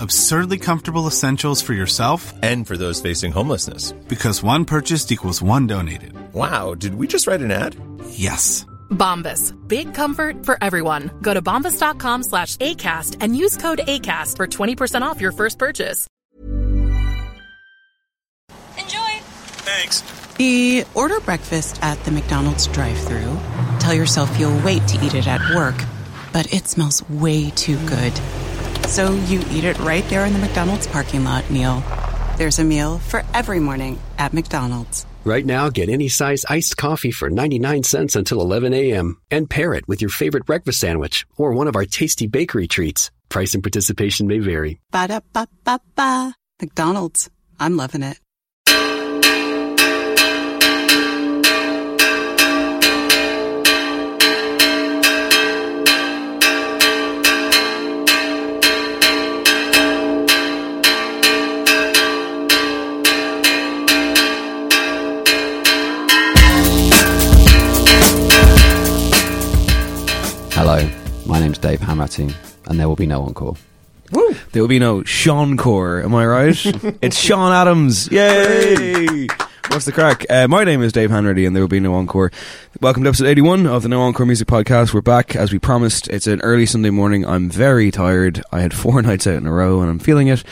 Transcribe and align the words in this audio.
Absurdly 0.00 0.58
comfortable 0.58 1.06
essentials 1.06 1.60
for 1.62 1.72
yourself 1.74 2.32
And 2.42 2.66
for 2.66 2.76
those 2.76 3.00
facing 3.00 3.32
homelessness. 3.32 3.92
because 4.08 4.42
one 4.42 4.64
purchased 4.64 5.10
equals 5.12 5.42
one 5.42 5.66
donated. 5.66 6.12
Wow, 6.34 6.74
did 6.74 6.94
we 6.94 7.06
just 7.06 7.26
write 7.26 7.40
an 7.40 7.50
ad? 7.50 7.74
Yes. 8.10 8.64
Bombas. 8.90 9.52
Big 9.68 9.92
comfort 9.94 10.44
for 10.46 10.56
everyone. 10.62 11.10
Go 11.22 11.34
to 11.34 11.42
bombas.com 11.42 12.22
slash 12.22 12.56
ACAST 12.56 13.16
and 13.20 13.36
use 13.36 13.56
code 13.56 13.80
ACAST 13.86 14.36
for 14.36 14.46
20% 14.46 15.02
off 15.02 15.20
your 15.20 15.32
first 15.32 15.58
purchase. 15.58 16.06
Enjoy! 18.78 19.10
Thanks. 19.66 20.02
The 20.36 20.84
order 20.94 21.18
breakfast 21.20 21.78
at 21.82 22.02
the 22.04 22.12
McDonald's 22.12 22.68
drive 22.68 22.96
thru 22.98 23.36
Tell 23.80 23.92
yourself 23.92 24.38
you'll 24.38 24.58
wait 24.60 24.86
to 24.88 25.04
eat 25.04 25.14
it 25.14 25.26
at 25.26 25.54
work, 25.54 25.74
but 26.32 26.52
it 26.54 26.66
smells 26.68 27.08
way 27.10 27.50
too 27.50 27.76
good. 27.86 28.12
So 28.88 29.12
you 29.12 29.44
eat 29.50 29.64
it 29.64 29.78
right 29.80 30.04
there 30.08 30.24
in 30.24 30.32
the 30.32 30.38
McDonald's 30.38 30.86
parking 30.86 31.22
lot 31.22 31.48
meal. 31.50 31.82
There's 32.38 32.58
a 32.58 32.64
meal 32.64 32.98
for 32.98 33.22
every 33.34 33.60
morning 33.60 34.00
at 34.16 34.32
McDonald's. 34.32 35.04
Right 35.24 35.44
now, 35.44 35.68
get 35.68 35.90
any 35.90 36.08
size 36.08 36.46
iced 36.48 36.78
coffee 36.78 37.10
for 37.10 37.28
99 37.28 37.82
cents 37.82 38.16
until 38.16 38.40
11 38.40 38.72
a.m. 38.72 39.20
and 39.30 39.50
pair 39.50 39.74
it 39.74 39.86
with 39.86 40.00
your 40.00 40.08
favorite 40.08 40.46
breakfast 40.46 40.80
sandwich 40.80 41.26
or 41.36 41.52
one 41.52 41.68
of 41.68 41.76
our 41.76 41.84
tasty 41.84 42.26
bakery 42.26 42.66
treats. 42.66 43.10
Price 43.28 43.52
and 43.52 43.62
participation 43.62 44.26
may 44.26 44.38
vary. 44.38 44.80
Ba 44.90 45.06
da 45.06 45.20
ba 45.34 45.46
ba 45.64 45.80
ba. 45.94 46.34
McDonald's. 46.58 47.28
I'm 47.60 47.76
loving 47.76 48.02
it. 48.02 48.18
My 71.38 71.44
name's 71.44 71.58
Dave 71.58 71.78
Hanratty, 71.78 72.34
and 72.66 72.80
there 72.80 72.88
will 72.88 72.96
be 72.96 73.06
no 73.06 73.22
encore. 73.22 73.54
There 74.10 74.60
will 74.60 74.66
be 74.66 74.80
no 74.80 75.04
Sean 75.04 75.56
Core, 75.56 76.02
am 76.02 76.12
I 76.12 76.26
right? 76.26 76.66
it's 77.00 77.16
Sean 77.16 77.52
Adams. 77.52 78.10
Yay! 78.10 79.28
What's 79.68 79.84
the 79.84 79.92
crack? 79.92 80.26
Uh, 80.28 80.48
my 80.48 80.64
name 80.64 80.82
is 80.82 80.92
Dave 80.92 81.10
Hanratty, 81.10 81.46
and 81.46 81.54
there 81.54 81.62
will 81.62 81.68
be 81.68 81.78
no 81.78 81.94
encore. 81.94 82.32
Welcome 82.80 83.04
to 83.04 83.10
episode 83.10 83.28
81 83.28 83.68
of 83.68 83.84
the 83.84 83.88
No 83.88 84.00
Encore 84.00 84.26
Music 84.26 84.48
Podcast. 84.48 84.92
We're 84.92 85.00
back 85.00 85.36
as 85.36 85.52
we 85.52 85.60
promised. 85.60 86.08
It's 86.08 86.26
an 86.26 86.40
early 86.40 86.66
Sunday 86.66 86.90
morning. 86.90 87.24
I'm 87.24 87.48
very 87.48 87.92
tired. 87.92 88.42
I 88.50 88.58
had 88.60 88.74
four 88.74 89.00
nights 89.02 89.28
out 89.28 89.34
in 89.34 89.46
a 89.46 89.52
row, 89.52 89.80
and 89.80 89.88
I'm 89.88 90.00
feeling 90.00 90.26
it. 90.26 90.42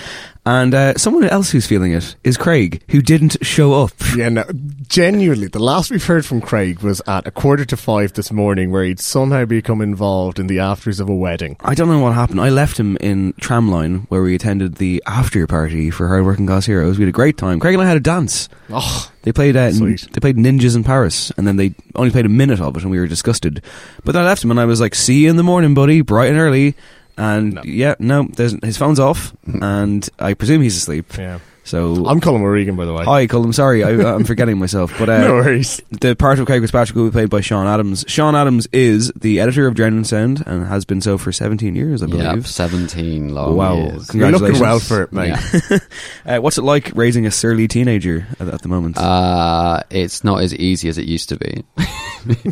And 0.46 0.74
uh, 0.74 0.94
someone 0.94 1.24
else 1.24 1.50
who's 1.50 1.66
feeling 1.66 1.90
it 1.92 2.14
is 2.22 2.36
Craig, 2.36 2.80
who 2.90 3.02
didn't 3.02 3.36
show 3.44 3.74
up. 3.82 3.90
Yeah, 4.16 4.30
no, 4.30 4.44
genuinely, 4.88 5.48
the 5.48 5.58
last 5.58 5.90
we've 5.90 6.02
heard 6.04 6.24
from 6.24 6.40
Craig 6.40 6.80
was 6.80 7.02
at 7.06 7.26
a 7.26 7.30
quarter 7.30 7.66
to 7.66 7.76
five 7.76 8.14
this 8.14 8.32
morning, 8.32 8.70
where 8.70 8.82
he'd 8.84 8.98
somehow 9.00 9.44
become 9.44 9.82
involved 9.82 10.38
in 10.38 10.46
the 10.46 10.60
afters 10.60 11.00
of 11.00 11.08
a 11.10 11.14
wedding. 11.14 11.56
I 11.60 11.74
don't 11.74 11.88
know 11.88 11.98
what 11.98 12.14
happened. 12.14 12.40
I 12.40 12.48
left 12.48 12.78
him 12.80 12.96
in 12.98 13.34
Tramline, 13.34 14.06
where 14.08 14.22
we 14.22 14.34
attended 14.34 14.76
the 14.76 15.02
after 15.06 15.46
party 15.46 15.90
for 15.90 16.08
Hardworking 16.08 16.46
Class 16.46 16.64
Heroes. 16.64 16.96
We 16.96 17.02
had 17.04 17.10
a 17.10 17.12
great 17.12 17.36
time. 17.36 17.60
Craig 17.60 17.74
and 17.74 17.82
I 17.82 17.86
had 17.86 17.98
a 17.98 18.00
dance. 18.00 18.48
Oh, 18.70 19.10
They 19.22 19.32
played 19.32 19.54
uh, 19.56 19.60
n- 19.60 19.98
they 20.12 20.20
played 20.20 20.36
Ninjas 20.38 20.76
in 20.76 20.82
Paris, 20.84 21.30
and 21.36 21.46
then 21.46 21.56
they 21.56 21.74
only 21.94 22.10
played 22.12 22.24
a 22.24 22.30
minute 22.30 22.60
of 22.62 22.74
it, 22.76 22.82
and 22.82 22.90
we 22.90 22.98
were 22.98 23.06
disgusted. 23.06 23.62
But 24.04 24.12
then 24.12 24.22
I 24.22 24.26
left 24.26 24.42
him, 24.44 24.50
and 24.50 24.60
I 24.60 24.64
was 24.64 24.80
like, 24.80 24.94
"See 24.94 25.24
you 25.24 25.30
in 25.30 25.36
the 25.36 25.42
morning, 25.42 25.74
buddy, 25.74 26.00
bright 26.00 26.30
and 26.30 26.38
early." 26.38 26.74
And 27.16 27.54
No. 27.54 27.62
yeah, 27.64 27.94
no, 27.98 28.24
there's, 28.34 28.54
his 28.62 28.76
phone's 28.76 29.00
off, 29.00 29.34
and 29.46 30.08
I 30.18 30.34
presume 30.34 30.62
he's 30.62 30.76
asleep. 30.76 31.16
yeah. 31.16 31.38
So 31.64 32.06
I'm 32.06 32.20
Colm 32.20 32.42
O'Regan, 32.42 32.76
by 32.76 32.84
the 32.84 32.92
way. 32.92 33.04
hi, 33.04 33.26
Colm. 33.26 33.52
Sorry, 33.52 33.82
I, 33.82 33.88
I'm 34.14 34.22
forgetting 34.22 34.56
myself. 34.56 34.94
But 35.00 35.08
uh, 35.08 35.18
no 35.26 35.32
worries. 35.34 35.80
the 35.90 36.14
part 36.14 36.38
of 36.38 36.46
Craig 36.46 36.60
Fitzpatrick 36.62 36.94
will 36.94 37.06
be 37.06 37.10
played 37.10 37.28
by 37.28 37.40
Sean 37.40 37.66
Adams. 37.66 38.04
Sean 38.06 38.36
Adams 38.36 38.68
is 38.72 39.10
the 39.16 39.40
editor 39.40 39.66
of 39.66 39.74
Drowned 39.74 39.96
in 39.96 40.04
Sound 40.04 40.44
and 40.46 40.64
has 40.68 40.84
been 40.84 41.00
so 41.00 41.18
for 41.18 41.32
17 41.32 41.74
years, 41.74 42.04
I 42.04 42.06
Yep, 42.06 42.16
believe. 42.16 42.46
17 42.46 43.34
long 43.34 43.56
Wow. 43.56 43.74
years. 43.78 44.14
You're 44.14 44.30
looking 44.30 44.46
Congratulations. 44.54 44.60
well 44.60 44.78
for 44.78 45.02
it, 45.02 45.12
mate. 45.12 45.34
Yeah. 45.70 45.78
Uh, 46.36 46.38
what's 46.40 46.56
it 46.58 46.62
like 46.62 46.92
raising 46.94 47.26
a 47.26 47.32
surly 47.32 47.66
teenager 47.66 48.28
at, 48.38 48.46
at 48.46 48.62
the 48.62 48.68
moment? 48.68 48.96
Uh, 48.96 49.80
it's 49.90 50.22
not 50.22 50.42
as 50.42 50.54
easy 50.54 50.88
as 50.88 50.98
it 50.98 51.06
used 51.06 51.28
to 51.30 51.36
be. 51.36 51.64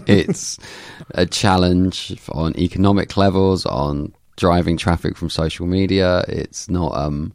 it's 0.08 0.58
a 1.12 1.24
challenge 1.26 2.20
on 2.32 2.56
economic 2.58 3.16
levels, 3.16 3.64
on 3.66 4.12
driving 4.36 4.76
traffic 4.76 5.16
from 5.16 5.30
social 5.30 5.66
media. 5.66 6.24
It's 6.28 6.68
not 6.68 6.94
um, 6.96 7.32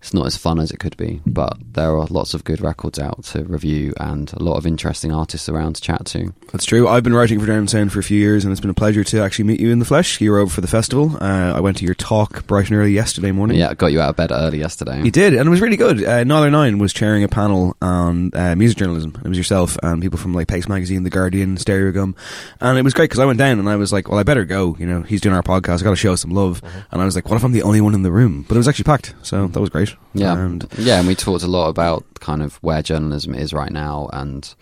it's 0.00 0.14
not 0.14 0.26
as 0.26 0.36
fun 0.36 0.58
as 0.58 0.70
it 0.70 0.78
could 0.78 0.96
be, 0.96 1.20
but 1.26 1.58
there 1.74 1.96
are 1.96 2.06
lots 2.06 2.32
of 2.32 2.44
good 2.44 2.60
records 2.60 2.98
out 2.98 3.22
to 3.24 3.44
review 3.44 3.92
and 4.00 4.32
a 4.32 4.42
lot 4.42 4.56
of 4.56 4.66
interesting 4.66 5.12
artists 5.12 5.48
around 5.48 5.74
to 5.74 5.82
chat 5.82 6.06
to. 6.06 6.32
That's 6.52 6.64
true. 6.64 6.88
I've 6.88 7.02
been 7.02 7.14
writing 7.14 7.38
for 7.38 7.46
Down 7.46 7.68
Sound 7.68 7.92
for 7.92 8.00
a 8.00 8.02
few 8.02 8.18
years, 8.18 8.44
and 8.44 8.50
it's 8.52 8.60
been 8.60 8.70
a 8.70 8.74
pleasure 8.74 9.04
to 9.04 9.20
actually 9.22 9.44
meet 9.44 9.60
you 9.60 9.70
in 9.70 9.78
the 9.78 9.84
flesh. 9.84 10.20
You 10.20 10.30
were 10.30 10.38
over 10.38 10.50
for 10.50 10.62
the 10.62 10.66
festival. 10.68 11.16
Uh, 11.20 11.52
I 11.54 11.60
went 11.60 11.76
to 11.78 11.84
your 11.84 11.94
talk 11.94 12.46
bright 12.46 12.70
and 12.70 12.78
early 12.78 12.92
yesterday 12.92 13.30
morning. 13.30 13.58
Yeah, 13.58 13.70
I 13.70 13.74
got 13.74 13.88
you 13.92 14.00
out 14.00 14.10
of 14.10 14.16
bed 14.16 14.32
early 14.32 14.58
yesterday. 14.58 15.02
You 15.02 15.10
did, 15.10 15.34
and 15.34 15.46
it 15.46 15.50
was 15.50 15.60
really 15.60 15.76
good. 15.76 16.02
Uh, 16.02 16.24
Nialler9 16.24 16.78
was 16.80 16.92
chairing 16.94 17.22
a 17.22 17.28
panel 17.28 17.76
on 17.82 18.30
uh, 18.34 18.54
music 18.56 18.78
journalism. 18.78 19.14
It 19.22 19.28
was 19.28 19.36
yourself 19.36 19.76
and 19.82 20.00
people 20.00 20.18
from 20.18 20.32
like 20.32 20.48
Paste 20.48 20.68
Magazine, 20.68 21.02
The 21.02 21.10
Guardian, 21.10 21.56
Stereogum, 21.56 22.16
and 22.60 22.78
it 22.78 22.84
was 22.84 22.94
great 22.94 23.10
because 23.10 23.18
I 23.20 23.26
went 23.26 23.38
down 23.38 23.58
and 23.58 23.68
I 23.68 23.76
was 23.76 23.92
like, 23.92 24.08
"Well, 24.08 24.18
I 24.18 24.22
better 24.22 24.46
go." 24.46 24.76
You 24.78 24.86
know, 24.86 25.02
he's 25.02 25.20
doing 25.20 25.36
our 25.36 25.42
podcast. 25.42 25.80
I 25.80 25.84
got 25.84 25.90
to 25.90 25.96
show 25.96 26.16
some 26.16 26.30
love. 26.30 26.62
And 26.90 27.02
I 27.02 27.04
was 27.04 27.14
like, 27.14 27.28
"What 27.28 27.36
if 27.36 27.44
I'm 27.44 27.52
the 27.52 27.62
only 27.62 27.80
one 27.82 27.94
in 27.94 28.02
the 28.02 28.10
room?" 28.12 28.46
But 28.48 28.54
it 28.54 28.58
was 28.58 28.68
actually 28.68 28.84
packed, 28.84 29.14
so 29.22 29.46
that 29.46 29.60
was 29.60 29.68
great. 29.70 29.89
Yeah, 30.14 30.36
and 30.38 30.66
yeah, 30.78 30.98
and 30.98 31.06
we 31.08 31.14
talked 31.14 31.42
a 31.44 31.48
lot 31.48 31.68
about 31.68 32.04
kind 32.20 32.42
of 32.42 32.56
where 32.56 32.82
journalism 32.82 33.34
is 33.34 33.52
right 33.52 33.70
now, 33.72 34.08
and 34.12 34.52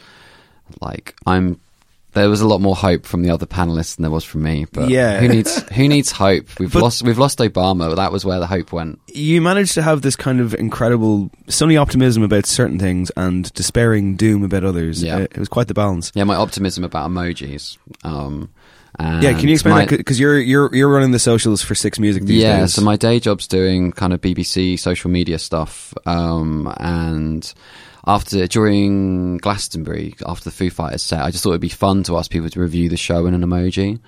like 0.80 1.14
I'm. 1.26 1.60
There 2.14 2.30
was 2.30 2.40
a 2.40 2.48
lot 2.48 2.60
more 2.62 2.74
hope 2.74 3.04
from 3.04 3.22
the 3.22 3.30
other 3.30 3.44
panelists 3.46 3.94
than 3.96 4.02
there 4.02 4.10
was 4.10 4.24
from 4.24 4.42
me, 4.42 4.66
but 4.72 4.88
Yeah. 4.88 5.20
who 5.20 5.28
needs 5.28 5.62
who 5.72 5.86
needs 5.86 6.10
hope? 6.10 6.46
We've 6.58 6.72
But- 6.72 6.82
lost 6.82 7.02
we've 7.02 7.18
lost 7.18 7.38
Obama. 7.38 7.94
That 7.94 8.10
was 8.12 8.24
where 8.24 8.40
the 8.40 8.46
hope 8.46 8.72
went. 8.72 8.98
you 9.14 9.40
managed 9.42 9.74
to 9.74 9.82
have 9.82 10.00
this 10.02 10.16
kind 10.16 10.40
of 10.40 10.54
incredible 10.54 11.30
sunny 11.48 11.76
optimism 11.76 12.22
about 12.22 12.46
certain 12.46 12.78
things 12.78 13.10
and 13.16 13.52
despairing 13.52 14.16
doom 14.16 14.42
about 14.42 14.64
others. 14.64 15.02
Yeah. 15.02 15.16
Uh, 15.16 15.20
it 15.20 15.38
was 15.38 15.48
quite 15.48 15.68
the 15.68 15.74
balance. 15.74 16.10
Yeah, 16.14 16.24
my 16.24 16.34
optimism 16.34 16.82
about 16.82 17.10
emojis. 17.10 17.76
Um, 18.02 18.48
yeah, 19.00 19.32
can 19.32 19.46
you 19.48 19.54
explain 19.54 19.74
my, 19.74 19.84
that? 19.84 19.96
Because 19.96 20.18
you're 20.18 20.38
you're 20.38 20.74
you're 20.74 20.88
running 20.88 21.12
the 21.12 21.18
socials 21.18 21.62
for 21.62 21.74
Six 21.74 21.98
Music 21.98 22.24
these 22.24 22.42
yeah, 22.42 22.60
days. 22.60 22.74
so 22.74 22.82
my 22.82 22.96
day 22.96 23.20
job's 23.20 23.46
doing 23.46 23.92
kind 23.92 24.12
of 24.12 24.20
BBC 24.20 24.78
social 24.78 25.10
media 25.10 25.38
stuff, 25.38 25.94
um, 26.06 26.72
and 26.78 27.52
after 28.06 28.46
during 28.46 29.36
Glastonbury, 29.36 30.14
after 30.26 30.44
the 30.44 30.50
Foo 30.50 30.70
Fighters 30.70 31.02
set, 31.02 31.22
I 31.22 31.30
just 31.30 31.44
thought 31.44 31.50
it'd 31.50 31.60
be 31.60 31.68
fun 31.68 32.02
to 32.04 32.16
ask 32.16 32.30
people 32.30 32.48
to 32.48 32.60
review 32.60 32.88
the 32.88 32.96
show 32.96 33.26
in 33.26 33.34
an 33.34 33.42
emoji. 33.42 34.00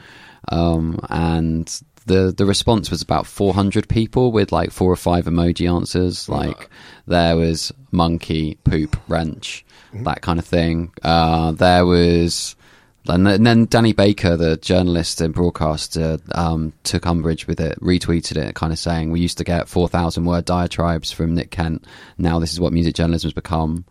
Um, 0.48 0.98
and 1.08 1.68
the 2.06 2.32
the 2.36 2.46
response 2.46 2.90
was 2.90 3.02
about 3.02 3.26
400 3.26 3.88
people 3.88 4.32
with 4.32 4.52
like 4.52 4.70
four 4.70 4.90
or 4.90 4.96
five 4.96 5.26
emoji 5.26 5.72
answers. 5.72 6.28
Like 6.28 6.70
there 7.06 7.36
was 7.36 7.72
monkey, 7.92 8.56
poop, 8.64 8.96
wrench, 9.06 9.64
that 9.92 10.22
kind 10.22 10.38
of 10.38 10.44
thing. 10.44 10.92
Uh, 11.02 11.52
there 11.52 11.86
was. 11.86 12.56
And 13.10 13.26
then, 13.26 13.66
Danny 13.66 13.92
Baker, 13.92 14.36
the 14.36 14.56
journalist 14.56 15.20
and 15.20 15.34
broadcaster, 15.34 16.18
um, 16.32 16.72
took 16.84 17.06
umbrage 17.06 17.46
with 17.46 17.60
it, 17.60 17.78
retweeted 17.80 18.36
it, 18.36 18.54
kind 18.54 18.72
of 18.72 18.78
saying, 18.78 19.10
"We 19.10 19.20
used 19.20 19.38
to 19.38 19.44
get 19.44 19.68
four 19.68 19.88
thousand 19.88 20.24
word 20.24 20.44
diatribes 20.44 21.10
from 21.12 21.34
Nick 21.34 21.50
Kent. 21.50 21.84
Now 22.18 22.38
this 22.38 22.52
is 22.52 22.60
what 22.60 22.72
music 22.72 22.94
journalism 22.94 23.28
has 23.28 23.34
become." 23.34 23.84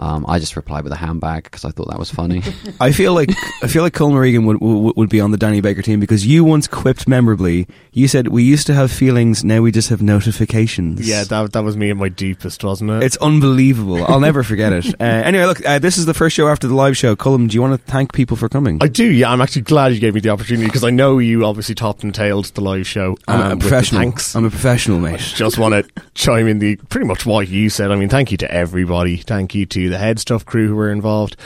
Um, 0.00 0.24
I 0.26 0.38
just 0.38 0.56
replied 0.56 0.82
with 0.84 0.94
a 0.94 0.96
handbag 0.96 1.44
because 1.44 1.66
I 1.66 1.70
thought 1.70 1.88
that 1.90 1.98
was 1.98 2.10
funny. 2.10 2.42
I 2.80 2.90
feel 2.90 3.12
like 3.12 3.28
I 3.62 3.68
feel 3.68 3.82
like 3.82 3.92
Colm 3.92 4.18
Regan 4.18 4.46
would, 4.46 4.58
would 4.60 4.96
would 4.96 5.10
be 5.10 5.20
on 5.20 5.30
the 5.30 5.36
Danny 5.36 5.60
Baker 5.60 5.82
team 5.82 6.00
because 6.00 6.26
you 6.26 6.42
once 6.42 6.66
quipped 6.66 7.06
memorably. 7.06 7.68
You 7.92 8.08
said 8.08 8.28
we 8.28 8.42
used 8.42 8.66
to 8.68 8.74
have 8.74 8.90
feelings, 8.90 9.44
now 9.44 9.60
we 9.60 9.70
just 9.70 9.90
have 9.90 10.00
notifications. 10.00 11.06
Yeah, 11.06 11.24
that 11.24 11.52
that 11.52 11.62
was 11.62 11.76
me 11.76 11.90
at 11.90 11.98
my 11.98 12.08
deepest, 12.08 12.64
wasn't 12.64 12.90
it? 12.92 13.02
It's 13.02 13.18
unbelievable. 13.18 14.02
I'll 14.06 14.20
never 14.20 14.42
forget 14.42 14.72
it. 14.72 14.80
Uh, 15.00 15.04
anyway, 15.04 15.46
look, 15.46 15.64
uh, 15.66 15.78
this 15.78 15.96
is 15.96 16.04
the 16.04 16.12
first 16.12 16.36
show 16.36 16.46
after 16.48 16.66
the 16.66 16.74
live 16.74 16.96
show. 16.96 17.16
Colm, 17.16 17.48
do 17.48 17.54
you 17.54 17.62
want 17.62 17.72
to 17.72 17.90
thank 17.90 18.12
people 18.12 18.36
for 18.36 18.50
coming? 18.50 18.78
I 18.82 18.88
do, 18.88 19.04
yeah. 19.04 19.30
I'm 19.30 19.40
actually 19.40 19.62
glad 19.62 19.94
you 19.94 20.00
gave 20.00 20.14
me 20.14 20.20
the 20.20 20.28
opportunity 20.28 20.66
because 20.66 20.84
I 20.84 20.90
know 20.90 21.18
you 21.18 21.46
obviously 21.46 21.74
topped 21.74 22.02
and 22.02 22.14
tailed 22.14 22.46
the 22.46 22.60
live 22.60 22.86
show. 22.86 23.16
I'm 23.26 23.40
um, 23.40 23.52
a 23.52 23.56
professional. 23.56 24.02
Thanks. 24.02 24.36
I'm 24.36 24.44
a 24.44 24.50
professional, 24.50 25.00
mate. 25.00 25.20
Just 25.20 25.58
want 25.58 25.72
to 25.72 26.02
chime 26.14 26.48
in 26.48 26.58
the 26.58 26.76
pretty 26.76 27.06
much 27.06 27.24
what 27.24 27.48
you 27.48 27.70
said. 27.70 27.90
I 27.90 27.96
mean, 27.96 28.10
thank 28.10 28.30
you 28.30 28.36
to 28.38 28.50
everybody. 28.52 29.16
Thank 29.16 29.54
you 29.54 29.64
to 29.66 29.89
the 29.90 29.96
HeadStuff 29.96 30.44
crew 30.44 30.68
who 30.68 30.76
were 30.76 30.90
involved 30.90 31.36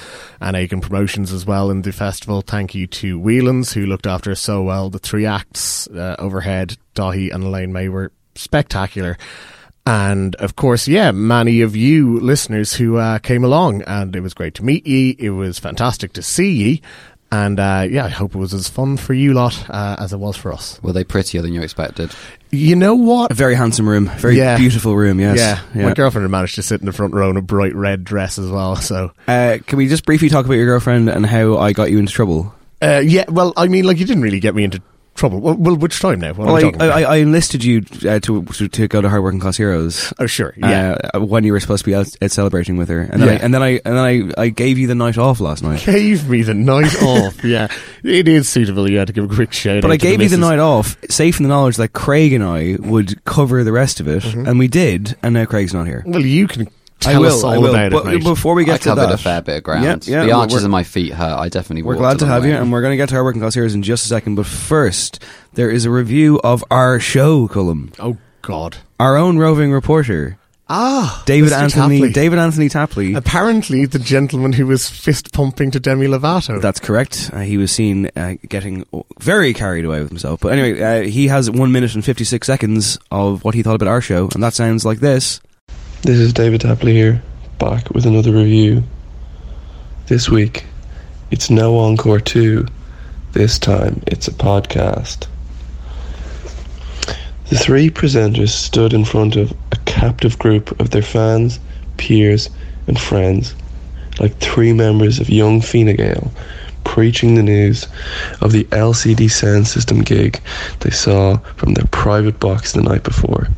and 0.41 0.57
Aiken 0.57 0.81
Promotions 0.81 1.33
as 1.33 1.45
well 1.45 1.71
in 1.71 1.83
the 1.83 1.93
festival. 1.93 2.43
Thank 2.43 2.75
you 2.75 2.87
to 2.87 3.19
Whelans 3.19 3.73
who 3.73 3.87
looked 3.87 4.07
after 4.07 4.31
us 4.31 4.41
so 4.41 4.63
well. 4.63 4.91
The 4.91 4.99
three 4.99 5.27
acts 5.27 5.89
uh, 5.89 6.17
overhead, 6.19 6.77
Daithí 6.95 7.33
and 7.33 7.45
Elaine 7.45 7.73
Mai 7.73 7.89
were 7.89 8.13
spectacular. 8.35 9.17
And 9.87 10.35
of 10.37 10.57
course, 10.57 10.89
yeah, 10.89 11.11
many 11.11 11.61
of 11.61 11.77
you 11.77 12.19
listeners 12.21 12.75
who 12.75 12.97
uh, 12.97 13.19
came 13.19 13.45
along, 13.45 13.83
and 13.83 14.17
it 14.17 14.21
was 14.21 14.33
great 14.33 14.55
to 14.55 14.65
meet 14.65 14.87
ye. 14.87 15.15
It 15.19 15.31
was 15.31 15.59
fantastic 15.59 16.15
to 16.15 16.23
see 16.23 16.53
ye. 16.53 16.83
And 17.33 17.59
uh, 17.59 17.87
yeah, 17.91 18.05
I 18.05 18.11
hope 18.11 18.35
it 18.35 18.39
was 18.39 18.55
as 18.55 18.69
fun 18.69 18.97
for 18.97 19.13
you 19.13 19.33
lot 19.33 19.69
uh, 19.69 19.97
as 19.99 20.13
it 20.13 20.19
was 20.19 20.37
for 20.37 20.53
us. 20.53 20.81
Were 20.83 20.93
they 20.93 21.03
prettier 21.03 21.43
than 21.43 21.53
you 21.53 21.63
expected? 21.63 22.13
You 22.53 22.77
know 22.77 22.95
what? 22.95 23.33
A 23.33 23.35
very 23.35 23.57
handsome 23.57 23.89
room, 23.89 24.07
very 24.19 24.37
Yeah. 24.37 24.57
beautiful 24.57 24.95
room. 24.95 25.19
Yes. 25.19 25.39
Yeah, 25.75 25.83
my 25.85 25.95
girlfriend 25.95 26.23
had 26.25 26.31
managed 26.31 26.55
to 26.55 26.63
sit 26.63 26.79
in 26.81 26.87
the 26.87 26.93
front 26.93 27.13
row 27.13 27.31
in 27.31 27.37
a 27.37 27.43
bright 27.43 27.75
red 27.75 28.05
dress 28.05 28.39
as 28.39 28.49
well. 28.49 28.77
So, 28.77 29.11
Uh, 29.27 29.59
can 29.67 29.79
we 29.79 29.89
just 29.89 30.05
briefly 30.07 30.29
talk 30.29 30.45
about 30.45 30.55
your 30.55 30.67
girlfriend 30.67 31.09
and 31.09 31.27
how 31.27 31.59
I 31.59 31.73
got 31.73 31.91
you 31.91 31.99
into 31.99 32.13
trouble? 32.13 32.55
uh, 32.81 33.03
yeah. 33.05 33.25
Well, 33.29 33.53
I 33.57 33.67
mean, 33.67 33.85
like 33.85 33.99
you 33.99 34.07
didn't 34.07 34.23
really 34.23 34.41
get 34.41 34.55
me 34.55 34.63
into 34.63 34.81
trouble. 35.15 35.41
Well, 35.41 35.55
well 35.55 35.77
which 35.77 36.01
time 36.01 36.21
now? 36.21 36.33
What 36.35 36.47
Well, 36.47 36.73
I? 36.81 36.87
I, 36.89 37.03
I 37.03 37.17
enlisted 37.17 37.63
you 37.65 37.83
uh, 38.09 38.21
to, 38.21 38.45
to 38.45 38.69
to 38.69 38.89
go 38.89 39.01
to 39.01 39.09
Hard 39.09 39.23
Working 39.23 39.41
Class 39.41 39.57
Heroes. 39.57 40.13
oh, 40.19 40.27
sure. 40.27 40.55
Yeah. 40.57 40.99
Uh, 41.15 41.21
when 41.25 41.45
you 41.45 41.53
were 41.53 41.61
supposed 41.61 41.85
to 41.85 41.91
be 41.91 41.95
out, 41.95 42.09
out 42.23 42.31
celebrating 42.31 42.77
with 42.77 42.89
her, 42.89 43.01
and 43.01 43.23
then, 43.23 43.29
I, 43.29 43.33
and 43.35 43.55
then 43.55 43.63
I 43.63 43.69
and 43.85 43.97
then 43.97 44.33
I, 44.39 44.43
I 44.43 44.49
gave 44.49 44.79
you 44.79 44.87
the 44.87 44.95
night 44.95 45.19
off 45.19 45.41
last 45.41 45.63
night. 45.63 45.85
Gave 45.87 46.29
me 46.29 46.43
the 46.43 46.55
night 46.55 46.95
off. 47.03 47.43
Yeah, 47.45 47.69
it 48.03 48.27
is 48.29 48.49
suitable. 48.49 48.91
You 48.91 48.99
had 48.99 49.07
to 49.09 49.13
give 49.13 49.31
a 49.31 49.35
quick 49.35 49.53
shout. 49.53 49.83
But 49.83 49.91
I 49.91 49.97
gave 49.97 50.21
you 50.21 50.29
the 50.29 50.37
night 50.37 50.59
off, 50.59 50.97
safe 51.11 51.39
in 51.39 51.45
the 51.45 51.49
knowledge 51.49 51.77
that 51.77 51.93
Craig 51.93 52.33
and 52.33 52.43
I 52.45 52.77
would 52.81 53.25
cover 53.25 53.63
the 53.65 53.73
rest 53.73 54.01
of 54.01 54.09
it, 54.09 54.23
Mm-hmm. 54.25 54.47
and 54.47 54.59
we 54.59 54.69
did. 54.69 55.17
And 55.23 55.35
now 55.35 55.45
Craig's 55.45 55.75
not 55.75 55.87
here. 55.87 56.03
Well, 56.07 56.21
you 56.25 56.47
can 56.49 56.69
I 57.07 57.19
will. 57.19 57.27
us 57.37 57.45
all 57.45 57.51
I 57.53 57.59
will. 57.59 57.71
about 57.75 57.93
but 57.93 58.07
it, 58.07 58.19
mate. 58.19 58.25
before 58.25 58.55
we 58.55 58.63
I 58.63 58.67
get 58.67 58.83
to 58.83 58.89
covered 58.91 59.03
that, 59.07 59.15
a 59.15 59.19
fair 59.19 59.43
bit 59.43 59.57
of 59.59 59.63
ground. 59.65 60.07
Yeah, 60.07 60.21
yeah, 60.21 60.25
the 60.27 60.33
arches 60.33 60.55
we're- 60.57 60.65
of 60.65 60.71
my 60.71 60.83
feet 60.85 61.13
hurt. 61.13 61.39
I 61.39 61.49
definitely. 61.49 61.83
We're 61.83 61.97
glad 61.97 62.19
to 62.21 62.25
long 62.25 62.33
have 62.35 62.45
you, 62.45 62.53
way. 62.53 62.59
and 62.59 62.71
we're 62.73 62.83
going 62.83 62.93
to 62.93 62.97
get 62.97 63.09
to 63.11 63.17
our 63.17 63.25
working 63.25 63.41
class 63.41 63.55
heroes 63.55 63.75
in 63.75 63.83
just 63.83 64.05
a 64.05 64.09
second. 64.09 64.35
But 64.37 64.47
first, 64.47 65.23
there 65.55 65.71
is 65.71 65.85
a 65.85 65.91
review 65.91 66.41
of 66.45 66.65
our 66.71 66.99
show, 67.01 67.49
Colm. 67.49 67.95
oh 67.99 68.17
God. 68.43 68.77
Our 69.01 69.17
own 69.17 69.39
roving 69.39 69.73
reporter, 69.73 70.39
Ah, 70.67 71.23
David 71.27 71.51
Mr. 71.51 71.63
Anthony. 71.63 71.99
Tapley. 71.99 72.13
David 72.13 72.39
Anthony 72.39 72.69
Tapley. 72.71 73.13
Apparently, 73.15 73.85
the 73.85 73.99
gentleman 73.99 74.55
who 74.55 74.67
was 74.67 74.89
fist 74.89 75.31
pumping 75.35 75.71
to 75.73 75.79
Demi 75.81 76.07
Lovato. 76.07 76.59
That's 76.61 76.81
correct. 76.81 77.29
Uh, 77.35 77.41
he 77.41 77.59
was 77.59 77.71
seen 77.71 78.11
uh, 78.17 78.37
getting 78.49 78.87
very 79.21 79.53
carried 79.53 79.85
away 79.85 80.01
with 80.01 80.09
himself. 80.09 80.41
But 80.41 80.55
anyway, 80.59 80.81
uh, 80.81 81.03
he 81.07 81.29
has 81.29 81.51
one 81.51 81.71
minute 81.71 81.95
and 81.95 82.03
fifty 82.03 82.25
six 82.25 82.47
seconds 82.47 82.99
of 83.11 83.45
what 83.45 83.55
he 83.55 83.63
thought 83.63 83.75
about 83.75 83.89
our 83.89 84.01
show, 84.01 84.31
and 84.33 84.43
that 84.43 84.55
sounds 84.55 84.87
like 84.87 85.01
this. 85.01 85.41
This 86.05 86.19
is 86.19 86.35
David 86.35 86.61
Tapley 86.61 86.93
here, 86.93 87.23
back 87.59 87.89
with 87.89 88.05
another 88.05 88.31
review. 88.31 88.85
This 90.07 90.29
week, 90.29 90.67
it's 91.31 91.49
No 91.49 91.79
Encore 91.79 92.21
2. 92.21 92.67
This 93.33 93.59
time, 93.59 94.03
it's 94.07 94.29
a 94.29 94.33
podcast. 94.33 95.27
The 97.49 97.57
three 97.57 97.89
presenters 97.89 98.51
stood 98.51 98.93
in 98.93 99.07
front 99.07 99.37
of 99.37 99.55
a 99.73 99.77
captive 99.87 100.39
group 100.39 100.79
of 100.79 100.91
their 100.91 101.01
fans, 101.01 101.59
peers, 101.97 102.51
and 102.87 103.01
friends, 103.01 103.55
like 104.21 104.37
three 104.41 104.75
members 104.75 105.21
of 105.21 105.31
Young 105.31 105.63
Fine 105.63 105.97
Gael, 105.97 106.31
preaching 106.85 107.35
the 107.35 107.43
news 107.43 107.89
of 108.43 108.53
the 108.53 108.65
LCD 108.65 109.31
Soundsystem 109.31 110.05
gig 110.05 110.39
they 110.81 110.91
saw 110.91 111.39
from 111.57 111.73
their 111.73 111.87
private 111.87 112.39
box 112.41 112.73
the 112.73 112.83
night 112.83 113.05
before. 113.05 113.49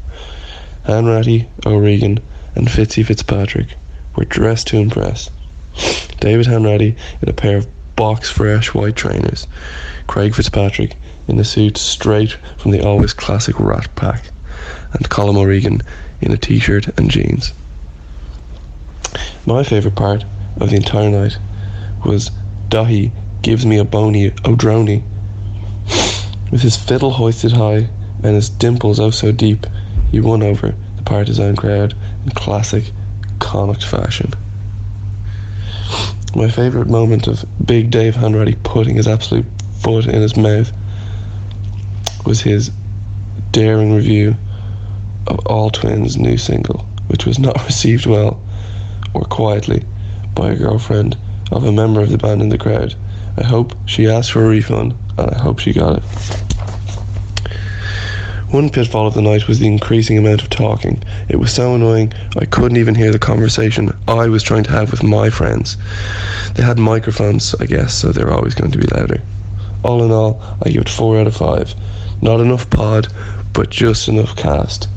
Hanratty, 0.84 1.48
O'Regan, 1.66 2.20
and 2.56 2.68
Fitzy 2.68 3.04
Fitzpatrick 3.04 3.76
were 4.16 4.24
dressed 4.24 4.66
to 4.68 4.78
impress. 4.78 5.30
David 6.20 6.46
Hanratty 6.46 6.96
in 7.20 7.28
a 7.28 7.34
pair 7.34 7.58
of 7.58 7.68
box 7.96 8.30
fresh 8.30 8.72
white 8.72 8.96
trainers, 8.96 9.46
Craig 10.06 10.34
Fitzpatrick 10.34 10.96
in 11.28 11.38
a 11.38 11.44
suit 11.44 11.76
straight 11.76 12.32
from 12.56 12.70
the 12.70 12.82
always 12.82 13.12
classic 13.12 13.60
Rat 13.60 13.94
Pack, 13.94 14.30
and 14.94 15.08
Colm 15.10 15.36
O'Regan 15.36 15.82
in 16.22 16.32
a 16.32 16.38
t 16.38 16.58
shirt 16.58 16.88
and 16.98 17.10
jeans. 17.10 17.52
My 19.44 19.62
favourite 19.62 19.96
part 19.96 20.24
of 20.58 20.70
the 20.70 20.76
entire 20.76 21.10
night 21.10 21.36
was 22.06 22.30
Daithí 22.70 23.12
gives 23.42 23.66
me 23.66 23.76
a 23.76 23.84
bony 23.84 24.32
O'Droney. 24.46 25.04
With 26.50 26.62
his 26.62 26.76
fiddle 26.76 27.12
hoisted 27.12 27.52
high 27.52 27.90
and 28.22 28.34
his 28.34 28.48
dimples 28.48 28.98
oh 28.98 29.10
so 29.10 29.30
deep, 29.30 29.66
he 30.10 30.20
won 30.20 30.42
over 30.42 30.74
partisan 31.06 31.56
crowd 31.56 31.94
in 32.24 32.30
classic 32.32 32.92
Connacht 33.38 33.84
fashion. 33.84 34.32
My 36.34 36.50
favourite 36.50 36.88
moment 36.88 37.26
of 37.28 37.44
Big 37.64 37.90
Dave 37.90 38.14
Hanratty 38.14 38.62
putting 38.62 38.96
his 38.96 39.08
absolute 39.08 39.46
foot 39.80 40.06
in 40.06 40.20
his 40.20 40.36
mouth 40.36 40.70
was 42.26 42.42
his 42.42 42.70
daring 43.52 43.94
review 43.94 44.36
of 45.28 45.46
All 45.46 45.70
Tvvins' 45.70 46.18
new 46.18 46.36
single, 46.36 46.80
which 47.06 47.24
was 47.24 47.38
not 47.38 47.64
received 47.66 48.04
well 48.04 48.42
or 49.14 49.22
quietly 49.22 49.82
by 50.34 50.50
a 50.50 50.56
girlfriend 50.56 51.16
of 51.52 51.64
a 51.64 51.72
member 51.72 52.02
of 52.02 52.10
the 52.10 52.18
band 52.18 52.42
in 52.42 52.48
the 52.48 52.58
crowd. 52.58 52.94
I 53.38 53.44
hope 53.44 53.74
she 53.86 54.08
asked 54.08 54.32
for 54.32 54.44
a 54.44 54.48
refund 54.48 54.94
and 55.16 55.30
I 55.30 55.38
hope 55.38 55.60
she 55.60 55.72
got 55.72 55.98
it. 55.98 56.75
One 58.50 58.70
pitfall 58.70 59.08
of 59.08 59.14
the 59.14 59.22
night 59.22 59.48
was 59.48 59.58
the 59.58 59.66
increasing 59.66 60.16
amount 60.16 60.40
of 60.40 60.50
talking. 60.50 61.02
It 61.28 61.36
was 61.36 61.52
so 61.52 61.74
annoying 61.74 62.12
I 62.38 62.44
couldn't 62.44 62.76
even 62.76 62.94
hear 62.94 63.10
the 63.10 63.18
conversation 63.18 63.90
I 64.06 64.28
was 64.28 64.42
trying 64.42 64.62
to 64.64 64.70
have 64.70 64.92
with 64.92 65.02
my 65.02 65.30
friends. 65.30 65.76
They 66.54 66.62
had 66.62 66.78
microphones, 66.78 67.54
I 67.56 67.66
guess, 67.66 67.92
so 67.92 68.12
they 68.12 68.24
were 68.24 68.32
always 68.32 68.54
going 68.54 68.70
to 68.70 68.78
be 68.78 68.86
louder. 68.86 69.20
All 69.82 70.04
in 70.04 70.12
all, 70.12 70.40
I 70.64 70.70
give 70.70 70.82
it 70.82 70.88
4 70.88 71.18
out 71.18 71.26
of 71.26 71.36
5. 71.36 71.74
Not 72.22 72.40
enough 72.40 72.70
pod, 72.70 73.08
but 73.52 73.70
just 73.70 74.08
enough 74.08 74.36
cast. 74.36 74.88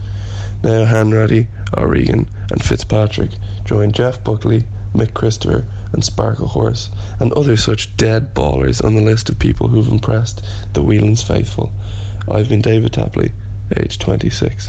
Now 0.63 0.85
Hanratty, 0.85 1.47
O'Regan, 1.75 2.29
and 2.51 2.63
Fitzpatrick 2.63 3.31
join 3.65 3.91
Jeff 3.91 4.23
Buckley, 4.23 4.65
Mic 4.93 5.13
Christopher, 5.13 5.67
and 5.91 6.03
Sparklehorse, 6.03 6.89
and 7.19 7.33
other 7.33 7.57
such 7.57 7.95
dead 7.97 8.33
ballers 8.33 8.83
on 8.83 8.95
the 8.95 9.01
list 9.01 9.29
of 9.29 9.39
people 9.39 9.67
who've 9.67 9.87
impressed 9.87 10.43
the 10.73 10.81
Whelans 10.81 11.23
faithful. 11.23 11.71
I've 12.31 12.49
been 12.49 12.61
David 12.61 12.93
Tapley, 12.93 13.31
age 13.77 13.99
26. 13.99 14.65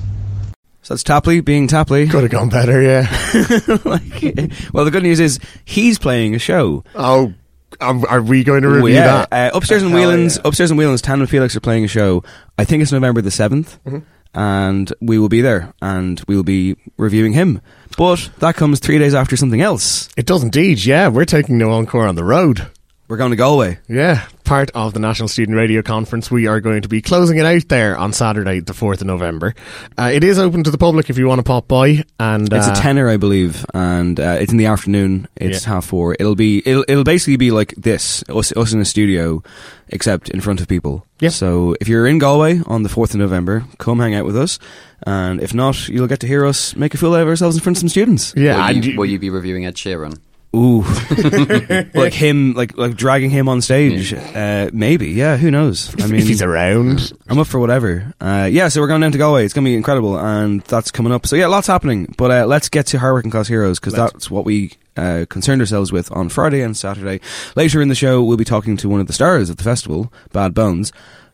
So 0.82 0.94
that's 0.94 1.02
Tapley 1.02 1.40
being 1.40 1.66
Tapley. 1.66 2.08
Could 2.08 2.22
have 2.22 2.30
gone 2.30 2.48
better, 2.48 2.80
yeah. 2.80 3.02
Like, 3.84 4.52
well, 4.72 4.84
the 4.84 4.90
good 4.90 5.02
news 5.02 5.20
is 5.20 5.38
he's 5.64 5.98
playing 5.98 6.34
a 6.34 6.38
show. 6.38 6.84
oh, 6.94 7.32
um, 7.80 8.04
are 8.08 8.20
we 8.20 8.42
going 8.44 8.62
to 8.62 8.68
review 8.68 8.94
yeah, 8.94 9.26
that? 9.30 9.54
Uh, 9.54 9.56
upstairs 9.56 9.82
in 9.82 9.90
Hell 9.90 10.00
Whelan's, 10.00 10.36
yeah. 10.36 10.42
upstairs 10.44 10.70
in 10.70 10.76
Whelan's, 10.76 11.00
Tandem 11.02 11.26
Felix 11.28 11.54
are 11.54 11.60
playing 11.60 11.84
a 11.84 11.88
show. 11.88 12.24
I 12.58 12.64
think 12.64 12.82
it's 12.82 12.92
November 12.92 13.20
the 13.22 13.30
7th 13.30 13.78
Mm-hmm. 13.84 13.98
and 14.34 14.92
we 15.00 15.18
will 15.18 15.28
be 15.28 15.40
there, 15.40 15.72
and 15.80 16.20
we 16.26 16.34
will 16.36 16.42
be 16.42 16.76
reviewing 16.96 17.32
him. 17.32 17.60
But 17.96 18.30
that 18.38 18.56
comes 18.56 18.80
three 18.80 18.98
days 18.98 19.14
after 19.14 19.36
something 19.36 19.60
else. 19.60 20.08
It 20.16 20.26
does 20.26 20.42
indeed, 20.42 20.84
yeah. 20.84 21.08
We're 21.08 21.24
taking 21.24 21.58
No 21.58 21.70
Encore 21.70 22.06
on 22.06 22.16
the 22.16 22.24
road. 22.24 22.68
We're 23.10 23.16
going 23.16 23.32
to 23.32 23.36
Galway. 23.36 23.80
Yeah, 23.88 24.24
part 24.44 24.70
of 24.72 24.94
the 24.94 25.00
National 25.00 25.26
Student 25.26 25.56
Radio 25.56 25.82
Conference. 25.82 26.30
We 26.30 26.46
are 26.46 26.60
going 26.60 26.82
to 26.82 26.88
be 26.88 27.02
closing 27.02 27.38
it 27.38 27.44
out 27.44 27.66
there 27.66 27.98
on 27.98 28.12
Saturday, 28.12 28.60
the 28.60 28.72
4th 28.72 29.00
of 29.00 29.08
November. 29.08 29.52
Uh, 29.98 30.12
it 30.14 30.22
is 30.22 30.38
open 30.38 30.62
to 30.62 30.70
the 30.70 30.78
public 30.78 31.10
if 31.10 31.18
you 31.18 31.26
want 31.26 31.40
to 31.40 31.42
pop 31.42 31.66
by. 31.66 32.04
and 32.20 32.52
It's 32.52 32.68
uh, 32.68 32.72
a 32.72 32.80
tenner, 32.80 33.08
I 33.08 33.16
believe, 33.16 33.66
and 33.74 34.20
uh, 34.20 34.36
it's 34.38 34.52
in 34.52 34.58
the 34.58 34.66
afternoon. 34.66 35.26
It's 35.34 35.64
Yeah. 35.64 35.70
half 35.74 35.86
four. 35.86 36.14
It'll 36.20 36.36
be 36.36 36.62
it'll 36.64 36.84
it'll 36.86 37.02
basically 37.02 37.36
be 37.36 37.50
like 37.50 37.74
this 37.76 38.22
us, 38.28 38.52
us 38.56 38.72
in 38.72 38.80
a 38.80 38.84
studio, 38.84 39.42
except 39.88 40.28
in 40.30 40.40
front 40.40 40.60
of 40.60 40.68
people. 40.68 41.04
Yeah. 41.18 41.30
So 41.30 41.74
if 41.80 41.88
you're 41.88 42.06
in 42.06 42.18
Galway 42.18 42.60
on 42.66 42.84
the 42.84 42.88
fourth 42.88 43.12
of 43.12 43.18
November, 43.18 43.64
come 43.78 43.98
hang 43.98 44.14
out 44.14 44.24
with 44.24 44.36
us, 44.36 44.60
and 45.04 45.40
if 45.42 45.52
not, 45.52 45.88
you'll 45.88 46.06
get 46.06 46.20
to 46.20 46.28
hear 46.28 46.46
us 46.46 46.76
make 46.76 46.94
a 46.94 46.96
fool 46.96 47.14
out 47.16 47.22
of 47.22 47.28
ourselves 47.28 47.56
in 47.56 47.62
front 47.62 47.76
of 47.76 47.80
some 47.80 47.88
students. 47.88 48.34
Yeah, 48.36 48.54
will, 48.54 48.62
and 48.76 48.84
you, 48.84 48.92
you- 48.92 48.98
will 48.98 49.06
you 49.06 49.18
be 49.18 49.30
reviewing 49.30 49.66
Ed 49.66 49.74
Sheeran? 49.74 50.16
Ooh, 50.54 50.82
like 51.94 52.12
him, 52.12 52.54
like 52.54 52.76
like 52.76 52.96
dragging 52.96 53.30
him 53.30 53.48
on 53.48 53.60
stage. 53.60 54.12
Uh, 54.12 54.68
maybe, 54.72 55.10
yeah. 55.10 55.36
Who 55.36 55.50
knows? 55.50 55.94
I 56.02 56.06
mean, 56.08 56.20
if 56.20 56.26
he's 56.26 56.42
around. 56.42 57.12
I'm 57.28 57.38
up 57.38 57.46
for 57.46 57.60
whatever. 57.60 58.12
Uh, 58.20 58.48
yeah, 58.50 58.66
so 58.66 58.80
we're 58.80 58.88
going 58.88 59.00
down 59.00 59.12
to 59.12 59.18
Galway. 59.18 59.44
It's 59.44 59.54
going 59.54 59.64
to 59.64 59.70
be 59.70 59.76
incredible, 59.76 60.18
and 60.18 60.60
that's 60.62 60.90
coming 60.90 61.12
up. 61.12 61.24
So 61.26 61.36
yeah, 61.36 61.46
lots 61.46 61.68
happening. 61.68 62.12
But 62.18 62.30
uh, 62.32 62.46
let's 62.46 62.68
get 62.68 62.86
to 62.88 62.98
Hard 62.98 63.14
Working 63.14 63.30
Class 63.30 63.46
Heroes 63.46 63.78
because 63.78 63.92
that's 63.92 64.28
what 64.28 64.44
we 64.44 64.72
uh, 64.96 65.24
concerned 65.28 65.60
ourselves 65.60 65.92
with 65.92 66.10
on 66.12 66.28
Friday 66.28 66.62
and 66.62 66.76
Saturday. 66.76 67.20
Later 67.56 67.80
in 67.82 67.88
the 67.88 67.94
show, 67.94 68.22
we'll 68.22 68.36
be 68.36 68.44
talking 68.44 68.76
to 68.78 68.88
one 68.88 69.00
of 69.00 69.06
the 69.06 69.12
stars 69.12 69.50
of 69.50 69.56
the 69.56 69.64
festival, 69.64 70.12
Bad 70.32 70.54
Bones. 70.54 70.92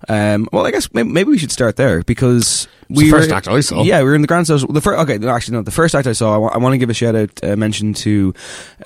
Um, 0.08 0.46
well, 0.52 0.66
I 0.66 0.70
guess 0.70 0.92
maybe, 0.92 1.08
maybe 1.08 1.30
we 1.30 1.38
should 1.38 1.50
start 1.50 1.76
there 1.76 2.02
because 2.02 2.68
It's 2.90 2.98
we 3.00 3.04
the 3.06 3.12
were, 3.12 3.18
first 3.20 3.30
act 3.32 3.48
I 3.48 3.60
saw. 3.60 3.82
Yeah, 3.82 4.00
we 4.00 4.04
were 4.10 4.14
in 4.14 4.20
the 4.20 4.28
Grand 4.28 4.46
Social. 4.46 4.70
The 4.70 4.82
first, 4.82 5.00
okay, 5.00 5.16
no, 5.16 5.30
actually, 5.30 5.56
no. 5.56 5.62
The 5.62 5.70
first 5.70 5.94
act 5.94 6.06
I 6.06 6.12
saw, 6.12 6.34
I 6.48 6.58
want 6.58 6.74
to 6.74 6.78
give 6.78 6.90
a 6.90 6.94
shout 6.94 7.16
out, 7.16 7.30
uh, 7.42 7.56
mention 7.56 7.94
to 7.94 8.34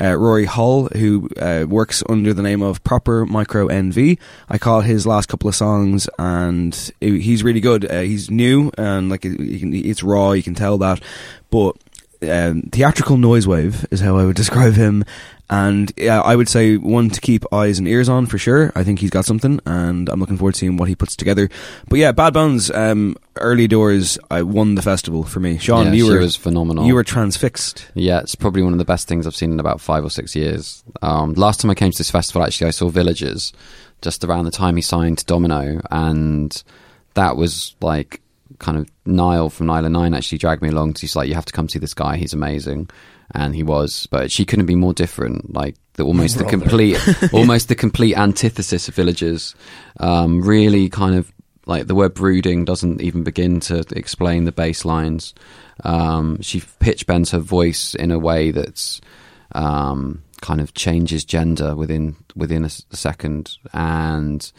uh, 0.00 0.14
Rory 0.16 0.44
Hull, 0.44 0.86
who 0.86 1.28
uh, 1.38 1.66
works 1.68 2.04
under 2.08 2.32
the 2.32 2.42
name 2.42 2.62
of 2.62 2.82
Proper 2.84 3.26
Micro 3.26 3.66
NV. 3.66 4.18
I 4.48 4.58
call 4.58 4.82
his 4.82 5.04
last 5.04 5.28
couple 5.28 5.48
of 5.48 5.56
songs, 5.56 6.08
and 6.16 6.92
he- 7.00 7.20
he's 7.20 7.42
really 7.42 7.60
good. 7.60 7.90
Uh, 7.90 8.00
he's 8.02 8.30
new 8.30 8.70
and 8.78 9.10
like 9.10 9.22
it's 9.24 10.04
raw. 10.04 10.30
You 10.30 10.44
can 10.44 10.54
tell 10.54 10.78
that, 10.78 11.02
but 11.50 11.76
um, 12.22 12.62
theatrical 12.72 13.16
noise 13.16 13.46
wave 13.46 13.86
is 13.90 14.00
how 14.00 14.16
I 14.16 14.24
would 14.24 14.36
describe 14.44 14.74
him. 14.74 15.04
And 15.48 15.92
yeah, 15.96 16.20
I 16.20 16.36
would 16.36 16.48
say 16.48 16.76
one 16.76 17.10
to 17.10 17.20
keep 17.20 17.44
eyes 17.52 17.80
and 17.80 17.88
ears 17.88 18.08
on 18.08 18.26
for 18.26 18.38
sure. 18.38 18.70
I 18.76 18.84
think 18.84 19.00
he's 19.00 19.10
got 19.10 19.24
something, 19.24 19.58
and 19.66 20.08
I'm 20.08 20.20
looking 20.20 20.36
forward 20.36 20.54
to 20.54 20.60
seeing 20.60 20.76
what 20.76 20.88
he 20.88 20.94
puts 20.94 21.16
together. 21.16 21.48
But 21.88 21.98
yeah, 21.98 22.12
Bad 22.12 22.34
Bones, 22.34 22.70
um, 22.70 23.16
early 23.34 23.66
doors, 23.66 24.16
I 24.30 24.42
won 24.42 24.76
the 24.76 24.82
festival 24.82 25.24
for 25.24 25.40
me. 25.40 25.58
Sean, 25.58 25.86
yeah, 25.86 25.92
you 25.94 26.06
were 26.06 26.20
was 26.20 26.36
phenomenal. 26.36 26.86
you 26.86 26.94
were 26.94 27.02
transfixed. 27.02 27.90
Yeah, 27.94 28.20
it's 28.20 28.36
probably 28.36 28.62
one 28.62 28.72
of 28.74 28.78
the 28.78 28.84
best 28.84 29.08
things 29.08 29.26
I've 29.26 29.34
seen 29.34 29.50
in 29.50 29.58
about 29.58 29.80
five 29.80 30.04
or 30.04 30.10
six 30.10 30.36
years. 30.36 30.84
Um, 31.02 31.34
last 31.34 31.58
time 31.58 31.70
I 31.72 31.74
came 31.74 31.90
to 31.90 31.98
this 31.98 32.12
festival, 32.12 32.44
actually, 32.44 32.68
I 32.68 32.70
saw 32.70 32.88
Villagers 32.88 33.52
just 34.02 34.22
around 34.22 34.44
the 34.44 34.52
time 34.52 34.76
he 34.76 34.82
signed 34.82 35.26
Domino, 35.26 35.80
and 35.90 36.62
that 37.14 37.36
was 37.36 37.74
like 37.80 38.20
kind 38.58 38.78
of 38.78 38.88
Niall 39.06 39.50
from 39.50 39.70
and 39.70 39.92
Nine 39.92 40.14
actually 40.14 40.38
dragged 40.38 40.62
me 40.62 40.68
along. 40.68 40.94
'cause 40.94 41.00
he's 41.00 41.16
like, 41.16 41.28
you 41.28 41.34
have 41.34 41.46
to 41.46 41.52
come 41.52 41.68
see 41.68 41.78
this 41.78 41.94
guy. 41.94 42.16
He's 42.16 42.32
amazing, 42.32 42.88
and 43.34 43.54
he 43.54 43.62
was. 43.62 44.06
But 44.10 44.30
she 44.30 44.44
couldn't 44.44 44.66
be 44.66 44.74
more 44.74 44.92
different. 44.92 45.54
Like 45.54 45.76
the 45.94 46.04
almost 46.04 46.38
the 46.38 46.44
complete, 46.44 46.98
almost 47.32 47.68
the 47.68 47.74
complete 47.74 48.16
antithesis 48.16 48.88
of 48.88 48.94
Villagers. 48.94 49.54
Um, 49.98 50.42
really 50.42 50.88
kind 50.88 51.14
of 51.14 51.32
like 51.66 51.86
the 51.86 51.94
word 51.94 52.14
brooding 52.14 52.64
doesn't 52.64 53.00
even 53.00 53.22
begin 53.22 53.60
to 53.60 53.84
explain 53.94 54.44
the 54.44 54.52
bass 54.52 54.84
lines. 54.84 55.34
Um, 55.84 56.40
she 56.42 56.62
pitch 56.80 57.06
bends 57.06 57.30
her 57.30 57.38
voice 57.38 57.94
in 57.94 58.10
a 58.10 58.18
way 58.18 58.50
that's 58.50 59.00
um, 59.52 60.22
kind 60.40 60.60
of 60.60 60.74
changes 60.74 61.24
gender 61.24 61.74
within 61.76 62.16
within 62.34 62.64
a 62.64 62.70
second, 62.96 63.56
and 63.72 64.50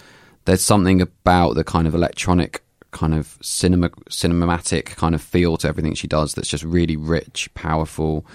there's 0.46 0.64
something 0.64 1.02
about 1.02 1.54
the 1.56 1.64
kind 1.64 1.88
of 1.88 1.94
electronic 1.96 2.64
kind 2.92 3.14
of 3.14 3.38
cinema 3.42 3.90
cinematic 4.10 4.96
kind 4.98 5.16
of 5.16 5.22
feel 5.22 5.58
to 5.58 5.68
everything 5.68 5.94
she 5.94 6.08
does 6.08 6.34
that's 6.34 6.50
just 6.50 6.64
really 6.64 6.96
rich, 6.98 7.50
powerful. 7.54 8.26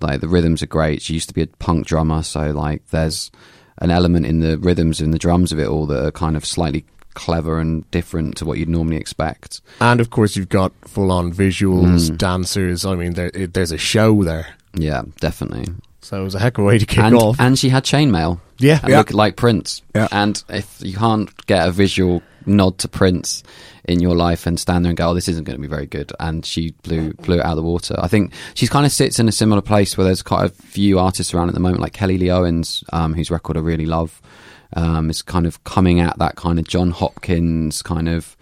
Like 0.00 0.20
the 0.20 0.28
rhythms 0.28 0.62
are 0.62 0.66
great. 0.66 1.00
She 1.02 1.14
used 1.14 1.28
to 1.28 1.34
be 1.34 1.42
a 1.42 1.46
punk 1.46 1.86
drummer, 1.86 2.22
so 2.22 2.50
like 2.50 2.86
there's 2.90 3.30
an 3.78 3.90
element 3.90 4.26
in 4.26 4.40
the 4.40 4.58
rhythms 4.58 5.00
and 5.00 5.14
the 5.14 5.18
drums 5.18 5.52
of 5.52 5.58
it 5.58 5.66
all 5.68 5.86
that 5.86 6.04
are 6.04 6.10
kind 6.12 6.36
of 6.36 6.44
slightly 6.44 6.84
clever 7.14 7.58
and 7.60 7.88
different 7.90 8.36
to 8.38 8.44
what 8.44 8.58
you'd 8.58 8.68
normally 8.68 8.96
expect. 8.96 9.60
And 9.80 10.00
of 10.00 10.10
course, 10.10 10.36
you've 10.36 10.48
got 10.48 10.72
full 10.86 11.10
on 11.12 11.32
visuals, 11.32 12.10
Mm. 12.10 12.18
dancers. 12.18 12.84
I 12.84 12.94
mean, 12.94 13.14
there, 13.14 13.30
it, 13.34 13.54
there's 13.54 13.72
a 13.72 13.78
show 13.78 14.22
there. 14.24 14.46
Yeah, 14.74 15.02
definitely. 15.20 15.66
So 16.00 16.20
it 16.20 16.24
was 16.24 16.34
a 16.34 16.38
heck 16.40 16.58
of 16.58 16.64
a 16.64 16.66
way 16.66 16.78
to 16.78 16.86
kick 16.86 16.98
and, 16.98 17.14
off. 17.14 17.36
and 17.38 17.58
she 17.58 17.68
had 17.68 17.84
chainmail. 17.84 18.40
Yeah. 18.62 18.80
and 18.82 18.90
Yeah. 18.90 18.98
look 18.98 19.12
like 19.12 19.36
Prince. 19.36 19.82
Yeah. 19.94 20.08
And 20.12 20.42
if 20.48 20.78
you 20.80 20.96
can't 20.96 21.28
get 21.46 21.68
a 21.68 21.70
visual 21.70 22.22
nod 22.46 22.78
to 22.78 22.88
Prince 22.88 23.42
in 23.84 24.00
your 24.00 24.14
life 24.16 24.46
and 24.46 24.58
stand 24.58 24.84
there 24.84 24.90
and 24.90 24.96
go, 24.96 25.10
"Oh, 25.10 25.14
this 25.14 25.28
isn't 25.28 25.44
going 25.44 25.56
to 25.56 25.60
be 25.62 25.68
very 25.68 25.86
good," 25.86 26.12
and 26.18 26.44
she 26.46 26.72
blew 26.82 27.12
blew 27.14 27.38
it 27.38 27.44
out 27.44 27.52
of 27.52 27.56
the 27.56 27.62
water. 27.62 27.94
I 27.98 28.08
think 28.08 28.32
she 28.54 28.66
kind 28.66 28.86
of 28.86 28.92
sits 28.92 29.18
in 29.18 29.28
a 29.28 29.32
similar 29.32 29.60
place 29.60 29.96
where 29.98 30.04
there's 30.04 30.22
quite 30.22 30.46
a 30.46 30.48
few 30.48 30.98
artists 30.98 31.34
around 31.34 31.48
at 31.48 31.54
the 31.54 31.60
moment, 31.60 31.80
like 31.82 31.92
Kelly 31.92 32.18
Lee 32.18 32.30
Owens, 32.30 32.82
um, 32.92 33.14
whose 33.14 33.30
record 33.30 33.56
I 33.56 33.60
really 33.60 33.86
love. 33.86 34.20
Um, 34.74 35.10
is 35.10 35.20
kind 35.20 35.44
of 35.46 35.62
coming 35.64 36.00
at 36.00 36.18
that 36.18 36.36
kind 36.36 36.58
of 36.58 36.66
Jon 36.66 36.92
Hopkins 36.92 37.82
kind 37.82 38.08
of 38.08 38.36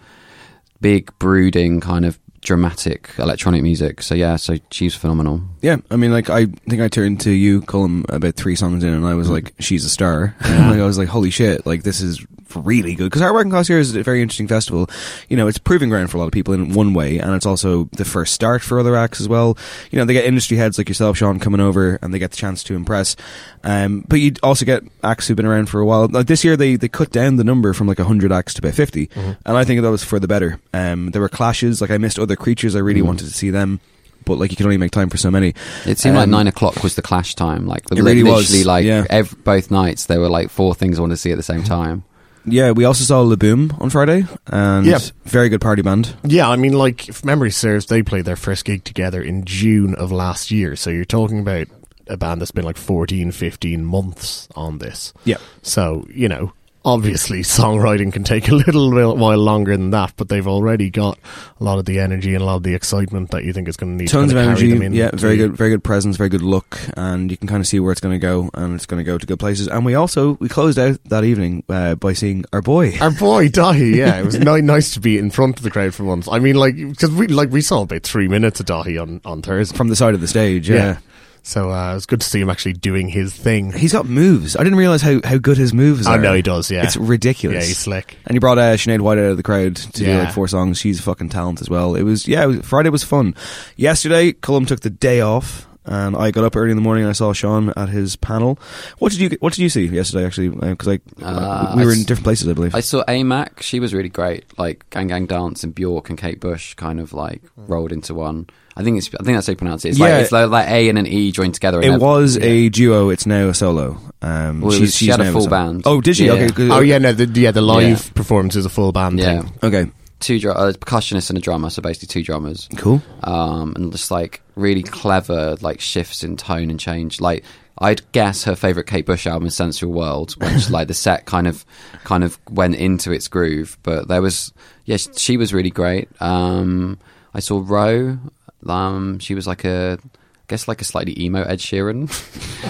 big 0.79 1.11
brooding 1.19 1.81
kind 1.81 2.05
of 2.05 2.17
dramatic 2.41 3.11
electronic 3.17 3.63
music. 3.63 4.01
So 4.01 4.15
yeah, 4.15 4.35
so 4.35 4.57
she's 4.71 4.95
phenomenal. 4.95 5.41
Yeah, 5.61 5.77
I 5.89 5.95
mean, 5.95 6.11
like 6.11 6.29
I 6.29 6.45
think 6.45 6.81
I 6.81 6.87
turned 6.87 7.21
to 7.21 7.31
you, 7.31 7.61
Colm, 7.61 8.05
about 8.09 8.35
three 8.35 8.55
songs 8.55 8.83
in, 8.83 8.93
and 8.93 9.05
I 9.05 9.13
was 9.13 9.27
mm. 9.27 9.31
like, 9.31 9.53
"She's 9.59 9.85
a 9.85 9.89
star." 9.89 10.35
And 10.51 10.71
like, 10.71 10.79
I 10.79 10.85
was 10.85 10.97
like, 10.97 11.07
"Holy 11.07 11.29
shit!" 11.29 11.65
Like 11.65 11.83
this 11.83 12.01
is 12.01 12.25
really 12.55 12.95
good 12.95 13.05
because 13.05 13.21
Hard 13.21 13.33
Working 13.33 13.51
Class 13.51 13.67
here 13.67 13.79
is 13.79 13.95
a 13.95 14.03
very 14.03 14.21
interesting 14.21 14.47
festival. 14.47 14.89
You 15.29 15.37
know, 15.37 15.47
it's 15.47 15.57
proving 15.57 15.89
ground 15.89 16.09
for 16.11 16.17
a 16.17 16.19
lot 16.19 16.27
of 16.27 16.31
people 16.33 16.53
in 16.53 16.73
one 16.73 16.93
way, 16.93 17.19
and 17.19 17.33
it's 17.33 17.45
also 17.45 17.85
the 17.93 18.05
first 18.05 18.33
start 18.33 18.61
for 18.61 18.79
other 18.79 18.95
acts 18.95 19.19
as 19.21 19.27
well. 19.27 19.57
You 19.91 19.99
know, 19.99 20.05
they 20.05 20.13
get 20.13 20.25
industry 20.25 20.57
heads 20.57 20.77
like 20.77 20.87
yourself, 20.89 21.17
Sean, 21.17 21.39
coming 21.39 21.61
over, 21.61 21.97
and 22.01 22.13
they 22.13 22.19
get 22.19 22.31
the 22.31 22.37
chance 22.37 22.63
to 22.65 22.75
impress. 22.75 23.15
Um, 23.63 24.05
but 24.07 24.19
you 24.19 24.33
also 24.43 24.65
get 24.65 24.83
acts 25.03 25.27
who've 25.27 25.37
been 25.37 25.45
around 25.45 25.67
for 25.69 25.79
a 25.79 25.85
while. 25.85 26.07
Like 26.07 26.27
this 26.27 26.43
year, 26.43 26.57
they 26.57 26.75
they 26.75 26.87
cut 26.89 27.11
down 27.11 27.35
the 27.35 27.43
number 27.43 27.73
from 27.73 27.87
like 27.87 27.99
hundred 27.99 28.31
acts 28.31 28.53
to 28.55 28.59
about 28.61 28.73
50 28.73 29.09
and 29.15 29.57
I 29.57 29.63
think 29.63 29.81
that 29.81 29.91
was 29.91 30.03
for 30.03 30.19
the 30.19 30.27
better. 30.27 30.59
Um, 30.73 31.11
there 31.11 31.21
were 31.21 31.29
clashes. 31.29 31.81
Like 31.81 31.91
I 31.91 31.97
missed 31.97 32.17
other 32.19 32.35
creatures. 32.35 32.75
I 32.75 32.79
really 32.79 33.01
wanted 33.01 33.27
to 33.27 33.33
see 33.33 33.49
them. 33.51 33.79
But 34.23 34.37
like 34.37 34.51
you 34.51 34.57
can 34.57 34.65
only 34.67 34.77
make 34.77 34.91
time 34.91 35.09
for 35.09 35.17
so 35.17 35.31
many. 35.31 35.55
It 35.85 35.97
seemed 35.97 36.15
like 36.15 36.25
Um, 36.25 36.29
nine 36.31 36.47
o'clock 36.47 36.83
was 36.83 36.95
the 36.95 37.01
clash 37.01 37.33
time. 37.35 37.65
Like 37.67 37.85
the, 37.87 37.95
It 37.95 38.01
really 38.03 38.23
was, 38.23 38.65
like 38.65 38.85
yeah. 38.85 39.05
ev- 39.09 39.35
both 39.43 39.71
nights 39.71 40.05
there 40.05 40.19
were 40.19 40.29
like 40.29 40.49
four 40.51 40.75
things 40.75 40.99
I 40.99 41.01
wanted 41.01 41.15
to 41.15 41.17
see 41.21 41.31
at 41.31 41.37
the 41.37 41.43
same 41.43 41.63
time. 41.63 42.03
Yeah, 42.45 42.71
we 42.71 42.85
also 42.85 43.03
saw 43.03 43.21
Le 43.21 43.37
Boom 43.37 43.75
on 43.79 43.89
Friday, 43.89 44.25
and 44.47 44.85
Yeah. 44.85 44.99
very 45.25 45.49
good 45.49 45.61
party 45.61 45.81
band. 45.81 46.15
Yeah, 46.23 46.49
I 46.49 46.55
mean, 46.55 46.73
like, 46.73 47.07
if 47.09 47.23
memory 47.23 47.51
serves, 47.51 47.85
they 47.85 48.01
played 48.03 48.25
their 48.25 48.35
first 48.35 48.65
gig 48.65 48.83
together 48.83 49.21
in 49.21 49.45
June 49.45 49.93
of 49.95 50.11
last 50.11 50.49
year. 50.51 50.75
So 50.75 50.89
you're 50.89 51.05
talking 51.05 51.39
about 51.39 51.67
a 52.07 52.17
band 52.17 52.41
that's 52.41 52.51
been 52.51 52.65
like 52.65 52.77
14, 52.77 53.31
15 53.31 53.85
months 53.85 54.47
on 54.55 54.79
this. 54.79 55.13
Yeah. 55.23 55.37
So, 55.61 56.05
you 56.13 56.27
know, 56.27 56.51
obviously 56.83 57.41
songwriting 57.41 58.11
can 58.11 58.23
take 58.23 58.49
a 58.49 58.55
little 58.55 58.89
while 59.15 59.37
longer 59.37 59.75
than 59.75 59.91
that, 59.91 60.13
but 60.17 60.29
they've 60.29 60.47
already 60.47 60.89
got 60.89 61.17
a 61.59 61.63
lot 61.63 61.79
of 61.79 61.85
the 61.85 61.99
energy 61.99 62.33
and 62.33 62.41
a 62.41 62.45
lot 62.45 62.55
of 62.55 62.63
the 62.63 62.73
excitement 62.73 63.31
that 63.31 63.43
you 63.43 63.53
think 63.53 63.67
is 63.67 63.77
going 63.77 63.97
to 63.97 64.03
need 64.03 64.09
Tons 64.09 64.31
to 64.31 64.37
of 64.37 64.45
energy, 64.45 64.71
them 64.71 64.81
in 64.81 64.93
yeah, 64.93 65.11
very 65.13 65.37
good, 65.37 65.55
very 65.55 65.69
good 65.69 65.83
presence, 65.83 66.17
very 66.17 66.29
good 66.29 66.41
look, 66.41 66.79
and 66.97 67.29
you 67.29 67.37
can 67.37 67.47
kind 67.47 67.61
of 67.61 67.67
see 67.67 67.79
where 67.79 67.91
it's 67.91 68.01
going 68.01 68.13
to 68.13 68.19
go, 68.19 68.49
and 68.53 68.75
it's 68.75 68.85
going 68.85 68.99
to 68.99 69.03
go 69.03 69.17
to 69.17 69.25
good 69.25 69.39
places. 69.39 69.67
And 69.67 69.85
we 69.85 69.95
also 69.95 70.33
we 70.33 70.49
closed 70.49 70.79
out 70.79 71.03
that 71.05 71.23
evening 71.23 71.63
uh, 71.69 71.95
by 71.95 72.13
seeing 72.13 72.45
our 72.53 72.61
boy. 72.61 72.97
Our 72.99 73.11
boy 73.11 73.47
Daithí, 73.49 73.95
yeah, 73.95 74.17
it 74.19 74.25
was 74.25 74.39
ni- 74.39 74.61
nice 74.61 74.93
to 74.95 74.99
be 74.99 75.17
in 75.17 75.29
front 75.31 75.57
of 75.57 75.63
the 75.63 75.71
crowd 75.71 75.93
for 75.93 76.03
once. 76.03 76.27
I 76.27 76.39
mean, 76.39 76.55
like 76.55 76.75
because 76.75 77.11
we 77.11 77.27
like 77.27 77.51
we 77.51 77.61
saw 77.61 77.81
about 77.83 78.03
three 78.03 78.27
minutes 78.27 78.59
of 78.59 78.65
Daithí 78.65 79.01
on 79.01 79.21
on 79.25 79.41
Thursday 79.41 79.75
from 79.75 79.89
the 79.89 79.95
side 79.95 80.13
of 80.13 80.21
the 80.21 80.27
stage. 80.27 80.69
Yeah, 80.69 80.97
So 81.43 81.71
uh, 81.71 81.91
it 81.91 81.93
was 81.95 82.05
good 82.05 82.21
to 82.21 82.27
see 82.27 82.39
him 82.39 82.49
actually 82.51 82.73
doing 82.73 83.07
his 83.07 83.33
thing. 83.33 83.71
he's 83.71 83.93
got 83.93 84.05
moves. 84.05 84.55
I 84.55 84.63
didn't 84.63 84.77
realize 84.77 85.01
how, 85.01 85.19
how 85.23 85.37
good 85.37 85.57
his 85.57 85.73
moves 85.73 86.05
are. 86.05 86.13
I 86.13 86.17
are. 86.17 86.21
know 86.21 86.33
he 86.33 86.41
does. 86.43 86.69
Yeah, 86.69 86.83
It's 86.83 86.95
ridiculous. 86.97 87.63
Yeah, 87.63 87.67
he's 87.67 87.79
slick. 87.79 88.15
And 88.25 88.35
he 88.35 88.39
brought 88.39 88.59
uh, 88.59 88.73
Sinead 88.75 89.01
White 89.01 89.17
out 89.17 89.25
of 89.31 89.37
the 89.37 89.43
crowd 89.43 89.75
to 89.77 89.91
do 89.91 90.17
like 90.19 90.33
four 90.33 90.47
songs. 90.47 90.77
She's 90.77 90.99
a 90.99 91.03
fucking 91.03 91.29
talent 91.29 91.59
as 91.61 91.69
well. 91.69 91.95
It 91.95 92.03
was 92.03 92.27
yeah. 92.27 92.43
It 92.43 92.47
was, 92.47 92.59
Friday 92.61 92.89
was 92.89 93.03
fun. 93.03 93.33
Yesterday, 93.75 94.33
Colm 94.33 94.67
took 94.67 94.81
the 94.81 94.89
day 94.91 95.21
off, 95.21 95.67
and 95.83 96.15
I 96.15 96.29
got 96.29 96.43
up 96.43 96.55
early 96.55 96.69
in 96.69 96.77
the 96.77 96.83
morning 96.83 97.05
and 97.05 97.09
I 97.09 97.13
saw 97.13 97.33
Sean 97.33 97.73
at 97.75 97.89
his 97.89 98.15
panel. 98.15 98.59
What 98.99 99.11
did 99.11 99.19
you 99.21 99.35
What 99.39 99.53
did 99.53 99.63
you 99.63 99.69
see 99.69 99.85
yesterday? 99.87 100.25
Actually, 100.25 100.49
because 100.49 100.87
I 100.87 100.99
Uh, 101.23 101.73
we 101.75 101.81
I 101.81 101.85
were 101.85 101.91
s- 101.91 101.97
in 101.97 102.03
different 102.03 102.23
places, 102.25 102.47
I 102.47 102.53
believe. 102.53 102.75
I 102.75 102.81
saw 102.81 103.03
Æ 103.05 103.25
MAK. 103.25 103.63
She 103.63 103.79
was 103.79 103.93
really 103.95 104.09
great. 104.09 104.45
Like 104.59 104.87
Gang 104.91 105.07
Gang 105.07 105.25
Dance 105.25 105.63
and 105.63 105.73
Bjork 105.73 106.09
and 106.09 106.19
Kate 106.19 106.39
Bush 106.39 106.75
kind 106.75 106.99
of 106.99 107.13
like 107.13 107.41
rolled 107.57 107.91
into 107.91 108.13
one. 108.13 108.45
I 108.75 108.83
think 108.83 108.97
it's. 108.97 109.07
I 109.07 109.23
think 109.23 109.35
that's 109.37 109.47
how 109.47 109.51
you 109.51 109.57
pronounce 109.57 109.83
it. 109.85 109.89
It's 109.89 109.99
Yeah. 109.99 110.05
like 110.07 110.21
it's 110.23 110.31
like, 110.31 110.49
like 110.49 110.67
A 110.69 110.89
and 110.89 110.97
an 110.97 111.07
E 111.07 111.31
joined 111.31 111.53
together. 111.53 111.81
it 111.81 111.91
ev- 111.91 112.01
was 112.01 112.37
yeah. 112.37 112.43
a 112.45 112.69
duo. 112.69 113.09
It's 113.09 113.25
now 113.25 113.49
a 113.49 113.53
solo. 113.53 113.97
Um, 114.21 114.61
Well, 114.61 114.71
she's, 114.71 114.79
was- 114.81 114.95
she 114.95 115.05
she's 115.05 115.15
had 115.15 115.19
a 115.25 115.31
full 115.31 115.41
solo. 115.41 115.49
band. 115.49 115.81
Oh, 115.85 115.99
did 116.01 116.15
she? 116.17 116.27
Yeah. 116.27 116.33
Okay. 116.33 116.69
Oh 116.69 116.79
yeah, 116.79 116.97
no, 116.97 117.11
the, 117.11 117.25
yeah, 117.39 117.51
the 117.51 117.61
live 117.61 118.05
Yeah. 118.05 118.11
performance 118.13 118.55
is 118.55 118.65
a 118.65 118.69
full 118.69 118.91
band 118.91 119.19
Yeah. 119.19 119.41
thing. 119.41 119.53
Okay. 119.63 119.91
two 120.19 120.39
dr- 120.39 120.55
uh, 120.55 120.71
percussionists 120.73 121.29
and 121.29 121.37
a 121.37 121.41
drummer, 121.41 121.69
so 121.71 121.81
basically 121.81 122.07
two 122.07 122.21
drummers. 122.23 122.69
Cool. 122.77 123.01
Um, 123.23 123.73
and 123.75 123.91
just 123.91 124.11
like 124.11 124.41
really 124.55 124.83
clever 124.83 125.57
like 125.61 125.81
shifts 125.81 126.23
in 126.23 126.37
tone 126.37 126.69
and 126.69 126.79
change. 126.79 127.19
Like 127.19 127.43
I'd 127.79 128.03
guess 128.11 128.43
her 128.43 128.55
favorite 128.55 128.85
Kate 128.85 129.05
Bush 129.07 129.25
album 129.25 129.47
is 129.47 129.55
Sensual 129.55 129.91
World, 129.91 130.33
which 130.37 130.69
like 130.69 130.87
the 130.87 130.93
set 130.93 131.25
kind 131.25 131.47
of 131.47 131.65
kind 132.03 132.23
of 132.23 132.37
went 132.51 132.75
into 132.75 133.11
its 133.11 133.27
groove. 133.27 133.77
But 133.81 134.07
there 134.09 134.21
was 134.21 134.53
yeah, 134.85 134.97
she 134.97 135.37
was 135.37 135.53
really 135.55 135.71
great. 135.71 136.07
Um, 136.21 136.99
I 137.33 137.39
saw 137.39 137.63
Ro. 137.65 138.19
Um, 138.67 139.19
she 139.19 139.35
was 139.35 139.47
like 139.47 139.65
a 139.65 139.97
I 140.03 140.07
guess 140.47 140.67
like 140.67 140.81
a 140.81 140.85
slightly 140.85 141.19
emo 141.21 141.43
Ed 141.43 141.59
Sheeran, 141.59 142.09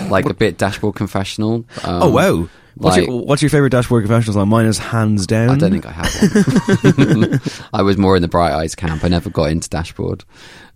like 0.10 0.26
a 0.26 0.34
bit 0.34 0.58
dashboard 0.58 0.96
confessional. 0.96 1.66
Um, 1.84 2.04
oh 2.04 2.10
wow. 2.10 2.48
What's, 2.76 2.96
like- 2.98 3.08
your, 3.08 3.22
what's 3.26 3.42
your 3.42 3.50
favorite 3.50 3.72
dashboard 3.72 4.04
confessionals? 4.04 4.38
On 4.38 4.48
mine 4.48 4.66
is 4.66 4.78
hands 4.78 5.28
down. 5.28 5.50
I 5.50 5.58
don't 5.58 5.72
think 5.72 5.86
I 5.86 5.92
have 5.92 6.98
one. 6.98 7.42
I 7.74 7.82
was 7.82 7.98
more 7.98 8.16
in 8.16 8.22
the 8.22 8.30
Bright 8.30 8.54
Eyes 8.54 8.76
camp. 8.76 9.04
I 9.04 9.10
never 9.10 9.30
got 9.30 9.50
into 9.52 9.68
Dashboard. 9.70 10.24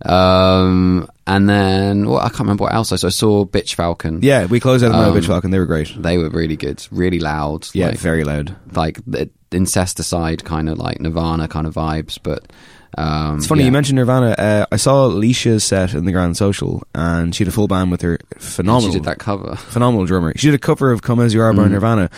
Um, 0.04 1.08
and 1.26 1.48
then 1.48 2.06
well, 2.08 2.18
I 2.18 2.28
can't 2.28 2.40
remember 2.40 2.64
what 2.64 2.74
else 2.74 2.92
I 2.92 2.96
saw. 2.96 3.06
I 3.06 3.10
saw 3.10 3.44
Bitch 3.46 3.74
Falcon. 3.74 4.20
Yeah, 4.22 4.44
we 4.44 4.60
closed 4.60 4.84
out 4.84 4.92
the 4.92 4.98
um, 4.98 5.12
Um, 5.12 5.16
Bitch 5.18 5.26
Falcon. 5.26 5.50
They 5.50 5.58
were 5.58 5.66
great. 5.66 5.90
They 5.96 6.18
were 6.18 6.28
really 6.28 6.56
good, 6.56 6.86
really 6.90 7.18
loud. 7.18 7.66
Yeah, 7.72 7.88
like, 7.88 7.98
very 7.98 8.24
loud. 8.24 8.54
like 8.74 9.00
the 9.06 9.30
incesticide 9.52 10.44
kind 10.44 10.68
of 10.68 10.78
like 10.78 11.00
Nirvana 11.00 11.48
kind 11.48 11.66
of 11.66 11.74
vibes. 11.74 12.18
But 12.22 12.52
um, 12.96 13.36
It's 13.38 13.46
funny 13.46 13.60
yeah. 13.62 13.66
you 13.66 13.72
mentioned 13.72 13.96
Nirvana. 13.96 14.30
Uh, 14.38 14.66
I 14.72 14.76
saw 14.76 15.06
Alicia's 15.06 15.64
set 15.64 15.94
in 15.94 16.04
the 16.04 16.12
Grand 16.12 16.36
Social, 16.36 16.82
and 16.94 17.34
she 17.34 17.44
had 17.44 17.48
a 17.48 17.52
full 17.52 17.68
band 17.68 17.90
with 17.90 18.02
her 18.02 18.18
phenomenal. 18.38 18.90
She 18.92 18.98
did 18.98 19.04
that 19.04 19.18
cover. 19.18 19.56
phenomenal 19.56 20.06
drummer. 20.06 20.32
She 20.36 20.48
did 20.48 20.54
a 20.54 20.58
cover 20.58 20.92
of 20.92 21.02
"Come 21.02 21.20
as 21.20 21.34
You 21.34 21.42
Are" 21.42 21.52
by 21.52 21.64
Mm. 21.64 21.70
Nirvana. 21.72 22.10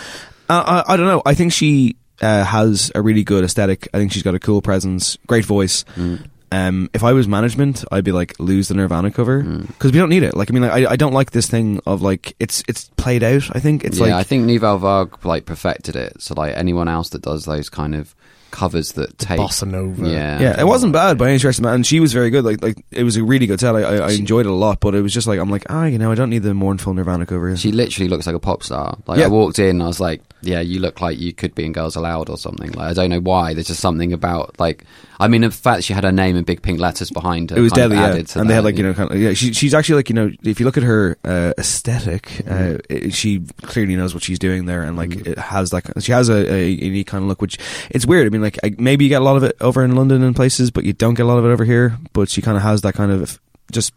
Uh, 0.49 0.82
I, 0.87 0.94
I 0.94 0.97
don't 0.97 1.06
know. 1.06 1.23
I 1.26 1.35
think 1.35 1.52
she 1.52 1.97
uh, 2.23 2.44
has 2.44 2.90
a 2.94 3.02
really 3.02 3.23
good 3.25 3.44
aesthetic. 3.44 3.88
I 3.92 3.99
think 3.99 4.12
she's 4.12 4.23
got 4.23 4.35
a 4.35 4.38
cool 4.40 4.62
presence, 4.62 5.16
great 5.26 5.44
voice. 5.44 5.85
Mm. 5.97 6.25
Um, 6.50 6.88
if 6.94 7.04
I 7.04 7.12
was 7.12 7.28
management, 7.28 7.85
I'd 7.92 8.04
be 8.04 8.12
like, 8.12 8.35
lose 8.40 8.68
the 8.68 8.75
Nirvana 8.75 9.11
cover 9.11 9.42
Mm. 9.42 9.66
because 9.66 9.92
we 9.92 9.99
don't 9.99 10.08
need 10.08 10.23
it. 10.23 10.35
Like, 10.35 10.50
I 10.50 10.54
mean, 10.54 10.62
like, 10.62 10.87
I, 10.87 10.92
I 10.92 10.97
don't 10.97 11.12
like 11.12 11.32
this 11.32 11.47
thing 11.47 11.78
of 11.85 12.00
like 12.00 12.35
it's 12.40 12.62
it's 12.66 12.88
played 12.97 13.23
out. 13.23 13.54
I 13.54 13.61
think 13.61 13.85
it's 13.85 13.99
yeah, 13.99 14.04
like 14.04 14.12
I 14.14 14.23
think 14.23 14.44
Nouvelle 14.47 14.78
Vague 14.78 15.26
like 15.26 15.44
perfected 15.44 15.94
it. 15.97 16.23
So 16.23 16.32
like 16.35 16.56
anyone 16.56 16.88
else 16.88 17.11
that 17.11 17.20
does 17.20 17.44
those 17.44 17.68
kind 17.68 17.94
of 17.94 18.14
covers 18.50 18.93
that 18.93 19.19
take 19.19 19.38
bossa 19.38 19.67
nova. 19.67 20.09
Yeah, 20.09 20.40
Yeah, 20.40 20.61
it 20.61 20.67
wasn't 20.67 20.93
bad 20.93 21.19
by 21.19 21.28
any 21.28 21.38
stretch 21.38 21.59
of 21.59 21.64
and 21.64 21.87
she 21.87 22.00
was 22.00 22.12
very 22.12 22.31
good. 22.31 22.45
Like, 22.45 22.62
like 22.62 22.85
it 22.90 23.05
was 23.05 23.17
a 23.17 23.23
really 23.25 23.47
good 23.47 23.61
set. 23.61 23.75
I, 23.75 23.83
I, 23.83 23.97
I 23.97 24.11
enjoyed 24.12 24.47
it 24.47 24.50
a 24.50 24.55
lot, 24.55 24.81
but 24.81 24.95
it 24.95 25.02
was 25.02 25.12
just 25.12 25.26
like 25.26 25.38
I'm 25.38 25.50
like, 25.50 25.64
ah, 25.71 25.85
you 25.85 25.99
know, 25.99 26.11
I 26.11 26.14
don't 26.14 26.31
need 26.31 26.43
the 26.43 26.55
mournful 26.55 26.95
Nirvana 26.95 27.26
cover. 27.26 27.57
She 27.57 27.73
literally 27.73 28.09
looks 28.09 28.26
like 28.26 28.37
a 28.37 28.40
pop 28.40 28.62
star. 28.62 28.99
Like 29.07 29.19
Yeah. 29.19 29.26
I 29.26 29.28
walked 29.28 29.59
in, 29.59 29.81
I 29.83 29.87
was 29.87 30.00
like, 30.00 30.23
"Yeah, 30.43 30.61
you 30.61 30.81
look 30.81 31.00
like 31.00 31.19
you 31.19 31.33
could 31.33 31.55
be 31.55 31.64
in 31.64 31.73
Girls 31.73 31.97
Aloud 31.97 32.28
or 32.31 32.37
something." 32.38 32.73
Like 32.73 32.90
I 32.90 32.93
don't 32.95 33.11
know 33.11 33.21
why. 33.21 33.55
There's 33.55 33.67
just 33.69 33.81
something 33.81 34.12
about 34.12 34.59
like, 34.59 34.85
I 35.20 35.28
mean, 35.28 35.40
the 35.40 35.50
fact 35.50 35.82
she 35.84 35.92
had 35.92 36.04
her 36.04 36.12
name 36.12 36.37
in 36.37 36.44
big 36.44 36.62
pink 36.62 36.78
letters 36.80 37.10
behind 37.10 37.50
her. 37.50 37.56
it 37.56 37.60
was 37.60 37.72
deadly, 37.72 37.96
yeah. 37.96 38.22
And 38.37 38.48
they 38.48 38.54
had 38.54 38.62
like 38.64 38.76
you 38.76 38.84
know, 38.84 38.94
kind 38.94 39.10
of, 39.10 39.18
yeah. 39.18 39.32
She, 39.32 39.52
she's 39.52 39.75
actually 39.75 39.96
like 39.96 40.08
you 40.08 40.14
know, 40.14 40.30
if 40.44 40.60
you 40.60 40.66
look 40.66 40.76
at 40.76 40.82
her 40.84 41.16
uh, 41.25 41.52
aesthetic, 41.58 42.42
uh, 42.48 42.78
it- 42.88 43.14
she 43.14 43.40
clearly 43.62 43.96
knows 43.96 44.14
what 44.14 44.22
she's 44.22 44.38
doing 44.38 44.66
there, 44.66 44.82
and 44.82 44.96
like 44.96 45.10
Mm-hmm. 45.10 45.30
it 45.32 45.38
has 45.38 45.72
like 45.72 45.87
she 46.00 46.12
has 46.12 46.28
a, 46.28 46.52
a 46.54 46.68
unique 46.70 47.06
kind 47.08 47.22
of 47.25 47.28
look, 47.28 47.40
which 47.42 47.58
it's 47.90 48.06
weird. 48.06 48.26
I 48.26 48.30
mean, 48.30 48.42
like 48.42 48.58
I, 48.62 48.75
maybe 48.78 49.04
you 49.04 49.08
get 49.08 49.20
a 49.22 49.25
lot 49.25 49.37
of 49.37 49.42
it 49.42 49.56
over 49.60 49.82
in 49.84 49.96
London 49.96 50.22
and 50.22 50.37
places, 50.37 50.70
but 50.70 50.84
you 50.84 50.92
don't 50.92 51.14
get 51.14 51.22
a 51.25 51.28
lot 51.28 51.38
of 51.38 51.44
it 51.44 51.48
over 51.48 51.64
here. 51.64 51.96
But 52.12 52.28
she 52.28 52.40
kind 52.42 52.56
of 52.56 52.62
has 52.62 52.82
that 52.82 52.94
kind 52.94 53.10
of 53.10 53.40
just 53.72 53.92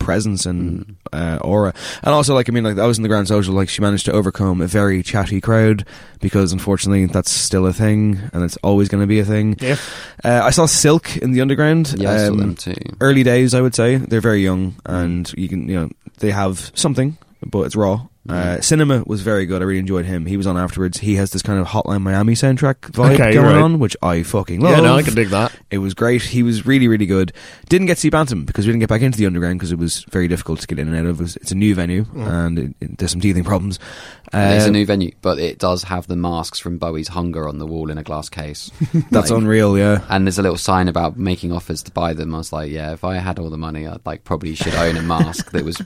presence 0.00 0.46
and 0.46 0.60
Mm. 0.60 0.94
uh, 1.12 1.38
aura, 1.42 1.72
and 2.02 2.12
also 2.12 2.34
like 2.34 2.48
I 2.48 2.52
mean, 2.52 2.64
like 2.64 2.78
I 2.78 2.86
was 2.86 2.98
in 2.98 3.02
the 3.02 3.08
Grand 3.08 3.28
Social, 3.28 3.54
like 3.54 3.68
she 3.68 3.80
managed 3.82 4.06
to 4.06 4.12
overcome 4.12 4.60
a 4.60 4.66
very 4.66 5.02
chatty 5.04 5.40
crowd 5.40 5.84
because 6.20 6.52
unfortunately 6.52 7.06
that's 7.06 7.30
still 7.30 7.66
a 7.66 7.72
thing, 7.72 8.18
and 8.32 8.42
it's 8.42 8.56
always 8.64 8.88
going 8.88 9.02
to 9.02 9.06
be 9.06 9.20
a 9.20 9.24
thing. 9.24 9.56
Yeah. 9.60 9.76
Uh, 10.24 10.40
I 10.42 10.50
saw 10.50 10.66
Silk 10.66 11.16
in 11.18 11.30
the 11.32 11.40
Underground. 11.40 11.94
Yeah, 11.96 12.12
I 12.12 12.16
saw 12.26 12.32
um, 12.32 12.38
them 12.38 12.54
too. 12.56 12.74
Early 13.00 13.22
days, 13.22 13.54
I 13.54 13.60
would 13.60 13.74
say 13.74 13.96
they're 13.96 14.20
very 14.20 14.42
young, 14.42 14.74
and 14.86 15.32
you 15.36 15.48
can 15.48 15.68
you 15.68 15.78
know 15.78 15.90
they 16.18 16.30
have 16.32 16.72
something, 16.74 17.16
but 17.46 17.62
it's 17.62 17.76
raw. 17.76 18.06
Uh, 18.32 18.60
Cinema 18.60 19.02
was 19.06 19.22
very 19.22 19.46
good. 19.46 19.62
I 19.62 19.64
really 19.64 19.80
enjoyed 19.80 20.04
him. 20.06 20.26
He 20.26 20.36
was 20.36 20.46
on 20.46 20.56
afterwards. 20.56 20.98
He 20.98 21.16
has 21.16 21.30
this 21.30 21.42
kind 21.42 21.58
of 21.60 21.66
Hotline 21.66 22.02
Miami 22.02 22.34
soundtrack 22.34 22.76
vibe 22.92 23.14
Okay, 23.14 23.34
going 23.34 23.46
right. 23.46 23.62
on, 23.62 23.78
which 23.78 23.96
I 24.02 24.22
fucking 24.22 24.60
love. 24.60 24.72
Yeah, 24.76 24.80
no, 24.82 24.96
I 24.96 25.02
can 25.02 25.14
dig 25.14 25.28
that. 25.28 25.52
It 25.70 25.78
was 25.78 25.94
great. 25.94 26.22
He 26.22 26.42
was 26.42 26.66
really, 26.66 26.88
really 26.88 27.06
good. 27.06 27.32
Didn't 27.68 27.86
get 27.86 27.94
to 27.96 28.00
see 28.00 28.10
Bantam 28.10 28.44
because 28.44 28.66
we 28.66 28.72
didn't 28.72 28.80
get 28.80 28.88
back 28.88 29.02
into 29.02 29.18
the 29.18 29.26
underground 29.26 29.58
because 29.58 29.72
it 29.72 29.78
was 29.78 30.04
very 30.10 30.28
difficult 30.28 30.60
to 30.60 30.66
get 30.66 30.78
in 30.78 30.88
and 30.88 30.96
out 30.96 31.06
of. 31.06 31.20
It 31.20 31.36
it's 31.36 31.50
a 31.52 31.54
new 31.54 31.74
venue 31.74 32.06
and 32.14 32.58
it, 32.58 32.74
it, 32.80 32.98
there's 32.98 33.10
some 33.12 33.20
teething 33.20 33.44
problems. 33.44 33.78
it's 34.32 34.66
a 34.66 34.70
new 34.70 34.86
venue, 34.86 35.12
but 35.22 35.38
it 35.38 35.58
does 35.58 35.82
have 35.84 36.06
the 36.06 36.16
masks 36.16 36.58
from 36.58 36.78
Bowie's 36.78 37.08
Hunger 37.08 37.48
on 37.48 37.58
the 37.58 37.66
wall 37.66 37.90
in 37.90 37.98
a 37.98 38.02
glass 38.02 38.28
case. 38.28 38.70
That's 39.10 39.30
Like, 39.30 39.38
unreal. 39.40 39.76
Yeah. 39.78 40.04
And 40.08 40.26
there's 40.26 40.38
a 40.38 40.42
little 40.42 40.56
sign 40.58 40.88
about 40.88 41.16
making 41.16 41.52
offers 41.52 41.82
to 41.84 41.90
buy 41.90 42.12
them. 42.14 42.34
I 42.34 42.38
was 42.38 42.52
like, 42.52 42.70
yeah, 42.70 42.92
if 42.92 43.04
I 43.04 43.16
had 43.16 43.38
all 43.38 43.50
the 43.50 43.58
money, 43.58 43.86
I'd 43.86 44.04
like 44.06 44.24
probably 44.24 44.54
should 44.54 44.74
own 44.74 44.96
a 44.96 45.02
mask 45.02 45.50
that 45.52 45.64
was 45.64 45.80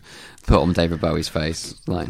put 0.47 0.61
on 0.61 0.73
David 0.73 1.01
Bowie's 1.01 1.29
face. 1.29 1.75
Like, 1.87 2.09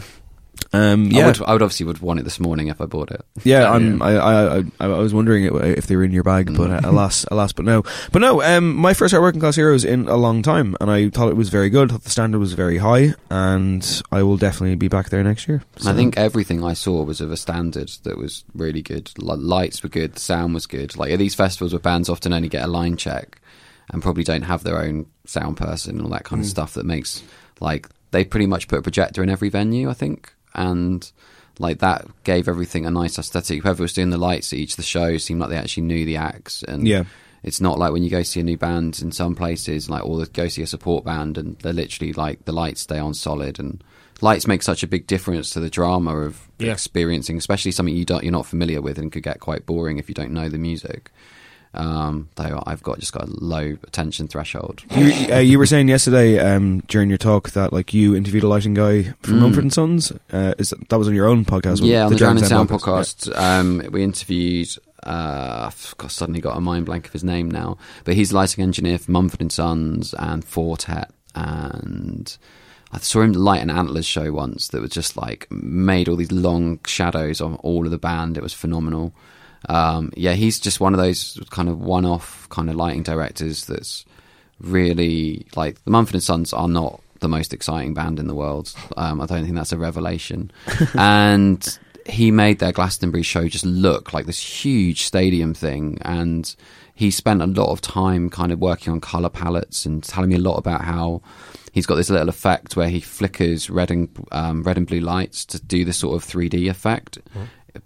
Um, 0.74 1.06
I 1.06 1.18
yeah. 1.18 1.26
would, 1.26 1.42
I 1.42 1.52
would 1.52 1.62
obviously 1.62 1.86
would 1.86 2.00
want 2.00 2.18
it 2.18 2.24
this 2.24 2.40
morning 2.40 2.66
if 2.66 2.80
I 2.80 2.86
bought 2.86 3.12
it. 3.12 3.24
Yeah, 3.44 3.70
I'm, 3.70 4.02
I, 4.02 4.16
I, 4.16 4.58
I, 4.58 4.64
I 4.80 4.86
was 4.88 5.14
wondering 5.14 5.44
if 5.44 5.86
they 5.86 5.94
were 5.94 6.02
in 6.02 6.10
your 6.10 6.24
bag, 6.24 6.56
but 6.56 6.68
uh, 6.68 6.80
alas, 6.82 7.24
alas, 7.30 7.52
but 7.52 7.64
no, 7.64 7.84
but 8.10 8.18
no. 8.18 8.42
Um, 8.42 8.74
my 8.74 8.92
first 8.92 9.14
working 9.14 9.40
class 9.40 9.54
heroes 9.54 9.84
in 9.84 10.08
a 10.08 10.16
long 10.16 10.42
time, 10.42 10.74
and 10.80 10.90
I 10.90 11.10
thought 11.10 11.28
it 11.28 11.36
was 11.36 11.48
very 11.48 11.70
good. 11.70 11.92
Thought 11.92 12.02
the 12.02 12.10
standard 12.10 12.40
was 12.40 12.54
very 12.54 12.78
high, 12.78 13.14
and 13.30 14.02
I 14.10 14.24
will 14.24 14.36
definitely 14.36 14.74
be 14.74 14.88
back 14.88 15.10
there 15.10 15.22
next 15.22 15.46
year. 15.46 15.62
I 15.86 15.92
think 15.92 16.18
everything 16.18 16.64
I 16.64 16.72
saw 16.72 17.04
was 17.04 17.20
of 17.20 17.30
a 17.30 17.36
standard 17.36 17.90
that 18.02 18.18
was 18.18 18.44
really 18.52 18.82
good. 18.82 19.12
L- 19.22 19.36
lights 19.36 19.84
were 19.84 19.88
good, 19.88 20.14
the 20.14 20.20
sound 20.20 20.54
was 20.54 20.66
good. 20.66 20.96
Like 20.96 21.12
at 21.12 21.20
these 21.20 21.36
festivals 21.36 21.72
where 21.72 21.78
bands 21.78 22.08
often 22.08 22.32
only 22.32 22.48
get 22.48 22.64
a 22.64 22.68
line 22.68 22.96
check 22.96 23.40
and 23.90 24.02
probably 24.02 24.24
don't 24.24 24.42
have 24.42 24.64
their 24.64 24.80
own 24.80 25.06
sound 25.24 25.56
person 25.56 25.96
and 25.96 26.02
all 26.02 26.10
that 26.10 26.24
kind 26.24 26.42
of 26.42 26.48
stuff 26.48 26.74
that 26.74 26.84
makes 26.84 27.22
like 27.60 27.88
they 28.10 28.24
pretty 28.24 28.46
much 28.46 28.66
put 28.66 28.78
a 28.78 28.82
projector 28.82 29.22
in 29.22 29.30
every 29.30 29.48
venue, 29.48 29.88
I 29.88 29.94
think, 29.94 30.33
and 30.54 31.10
like 31.58 31.78
that 31.78 32.06
gave 32.24 32.48
everything 32.48 32.84
a 32.86 32.90
nice 32.90 33.18
aesthetic. 33.18 33.62
Whoever 33.62 33.82
was 33.82 33.92
doing 33.92 34.10
the 34.10 34.18
lights 34.18 34.52
at 34.52 34.58
each 34.58 34.72
of 34.72 34.76
the 34.76 34.82
shows 34.82 35.24
seemed 35.24 35.40
like 35.40 35.50
they 35.50 35.56
actually 35.56 35.84
knew 35.84 36.04
the 36.04 36.16
acts 36.16 36.62
and 36.64 36.86
Yeah. 36.86 37.04
it's 37.44 37.60
not 37.60 37.78
like 37.78 37.92
when 37.92 38.02
you 38.02 38.10
go 38.10 38.22
see 38.24 38.40
a 38.40 38.44
new 38.44 38.56
band 38.56 39.00
in 39.02 39.12
some 39.12 39.34
places, 39.36 39.88
like 39.88 40.04
or 40.04 40.18
the 40.18 40.26
go 40.26 40.48
see 40.48 40.62
a 40.62 40.66
support 40.66 41.04
band, 41.04 41.38
and 41.38 41.56
they're 41.58 41.72
literally 41.72 42.12
like 42.12 42.44
the 42.44 42.52
lights 42.52 42.80
stay 42.80 42.98
on 42.98 43.14
solid, 43.14 43.58
and 43.60 43.84
lights 44.20 44.46
make 44.46 44.62
such 44.62 44.82
a 44.82 44.86
big 44.88 45.06
difference 45.06 45.50
to 45.50 45.60
the 45.60 45.70
drama 45.70 46.16
of 46.16 46.48
Yeah. 46.58 46.72
experiencing, 46.72 47.36
especially 47.36 47.70
something 47.72 47.94
you 47.94 48.04
don't 48.04 48.22
you're 48.24 48.32
not 48.32 48.46
familiar 48.46 48.80
with, 48.82 48.98
and 48.98 49.12
could 49.12 49.22
get 49.22 49.40
quite 49.40 49.64
boring 49.66 49.98
if 49.98 50.08
you 50.08 50.14
don't 50.14 50.32
know 50.32 50.48
the 50.48 50.58
music. 50.58 51.10
Um, 51.74 52.28
though 52.36 52.62
I've 52.66 52.82
got 52.82 53.00
just 53.00 53.12
got 53.12 53.24
a 53.28 53.30
low 53.44 53.76
attention 53.82 54.28
threshold. 54.28 54.84
You, 54.96 55.34
uh, 55.34 55.38
you 55.40 55.58
were 55.58 55.66
saying 55.66 55.88
yesterday 55.88 56.38
um, 56.38 56.80
during 56.86 57.08
your 57.08 57.18
talk 57.18 57.50
that 57.50 57.72
like 57.72 57.92
you 57.92 58.14
interviewed 58.14 58.44
a 58.44 58.48
lighting 58.48 58.74
guy 58.74 59.12
from 59.22 59.34
Mm. 59.34 59.40
Mumford 59.40 59.64
and 59.64 59.72
Sons. 59.72 60.12
Uh, 60.32 60.54
is 60.58 60.70
that, 60.70 60.88
that 60.88 60.98
was 60.98 61.08
on 61.08 61.14
your 61.14 61.26
own 61.26 61.44
podcast? 61.44 61.80
Yeah, 61.82 62.04
on 62.04 62.10
the, 62.12 62.16
Drown 62.16 62.36
Drowned 62.36 62.38
in 62.38 62.44
Sound 62.48 62.70
Yeah. 62.70 62.76
podcast, 62.76 63.36
um, 63.38 63.82
we 63.90 64.02
interviewed. 64.04 64.68
Uh, 65.02 65.66
I've 65.70 65.94
got, 65.98 66.10
suddenly 66.12 66.40
got 66.40 66.56
a 66.56 66.60
mind 66.60 66.86
blank 66.86 67.06
of 67.08 67.12
his 67.12 67.24
name 67.24 67.50
now, 67.50 67.76
but 68.04 68.14
he's 68.14 68.32
lighting 68.32 68.62
engineer 68.64 68.98
for 68.98 69.10
Mumford 69.10 69.40
and 69.42 69.52
Sons 69.52 70.14
and 70.18 70.42
Four 70.44 70.76
Tet, 70.78 71.10
and 71.34 72.36
I 72.92 72.98
saw 72.98 73.20
him 73.22 73.32
light 73.32 73.60
an 73.62 73.70
Antlers 73.70 74.06
show 74.06 74.32
once 74.32 74.68
that 74.68 74.80
was 74.80 74.90
just 74.92 75.16
like 75.16 75.46
made 75.50 76.08
all 76.08 76.16
these 76.16 76.32
long 76.32 76.78
shadows 76.86 77.40
on 77.40 77.56
all 77.56 77.84
of 77.84 77.90
the 77.90 77.98
band. 77.98 78.38
It 78.38 78.42
was 78.42 78.54
phenomenal. 78.54 79.12
Um, 79.68 80.12
yeah, 80.16 80.32
he's 80.32 80.60
just 80.60 80.80
one 80.80 80.94
of 80.94 81.00
those 81.00 81.38
kind 81.50 81.68
of 81.68 81.80
one-off 81.80 82.48
kind 82.50 82.70
of 82.70 82.76
lighting 82.76 83.02
directors 83.02 83.66
that's 83.66 84.04
really 84.60 85.46
like 85.56 85.82
the 85.84 85.90
Mumford 85.90 86.14
and 86.14 86.22
Sons 86.22 86.52
are 86.52 86.68
not 86.68 87.00
the 87.20 87.28
most 87.28 87.52
exciting 87.52 87.94
band 87.94 88.18
in 88.18 88.26
the 88.26 88.34
world. 88.34 88.74
Um, 88.96 89.20
I 89.20 89.26
don't 89.26 89.44
think 89.44 89.56
that's 89.56 89.72
a 89.72 89.78
revelation. 89.78 90.50
and 90.94 91.78
he 92.06 92.30
made 92.30 92.58
their 92.58 92.72
Glastonbury 92.72 93.22
show 93.22 93.48
just 93.48 93.64
look 93.64 94.12
like 94.12 94.26
this 94.26 94.38
huge 94.38 95.02
stadium 95.02 95.54
thing. 95.54 95.98
And 96.02 96.54
he 96.94 97.10
spent 97.10 97.42
a 97.42 97.46
lot 97.46 97.70
of 97.70 97.80
time 97.80 98.30
kind 98.30 98.52
of 98.52 98.60
working 98.60 98.92
on 98.92 99.00
color 99.00 99.30
palettes 99.30 99.86
and 99.86 100.02
telling 100.02 100.30
me 100.30 100.36
a 100.36 100.40
lot 100.40 100.56
about 100.56 100.82
how 100.82 101.22
he's 101.72 101.86
got 101.86 101.96
this 101.96 102.10
little 102.10 102.28
effect 102.28 102.76
where 102.76 102.88
he 102.88 103.00
flickers 103.00 103.68
red 103.68 103.90
and 103.90 104.08
um, 104.30 104.62
red 104.62 104.76
and 104.76 104.86
blue 104.86 105.00
lights 105.00 105.44
to 105.46 105.60
do 105.60 105.84
this 105.84 105.96
sort 105.96 106.14
of 106.14 106.28
3D 106.28 106.68
effect. 106.68 107.18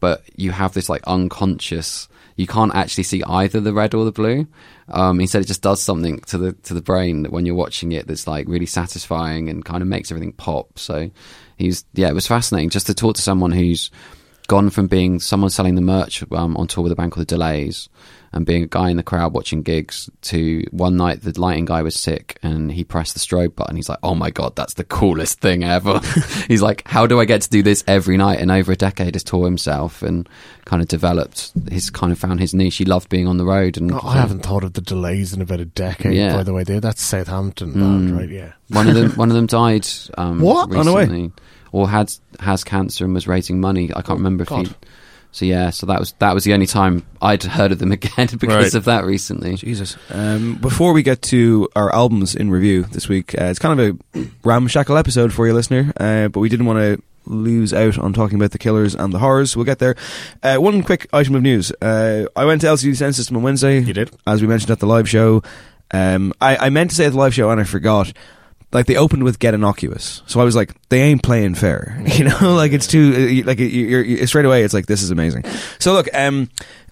But 0.01 0.23
you 0.37 0.51
have 0.51 0.75
this 0.75 0.89
like 0.89 1.03
unconscious. 1.07 2.09
You 2.37 2.47
can't 2.47 2.75
actually 2.75 3.05
see 3.05 3.23
either 3.25 3.61
the 3.61 3.73
red 3.73 3.95
or 3.95 4.05
the 4.05 4.13
blue. 4.13 4.47
Um, 4.89 5.25
said 5.27 5.43
it 5.43 5.49
just 5.49 5.63
does 5.63 5.83
something 5.83 6.21
to 6.21 6.39
the 6.39 6.53
to 6.53 6.75
the 6.75 6.83
brain 6.83 7.25
when 7.27 7.47
you're 7.47 7.55
watching 7.55 7.93
it 7.93 8.07
that's 8.07 8.27
like 8.27 8.49
really 8.49 8.67
satisfying 8.67 9.49
and 9.49 9.65
kind 9.65 9.83
of 9.83 9.89
makes 9.89 10.11
everything 10.11 10.33
pop. 10.33 10.79
So 10.79 11.11
he's 11.57 11.85
yeah, 11.95 12.09
it 12.09 12.15
was 12.15 12.27
fascinating 12.27 12.71
just 12.71 12.87
to 12.87 12.95
talk 12.95 13.17
to 13.17 13.23
someone 13.23 13.53
who's 13.53 13.91
gone 14.47 14.71
from 14.71 14.87
being 14.87 15.21
someone 15.21 15.51
selling 15.51 15.75
the 15.75 15.83
merch 15.83 16.25
um, 16.33 16.57
on 16.57 16.67
tour 16.67 16.83
with 16.83 16.93
a 16.93 16.97
band 16.97 17.13
called 17.13 17.27
the 17.27 17.35
Delays 17.35 17.89
and 18.33 18.45
being 18.45 18.63
a 18.63 18.67
guy 18.67 18.91
in 18.91 18.97
the 18.99 19.03
crowd 19.03 19.33
watching 19.33 19.63
gigs 19.63 20.11
to 20.23 20.63
one 20.71 20.97
night 20.97 21.23
the 21.23 21.39
lighting 21.41 21.65
guy 21.65 21.83
was 21.83 21.95
sick 21.95 22.39
and 22.43 22.71
he 22.73 22.85
pressed 22.85 23.15
the 23.15 23.21
strobe 23.21 23.55
button. 23.57 23.77
He's 23.77 23.89
like, 23.89 23.99
oh 24.03 24.15
my 24.15 24.31
God, 24.31 24.55
that's 24.57 24.75
the 24.75 24.85
coolest 24.85 25.41
thing 25.41 25.65
ever. 25.65 26.01
He's 26.49 26.61
like, 26.63 26.83
how 26.87 27.07
do 27.07 27.19
I 27.21 27.25
get 27.25 27.41
to 27.43 27.49
do 27.51 27.63
this 27.63 27.83
every 27.87 28.17
night? 28.17 28.39
And 28.41 28.51
over 28.51 28.73
a 28.73 28.77
decade 28.77 29.15
has 29.15 29.25
taught 29.25 29.45
himself 29.45 30.03
and 30.03 30.29
kind 30.67 30.83
of 30.83 30.89
developed 30.89 31.53
his 31.71 31.89
kind 31.89 32.13
of 32.13 32.19
found 32.19 32.41
his 32.41 32.53
niche. 32.55 32.77
He 32.77 32.85
loved 32.85 33.09
being 33.09 33.27
on 33.27 33.39
the 33.39 33.47
road. 33.47 33.77
And 33.79 33.91
Oh, 33.93 34.01
I 34.05 34.17
haven't 34.17 34.41
thought 34.41 34.63
of 34.65 34.75
the 34.75 34.83
delays 34.83 35.33
in 35.33 35.41
about 35.41 35.61
a 35.61 35.65
decade. 35.65 36.13
Yeah. 36.15 36.35
By 36.37 36.43
the 36.43 36.53
way, 36.53 36.65
there 36.65 36.81
that's 36.81 37.03
Southampton 37.03 37.73
band, 37.73 38.17
right? 38.17 38.29
Yeah. 38.29 38.53
One 38.69 38.89
of 38.89 38.95
them, 38.95 39.11
one 39.17 39.31
of 39.31 39.37
them 39.37 39.47
died. 39.47 39.87
Um, 40.19 40.41
What? 40.41 40.75
On 40.75 40.85
the 40.85 40.93
way? 40.93 41.03
Recently. 41.05 41.33
or 41.73 41.89
had 41.89 42.13
has 42.41 42.63
cancer 42.65 43.05
and 43.07 43.15
was 43.15 43.27
raising 43.27 43.61
money. 43.61 43.91
I 43.97 44.03
can't 44.03 44.19
remember 44.19 44.43
if 44.43 44.49
God. 44.51 44.67
he. 44.69 44.75
So 45.31 45.45
yeah, 45.45 45.71
so 45.71 45.87
that 45.87 46.01
was 46.01 46.15
that 46.21 46.35
was 46.35 46.45
the 46.45 46.55
only 46.55 46.67
time 46.67 47.05
I'd 47.23 47.43
heard 47.43 47.71
of 47.73 47.79
them 47.79 47.93
again 47.99 48.29
because 48.39 48.49
Right. 48.49 48.75
of 48.75 48.85
that 48.87 49.05
recently. 49.05 49.55
Jesus. 49.57 49.97
Um, 50.11 50.57
before 50.57 50.93
we 50.93 51.03
get 51.03 51.23
to 51.23 51.69
our 51.77 51.95
albums 51.95 52.35
in 52.35 52.51
review 52.51 52.85
this 52.85 53.09
week, 53.09 53.35
uh, 53.41 53.45
it's 53.45 53.59
kind 53.59 53.79
of 53.79 54.01
a 54.17 54.27
ramshackle 54.43 54.97
episode 54.97 55.33
for 55.33 55.47
you, 55.47 55.53
listener, 55.53 55.93
uh, 56.01 56.29
but 56.29 56.41
we 56.41 56.49
didn't 56.49 56.67
want 56.67 56.79
to 56.79 57.03
lose 57.27 57.75
out 57.75 57.99
on 57.99 58.15
talking 58.15 58.37
about 58.37 58.53
the 58.53 58.59
killers 58.59 58.95
and 58.95 59.13
the 59.13 59.19
horrors. 59.19 59.55
We'll 59.55 59.67
get 59.67 59.79
there. 59.81 59.97
Uh, 60.43 60.57
one 60.57 60.83
quick 60.83 61.07
item 61.13 61.35
of 61.35 61.43
news. 61.43 61.71
Uh, 61.83 62.25
I 62.35 62.47
went 62.47 62.63
to 62.63 62.69
LCD 62.69 62.93
Soundsystem 62.93 63.37
on 63.37 63.43
Wednesday. 63.43 63.81
You 63.81 63.93
did? 63.93 64.11
As 64.27 64.41
we 64.41 64.49
mentioned 64.49 64.71
at 64.71 64.81
the 64.81 64.87
live 64.87 65.09
show. 65.09 65.43
Um, 65.91 66.33
I, 66.41 66.57
I 66.57 66.71
meant 66.71 66.91
to 66.91 66.97
say 66.97 67.05
at 67.07 67.13
the 67.13 67.19
live 67.19 67.35
show 67.35 67.51
and 67.51 67.61
I 67.61 67.65
forgot. 67.65 68.13
Like 68.71 68.87
they 68.87 68.97
opened 68.97 69.25
with 69.25 69.39
"Get 69.39 69.55
Innocuous," 69.55 70.23
so 70.27 70.41
I 70.41 70.45
was 70.45 70.55
like, 70.55 70.75
"They 70.91 71.01
ain't 71.01 71.23
playing 71.23 71.55
fair," 71.55 72.03
you 72.07 72.25
know. 72.25 72.37
like 72.55 72.73
it's 72.73 72.87
too 72.87 73.43
uh, 73.43 73.47
like 73.47 73.59
you- 73.59 73.67
you're, 73.67 74.27
straight 74.27 74.45
away. 74.45 74.63
It's 74.63 74.75
like 74.75 74.87
this 74.87 75.03
is 75.03 75.11
amazing. 75.11 75.45
So 75.79 75.95
look, 75.95 76.07
um, 76.13 76.51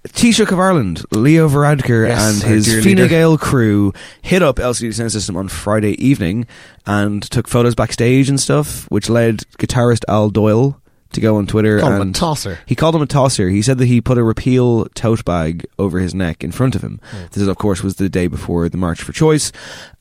Taoiseach 0.09 0.51
of 0.53 0.59
Ireland, 0.59 1.05
Leo 1.11 1.49
Varadkar, 1.49 2.09
Yes, 2.09 2.43
and 2.43 2.51
his 2.51 2.83
Fine. 2.85 3.09
Gael 3.09 3.37
crew 3.37 3.93
hit 4.23 4.41
up 4.43 4.57
LCD 4.57 4.89
Soundsystem 4.89 5.37
on 5.37 5.49
Friday 5.49 6.03
evening 6.03 6.47
and 6.87 7.23
took 7.23 7.47
photos 7.49 7.75
backstage 7.75 8.29
and 8.31 8.41
stuff, 8.41 8.91
which 8.91 9.09
led 9.11 9.39
guitarist 9.59 10.05
Al 10.09 10.31
Doyle 10.31 10.81
to 11.12 11.21
go 11.21 11.37
on 11.37 11.47
Twitter 11.47 11.79
Call 11.81 11.91
him 11.93 11.99
a 11.99 12.01
and 12.03 12.15
tosser. 12.15 12.59
he 12.67 12.75
called 12.75 12.95
him 12.95 13.03
a 13.03 13.07
tosser. 13.07 13.49
He 13.49 13.62
said 13.62 13.79
that 13.79 13.87
he 13.87 14.01
put 14.01 14.17
a 14.19 14.25
repeal 14.25 14.87
tote 14.95 15.25
bag 15.25 15.67
over 15.79 15.99
his 15.99 16.15
neck 16.15 16.43
in 16.45 16.53
front 16.53 16.75
of 16.75 16.83
him. 16.83 17.01
This, 17.33 17.47
of 17.47 17.57
course, 17.59 17.83
was 17.83 17.97
the 17.97 18.09
day 18.09 18.27
before 18.29 18.69
the 18.69 18.77
March 18.77 19.03
for 19.03 19.12
Choice, 19.12 19.51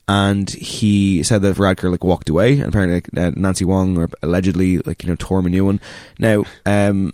and 0.08 0.48
he 0.50 1.22
said 1.22 1.42
that 1.42 1.56
Varadkar 1.56 1.90
like 1.90 2.04
walked 2.04 2.28
away. 2.28 2.54
And 2.60 2.68
apparently, 2.68 2.96
like, 2.96 3.08
uh, 3.16 3.32
Nancy 3.38 3.64
Whang 3.64 3.96
or 3.98 4.08
allegedly 4.22 4.78
like 4.78 5.02
you 5.02 5.08
know 5.08 5.16
tore 5.18 5.40
him 5.40 5.46
a 5.46 5.50
new 5.50 5.64
one. 5.64 5.80
Now, 6.18 6.44
um, 6.64 7.12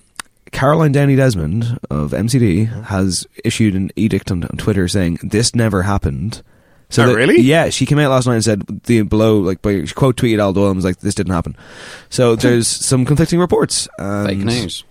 Caroline 0.51 0.93
Downey 0.93 1.17
Desmond 1.17 1.79
of 1.91 2.11
MCD 2.11 2.85
has 2.85 3.27
issued 3.45 3.75
an 3.75 3.91
edict 3.97 4.31
on, 4.31 4.45
on 4.45 4.57
Twitter 4.59 4.87
saying 4.89 5.19
this 5.23 5.55
never 5.55 5.83
happened. 5.83 6.43
So 6.91 7.05
Oh, 7.05 7.07
that- 7.07 7.15
really? 7.17 7.41
Yeah, 7.41 7.71
she 7.71 7.87
came 7.87 7.99
out 7.99 8.11
last 8.11 8.27
night 8.27 8.35
and 8.35 8.45
said 8.45 8.83
the 8.85 9.01
below 9.03 9.39
like 9.39 9.63
by 9.63 9.85
she 9.87 9.95
quote 9.95 10.17
tweeted 10.17 10.41
Al 10.41 10.53
Doyle 10.53 10.67
and 10.69 10.77
was 10.77 10.85
like 10.85 10.99
this 10.99 11.15
didn't 11.15 11.33
happen. 11.33 11.57
So 12.11 12.37
there's 12.37 12.69
some 12.69 13.07
conflicting 13.07 13.39
reports. 13.41 13.89
Fake 13.99 14.39
news. 14.39 14.85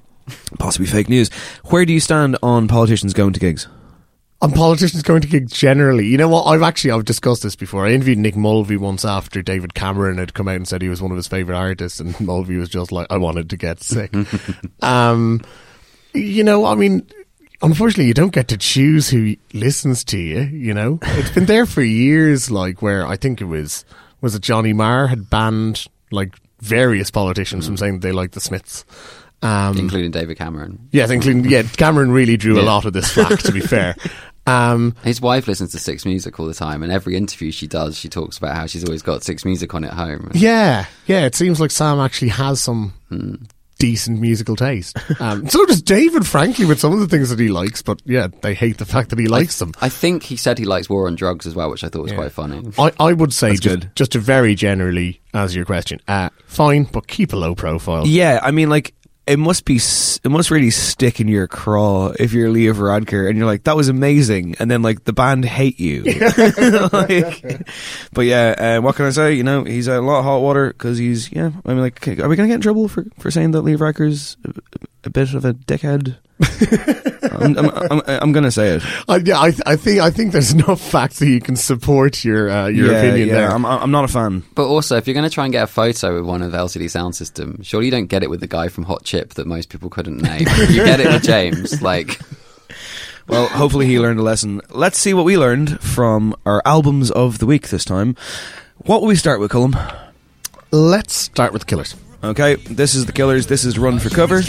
possibly 0.58 0.88
fake 0.88 1.10
news. 1.10 1.30
Where 1.66 1.86
do 1.86 1.94
you 1.94 2.00
stand 2.00 2.38
on 2.42 2.68
politicians 2.68 3.14
going 3.14 3.34
to 3.34 3.40
gigs? 3.40 3.68
On 4.42 4.52
politicians 4.52 5.04
going 5.04 5.22
to 5.22 5.28
gigs 5.28 5.54
generally, 5.54 6.08
you 6.08 6.18
know 6.18 6.28
what? 6.28 6.46
I've 6.46 6.64
actually 6.64 6.92
I've 6.92 7.06
discussed 7.06 7.44
this 7.44 7.56
before. 7.56 7.86
I 7.86 7.92
interviewed 7.92 8.18
Nick 8.18 8.36
Mulvey 8.36 8.76
once 8.76 9.06
after 9.06 9.44
David 9.44 9.76
Cameron 9.76 10.18
had 10.18 10.34
come 10.34 10.48
out 10.48 10.56
and 10.56 10.68
said 10.68 10.82
he 10.82 10.90
was 10.90 11.02
one 11.02 11.12
of 11.12 11.18
his 11.18 11.28
favorite 11.28 11.56
artists, 11.56 12.00
and 12.00 12.20
Mulvey 12.26 12.58
was 12.58 12.70
just 12.70 12.92
like, 12.92 13.06
"I 13.12 13.18
wanted 13.18 13.52
to 13.52 13.58
get 13.58 13.84
sick." 13.84 14.12
um, 14.82 15.42
you 16.14 16.44
know, 16.44 16.66
I 16.66 16.74
mean, 16.74 17.08
unfortunately, 17.62 18.08
you 18.08 18.16
don't 18.16 18.34
get 18.34 18.48
to 18.48 18.58
choose 18.58 19.10
who 19.10 19.36
listens 19.54 20.04
to 20.06 20.18
you. 20.18 20.42
You 20.42 20.74
know, 20.74 20.98
it's 21.04 21.30
been 21.30 21.46
there 21.46 21.68
for 21.68 21.84
years. 21.84 22.50
Like 22.50 22.82
where 22.82 23.06
I 23.06 23.18
think 23.18 23.42
it 23.42 23.46
was 23.46 23.86
was 24.22 24.34
it 24.34 24.42
Johnny 24.42 24.74
Marr 24.74 25.08
had 25.08 25.30
banned 25.30 25.86
like 26.10 26.36
various 26.60 27.12
politicians 27.12 27.66
from 27.66 27.78
saying 27.78 28.00
that 28.00 28.08
they 28.08 28.12
liked 28.12 28.34
the 28.34 28.42
Smiths. 28.42 28.86
Um, 29.44 29.78
including 29.78 30.12
David 30.12 30.38
Cameron. 30.38 30.88
Yes, 30.92 31.10
including 31.10 31.46
yeah, 31.46 31.64
Cameron 31.64 32.12
really 32.12 32.38
drew 32.38 32.60
a 32.60 32.62
lot 32.62 32.86
of 32.86 32.94
this 32.94 33.12
flack. 33.12 33.40
To 33.40 33.52
be 33.52 33.60
fair, 33.60 33.96
um, 34.48 34.96
His 35.04 35.22
wife 35.22 35.48
listens 35.48 35.72
to 35.72 35.80
Six 35.80 36.06
Music 36.06 36.40
all 36.40 36.46
the 36.48 36.54
time, 36.54 36.84
and 36.84 36.92
every 36.92 37.16
interview 37.16 37.52
she 37.52 37.68
does, 37.68 37.98
she 37.98 38.10
talks 38.10 38.38
about 38.38 38.56
how 38.56 38.66
she's 38.66 38.84
always 38.84 39.02
got 39.02 39.24
Six 39.24 39.46
Music 39.46 39.74
on 39.74 39.84
at 39.84 39.94
home. 39.94 40.32
yeah, 40.34 40.86
yeah, 41.06 41.26
it 41.26 41.36
seems 41.36 41.60
like 41.60 41.72
Sam 41.72 42.00
actually 42.00 42.30
has 42.30 42.62
some 42.62 42.94
decent 43.80 44.20
musical 44.20 44.56
taste. 44.56 44.98
Um, 45.20 45.48
so 45.48 45.64
does 45.66 45.82
David, 45.84 46.26
frankly, 46.26 46.66
with 46.66 46.80
some 46.80 46.94
of 46.94 47.00
the 47.00 47.08
things 47.08 47.30
that 47.30 47.38
he 47.38 47.50
likes. 47.50 47.84
But 47.84 48.02
yeah, 48.06 48.28
they 48.42 48.56
hate 48.56 48.80
the 48.80 48.86
fact 48.86 49.10
that 49.12 49.20
he 49.20 49.28
likes 49.28 49.60
them. 49.60 49.72
I 49.82 49.88
think 49.90 50.24
he 50.24 50.36
said 50.36 50.58
he 50.58 50.66
likes 50.66 50.90
War 50.90 51.06
on 51.06 51.14
Drugs 51.16 51.46
as 51.46 51.54
well, 51.54 51.70
which 51.70 51.84
I 51.84 51.90
thought 51.90 52.02
was 52.02 52.12
Yeah. 52.12 52.18
quite 52.18 52.32
funny. 52.32 52.68
I, 52.80 52.92
I 53.00 53.14
would 53.14 53.32
say 53.32 53.50
That's 53.50 53.60
just, 53.60 53.80
good. 53.82 53.92
just 53.96 54.12
to 54.14 54.20
very 54.20 54.56
generally 54.56 55.22
answer 55.36 55.56
your 55.58 55.66
question, 55.66 56.00
uh, 56.08 56.30
fine, 56.48 56.86
but 56.86 57.08
keep 57.08 57.34
a 57.34 57.36
low 57.36 57.54
profile. 57.54 58.08
Yeah, 58.08 58.40
I 58.42 58.50
mean, 58.50 58.70
like 58.70 58.96
it 59.32 59.40
must 59.40 59.64
be, 59.64 59.78
it 59.78 60.30
must 60.30 60.52
really 60.52 60.72
stick 60.72 61.22
in 61.22 61.30
your 61.30 61.48
craw 61.48 62.12
if 62.20 62.34
you're 62.34 62.50
Leo 62.50 62.74
Varadkar 62.74 63.30
and 63.30 63.38
you're 63.38 63.48
like, 63.48 63.64
that 63.64 63.78
was 63.78 63.88
amazing, 63.88 64.56
and 64.60 64.70
then 64.70 64.82
like 64.82 65.06
the 65.06 65.14
band 65.14 65.46
hate 65.46 65.80
you. 65.80 66.04
like, 66.92 67.66
but 68.12 68.26
yeah, 68.26 68.78
uh, 68.78 68.82
what 68.82 68.98
can 68.98 69.06
I 69.06 69.12
say? 69.12 69.34
You 69.34 69.44
know, 69.44 69.64
he's 69.64 69.88
a 69.88 70.02
lot 70.02 70.20
of 70.20 70.26
hot 70.26 70.42
water 70.42 70.68
because 70.68 70.98
he's 70.98 71.32
yeah. 71.32 71.52
I 71.66 71.70
mean, 71.70 71.80
like, 71.80 72.06
are 72.20 72.28
we 72.28 72.36
gonna 72.36 72.50
get 72.50 72.56
in 72.56 72.62
trouble 72.62 72.90
for 72.90 73.06
for 73.20 73.32
saying 73.32 73.52
that 73.52 73.62
Leo 73.62 73.78
Varadkar's 73.78 74.36
a, 74.44 74.54
a 75.06 75.10
bit 75.10 75.34
of 75.34 75.46
a 75.46 75.54
dickhead? 75.54 76.18
I'm, 77.24 77.58
I'm, 77.58 77.70
I'm, 77.70 78.02
I'm 78.08 78.32
gonna 78.32 78.52
say 78.52 78.76
it. 78.76 78.84
I, 79.08 79.18
yeah, 79.18 79.40
I, 79.40 79.52
th- 79.52 79.62
I 79.66 79.76
think 79.76 80.00
I 80.00 80.10
think 80.12 80.32
there's 80.32 80.52
enough 80.54 80.82
facts 80.82 81.20
that 81.20 81.28
you 81.28 81.40
can 81.40 81.56
support 81.56 82.24
your 82.24 82.50
uh, 82.50 82.68
your 82.68 82.92
yeah, 82.92 82.98
opinion 82.98 83.28
yeah, 83.30 83.34
there. 83.36 83.52
I'm, 83.52 83.66
I'm 83.66 83.92
not 83.92 84.06
a 84.06 84.08
fan. 84.08 84.44
But 84.56 84.68
also, 84.68 84.98
if 84.98 85.08
you're 85.08 85.14
going 85.14 85.30
to 85.30 85.34
try 85.34 85.46
and 85.46 85.52
get 85.52 85.64
a 85.64 85.68
photo 85.68 86.16
with 86.16 86.26
one 86.26 86.42
of 86.42 86.52
LCD 86.54 86.86
Soundsystem, 86.86 87.64
surely 87.64 87.86
you 87.86 87.92
don't 87.92 88.08
get 88.08 88.24
it 88.24 88.30
with 88.30 88.40
the 88.40 88.48
guy 88.48 88.68
from 88.70 88.84
Hot 88.86 89.04
Chip 89.04 89.36
that 89.36 89.46
most 89.48 89.70
people 89.70 89.90
couldn't 89.90 90.22
name. 90.22 90.48
you 90.70 90.84
get 90.84 91.00
it 91.00 91.08
with 91.08 91.24
James. 91.24 91.82
Like, 91.92 92.20
Well, 93.28 93.48
hopefully 93.48 93.86
he 93.86 94.00
learned 94.00 94.20
a 94.20 94.24
lesson. 94.24 94.62
Let's 94.70 94.98
see 94.98 95.14
what 95.14 95.26
we 95.26 95.38
learned 95.38 95.80
from 95.82 96.36
our 96.46 96.62
albums 96.66 97.12
of 97.12 97.40
the 97.40 97.46
week 97.46 97.70
this 97.70 97.86
time. 97.86 98.16
What 98.78 99.02
will 99.02 99.08
we 99.08 99.16
start 99.16 99.40
with, 99.40 99.52
Colm? 99.52 99.74
Let's 100.72 101.14
start 101.14 101.54
with 101.54 101.66
Killers. 101.68 101.96
Okay, 102.24 102.56
this 102.56 102.94
is 102.94 103.06
the 103.06 103.14
Killers. 103.14 103.48
This 103.48 103.66
is 103.66 103.80
Run 103.80 104.00
for 104.00 104.10
Cover. 104.10 104.42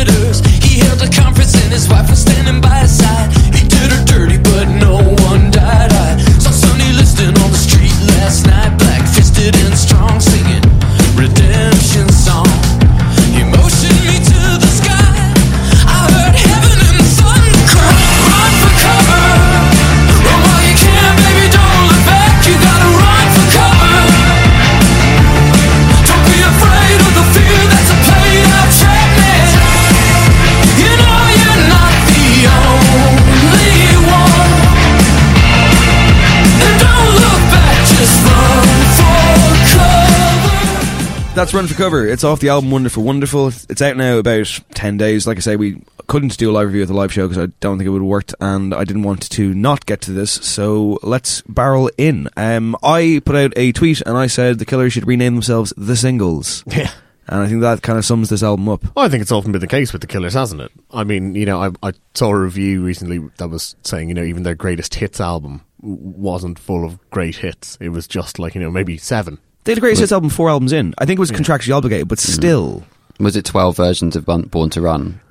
Senators? 0.00 0.40
He 0.64 0.78
held 0.80 1.02
a 1.02 1.10
conference 1.10 1.54
and 1.62 1.72
his 1.72 1.88
wife 1.88 2.08
was 2.08 2.20
standing 2.20 2.60
by 2.60 2.80
his 2.80 2.96
side. 2.98 3.32
He 3.54 3.66
did 3.66 3.90
her 3.92 4.04
dirty, 4.04 4.38
but 4.38 4.66
no 4.80 4.96
one 5.28 5.50
died. 5.50 5.92
I 5.92 6.18
saw 6.38 6.50
Sonny 6.50 6.92
listed 6.92 7.28
on 7.28 7.50
the 7.50 7.58
street 7.58 7.94
last 8.16 8.46
night, 8.46 8.76
black 8.78 9.06
fisted 9.08 9.54
and 9.56 9.74
strong, 9.74 10.20
singing 10.20 10.64
redemption 11.16 12.09
That's 41.32 41.54
Run 41.54 41.68
for 41.68 41.74
Cover. 41.74 42.06
It's 42.06 42.24
off 42.24 42.40
the 42.40 42.48
album 42.48 42.72
Wonderful 42.72 43.04
Wonderful. 43.04 43.48
It's 43.48 43.80
out 43.80 43.96
now 43.96 44.18
about 44.18 44.60
10 44.74 44.96
days. 44.96 45.26
Like 45.28 45.36
I 45.36 45.40
say, 45.40 45.56
we 45.56 45.80
couldn't 46.08 46.36
do 46.36 46.50
a 46.50 46.52
live 46.52 46.66
review 46.66 46.82
of 46.82 46.88
the 46.88 46.94
live 46.94 47.12
show 47.12 47.28
because 47.28 47.42
I 47.42 47.46
don't 47.60 47.78
think 47.78 47.86
it 47.86 47.90
would 47.90 48.02
have 48.02 48.08
worked 48.08 48.34
and 48.40 48.74
I 48.74 48.82
didn't 48.82 49.04
want 49.04 49.30
to 49.30 49.54
not 49.54 49.86
get 49.86 50.00
to 50.02 50.12
this. 50.12 50.32
So 50.32 50.98
let's 51.04 51.40
barrel 51.42 51.88
in. 51.96 52.28
Um, 52.36 52.76
I 52.82 53.22
put 53.24 53.36
out 53.36 53.52
a 53.56 53.70
tweet 53.70 54.00
and 54.02 54.18
I 54.18 54.26
said 54.26 54.58
the 54.58 54.66
Killers 54.66 54.92
should 54.92 55.06
rename 55.06 55.34
themselves 55.34 55.72
The 55.76 55.96
Singles. 55.96 56.64
Yeah. 56.76 56.90
And 57.28 57.42
I 57.42 57.46
think 57.46 57.60
that 57.60 57.82
kind 57.82 57.96
of 57.96 58.04
sums 58.04 58.28
this 58.28 58.42
album 58.42 58.68
up. 58.68 58.82
I 58.96 59.08
think 59.08 59.22
it's 59.22 59.30
often 59.30 59.52
been 59.52 59.60
the 59.60 59.68
case 59.68 59.92
with 59.92 60.00
the 60.00 60.08
Killers, 60.08 60.34
hasn't 60.34 60.62
it? 60.62 60.72
I 60.90 61.04
mean, 61.04 61.36
you 61.36 61.46
know, 61.46 61.62
I, 61.62 61.70
I 61.80 61.92
saw 62.12 62.30
a 62.30 62.38
review 62.40 62.82
recently 62.82 63.18
that 63.36 63.46
was 63.48 63.76
saying, 63.82 64.08
you 64.08 64.14
know, 64.14 64.24
even 64.24 64.42
their 64.42 64.56
greatest 64.56 64.96
hits 64.96 65.20
album 65.20 65.64
wasn't 65.80 66.58
full 66.58 66.84
of 66.84 66.98
great 67.10 67.36
hits. 67.36 67.78
It 67.80 67.90
was 67.90 68.08
just 68.08 68.40
like, 68.40 68.56
you 68.56 68.60
know, 68.60 68.70
maybe 68.70 68.96
seven. 68.98 69.38
They 69.64 69.72
had 69.72 69.78
a 69.78 69.80
greatest 69.80 70.00
hits 70.00 70.12
album 70.12 70.30
four 70.30 70.48
albums 70.48 70.72
in. 70.72 70.94
I 70.98 71.04
think 71.04 71.18
it 71.18 71.20
was 71.20 71.30
contractually 71.30 71.76
obligated, 71.76 72.08
but 72.08 72.20
hmm. 72.20 72.32
still. 72.32 72.84
was 73.18 73.36
it 73.36 73.44
12 73.44 73.76
versions 73.76 74.16
of 74.16 74.24
Bun- 74.24 74.42
Born 74.42 74.70
to 74.70 74.80
Run? 74.80 75.20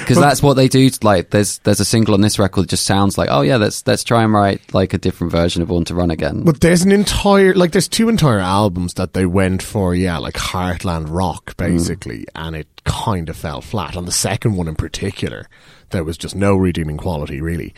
Because 0.00 0.18
that's 0.18 0.42
what 0.42 0.54
they 0.54 0.66
do. 0.66 0.90
Like, 1.02 1.30
there's 1.30 1.58
there's 1.58 1.78
a 1.78 1.84
single 1.84 2.14
on 2.14 2.20
this 2.20 2.38
record 2.38 2.62
that 2.62 2.70
just 2.70 2.84
sounds 2.84 3.16
like, 3.16 3.28
oh 3.30 3.42
yeah, 3.42 3.56
let's 3.56 3.86
let's 3.86 4.02
try 4.02 4.24
and 4.24 4.32
write 4.32 4.74
like 4.74 4.92
a 4.92 4.98
different 4.98 5.30
version 5.30 5.62
of 5.62 5.68
Born 5.68 5.84
to 5.84 5.94
Run 5.94 6.10
again. 6.10 6.42
But 6.42 6.60
there's 6.60 6.82
an 6.82 6.90
entire, 6.90 7.54
like, 7.54 7.70
there's 7.70 7.86
two 7.86 8.08
entire 8.08 8.40
albums 8.40 8.94
that 8.94 9.12
they 9.12 9.24
went 9.24 9.62
for, 9.62 9.94
yeah, 9.94 10.18
like 10.18 10.34
Heartland 10.34 11.06
Rock, 11.10 11.54
hmm. 11.56 11.64
basically, 11.64 12.26
and 12.34 12.56
it 12.56 12.66
kind 12.84 13.28
of 13.28 13.36
fell 13.36 13.60
flat. 13.60 13.96
On 13.96 14.04
the 14.04 14.12
second 14.12 14.56
one 14.56 14.66
in 14.66 14.74
particular, 14.74 15.46
there 15.90 16.04
was 16.04 16.18
just 16.18 16.34
no 16.34 16.56
redeeming 16.56 16.96
quality, 16.96 17.40
really. 17.40 17.74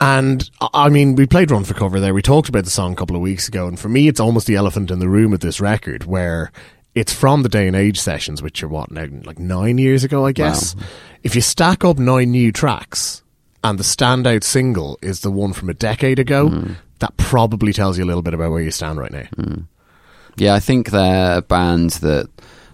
And, 0.00 0.48
I- 0.60 0.88
mean, 0.88 1.16
we 1.16 1.26
played 1.26 1.50
Run 1.50 1.64
for 1.64 1.74
Cover 1.74 2.00
there. 2.00 2.14
We 2.14 2.22
talked 2.22 2.48
about 2.48 2.64
the 2.64 2.70
song 2.70 2.92
a 2.92 2.96
couple 2.96 3.16
of 3.16 3.22
weeks 3.22 3.48
ago, 3.48 3.66
and 3.66 3.78
for 3.78 3.88
me, 3.88 4.08
it's 4.08 4.20
almost 4.20 4.46
the 4.46 4.56
elephant 4.56 4.90
in 4.90 4.98
the 4.98 5.08
room 5.08 5.30
with 5.30 5.40
this 5.40 5.60
record, 5.60 6.04
where 6.04 6.52
it's 6.94 7.12
from 7.12 7.42
the 7.42 7.48
Day 7.48 7.66
and 7.66 7.76
Age 7.76 7.98
sessions, 8.00 8.42
which 8.42 8.62
are 8.62 8.68
what, 8.68 8.90
now, 8.90 9.06
like 9.24 9.38
nine 9.38 9.78
years 9.78 10.04
ago, 10.04 10.24
I 10.24 10.32
guess. 10.32 10.74
If 11.22 11.34
you 11.34 11.40
stack 11.40 11.84
up 11.84 11.98
nine 11.98 12.30
new 12.30 12.52
tracks, 12.52 13.22
and 13.64 13.78
the 13.78 13.84
standout 13.84 14.44
single 14.44 14.98
is 15.02 15.20
the 15.20 15.30
one 15.30 15.52
from 15.52 15.68
a 15.68 15.74
decade 15.74 16.18
ago, 16.18 16.48
hmm. 16.48 16.72
that 17.00 17.16
probably 17.16 17.72
tells 17.72 17.98
you 17.98 18.04
a 18.04 18.06
little 18.06 18.22
bit 18.22 18.34
about 18.34 18.50
where 18.50 18.62
you 18.62 18.70
stand 18.70 18.98
right 18.98 19.12
now. 19.12 19.24
Hmm. 19.36 19.60
Yeah, 20.36 20.54
I 20.54 20.60
think 20.60 20.90
they're 20.90 21.38
a 21.38 21.42
band 21.42 21.90
that 21.90 22.28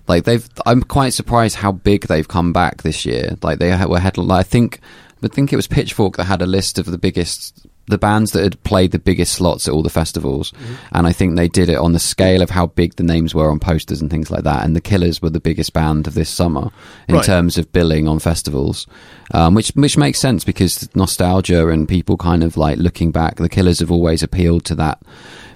like 0.09 0.25
they've. 0.25 0.47
I'm 0.67 0.83
quite 0.83 1.13
surprised 1.13 1.57
how 1.57 1.73
big 1.73 2.07
they've 2.07 2.29
come 2.29 2.53
back 2.53 2.83
this 2.83 3.05
year. 3.07 3.37
Like 3.43 3.59
they 3.59 3.71
were 3.87 3.99
had. 3.99 4.19
I 4.19 4.43
think. 4.43 4.81
I 5.23 5.29
think 5.29 5.53
it 5.53 5.57
was 5.57 5.67
Pitchfork 5.67 6.17
that 6.19 6.25
had 6.25 6.43
a 6.43 6.47
list 6.47 6.79
of 6.79 6.87
the 6.87 6.99
biggest. 6.99 7.67
The 7.87 7.99
bands 7.99 8.33
that 8.33 8.43
had 8.43 8.63
played 8.65 8.93
the 8.93 8.99
biggest 8.99 9.35
slots 9.35 9.69
at 9.69 9.75
all 9.75 9.83
the 9.83 9.91
festivals, 9.91 10.53
Mm-hmm. 10.53 10.75
and 10.97 11.07
I 11.07 11.13
think 11.13 11.37
they 11.37 11.49
did 11.49 11.69
it 11.69 11.77
on 11.77 11.93
the 11.93 11.99
scale 11.99 12.41
of 12.41 12.49
how 12.49 12.69
big 12.69 12.97
the 12.97 13.03
names 13.03 13.35
were 13.35 13.51
on 13.51 13.59
posters 13.59 14.01
and 14.01 14.11
things 14.11 14.31
like 14.31 14.45
that. 14.45 14.65
And 14.65 14.75
the 14.75 14.81
Killers 14.81 15.21
were 15.21 15.29
the 15.29 15.39
biggest 15.39 15.75
band 15.75 16.07
of 16.07 16.15
this 16.15 16.31
summer 16.31 16.71
in 17.09 17.17
Right. 17.17 17.25
terms 17.25 17.59
of 17.59 17.71
billing 17.73 18.09
on 18.09 18.21
festivals, 18.21 18.87
um, 19.35 19.53
which 19.55 19.69
which 19.75 19.99
makes 19.99 20.19
sense 20.19 20.45
because 20.45 20.89
nostalgia 20.95 21.69
and 21.69 21.87
people 21.87 22.17
kind 22.17 22.43
of 22.43 22.57
like 22.57 22.79
looking 22.79 23.13
back. 23.13 23.37
The 23.37 23.51
Killers 23.51 23.81
have 23.81 23.91
always 23.91 24.23
appealed 24.23 24.65
to 24.65 24.75
that 24.77 25.03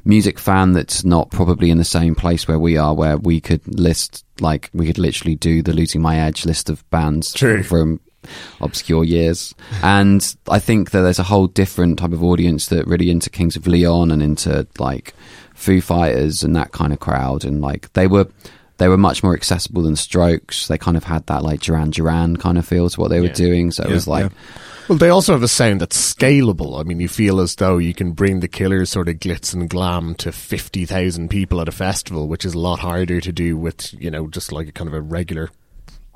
music 0.08 0.38
fan 0.38 0.72
that's 0.72 1.04
not 1.04 1.30
probably 1.30 1.70
in 1.70 1.76
the 1.76 1.84
same 1.84 2.14
place 2.14 2.48
where 2.48 2.58
we 2.58 2.78
are, 2.78 2.94
where 2.94 3.18
we 3.18 3.40
could 3.40 3.78
list 3.78 4.24
like 4.40 4.70
we 4.72 4.86
could 4.86 4.98
literally 4.98 5.36
do 5.36 5.62
the 5.62 5.74
losing 5.74 6.00
my 6.00 6.18
edge 6.18 6.46
list 6.46 6.70
of 6.70 6.88
bands 6.90 7.32
True. 7.34 7.62
from 7.62 8.00
obscure 8.60 9.04
years. 9.04 9.54
And 9.82 10.36
I 10.48 10.58
think 10.58 10.90
that 10.90 11.02
there's 11.02 11.18
a 11.18 11.24
whole 11.24 11.46
different 11.46 11.98
type 11.98 12.12
of 12.12 12.24
audience 12.24 12.66
that 12.68 12.86
really 12.86 13.10
into 13.10 13.30
Kings 13.30 13.54
of 13.54 13.66
Leon 13.66 14.10
and 14.10 14.22
into 14.22 14.66
like 14.78 15.12
Foo 15.54 15.80
Fighters 15.80 16.42
and 16.42 16.56
that 16.56 16.72
kind 16.72 16.92
of 16.92 17.00
crowd. 17.00 17.44
And 17.44 17.60
like 17.60 17.92
they 17.92 18.08
were. 18.08 18.26
They 18.78 18.86
were 18.86 18.96
much 18.96 19.24
more 19.24 19.34
accessible 19.34 19.82
than 19.82 19.96
Strokes. 19.96 20.68
They 20.68 20.78
kind 20.78 20.96
of 20.96 21.02
had 21.02 21.26
that 21.26 21.42
like 21.42 21.62
Duran 21.62 21.90
Duran 21.90 22.36
kind 22.36 22.56
of 22.56 22.64
feel 22.64 22.88
to 22.88 23.00
what 23.00 23.10
they 23.10 23.20
were 23.20 23.26
doing. 23.26 23.72
So 23.72 23.82
it 23.82 23.90
was 23.90 24.06
like, 24.06 24.30
yeah. 24.30 24.38
Well, 24.88 24.96
they 24.96 25.10
also 25.10 25.32
have 25.34 25.42
a 25.42 25.48
sound 25.48 25.82
that's 25.82 26.14
scalable. 26.14 26.80
I 26.80 26.82
mean, 26.82 26.98
you 26.98 27.08
feel 27.08 27.40
as 27.40 27.56
though 27.56 27.76
you 27.76 27.92
can 27.92 28.12
bring 28.12 28.40
the 28.40 28.48
Killers 28.48 28.88
sort 28.88 29.10
of 29.10 29.16
glitz 29.16 29.52
and 29.52 29.68
glam 29.68 30.14
to 30.14 30.32
50,000 30.32 31.28
people 31.28 31.60
at 31.60 31.68
a 31.68 31.72
festival, 31.72 32.26
which 32.26 32.46
is 32.46 32.54
a 32.54 32.58
lot 32.58 32.78
harder 32.78 33.20
to 33.20 33.30
do 33.30 33.58
with, 33.58 33.92
you 33.92 34.10
know, 34.10 34.28
just 34.28 34.50
like 34.50 34.66
a 34.66 34.72
kind 34.72 34.88
of 34.88 34.94
a 34.94 35.02
regular 35.02 35.50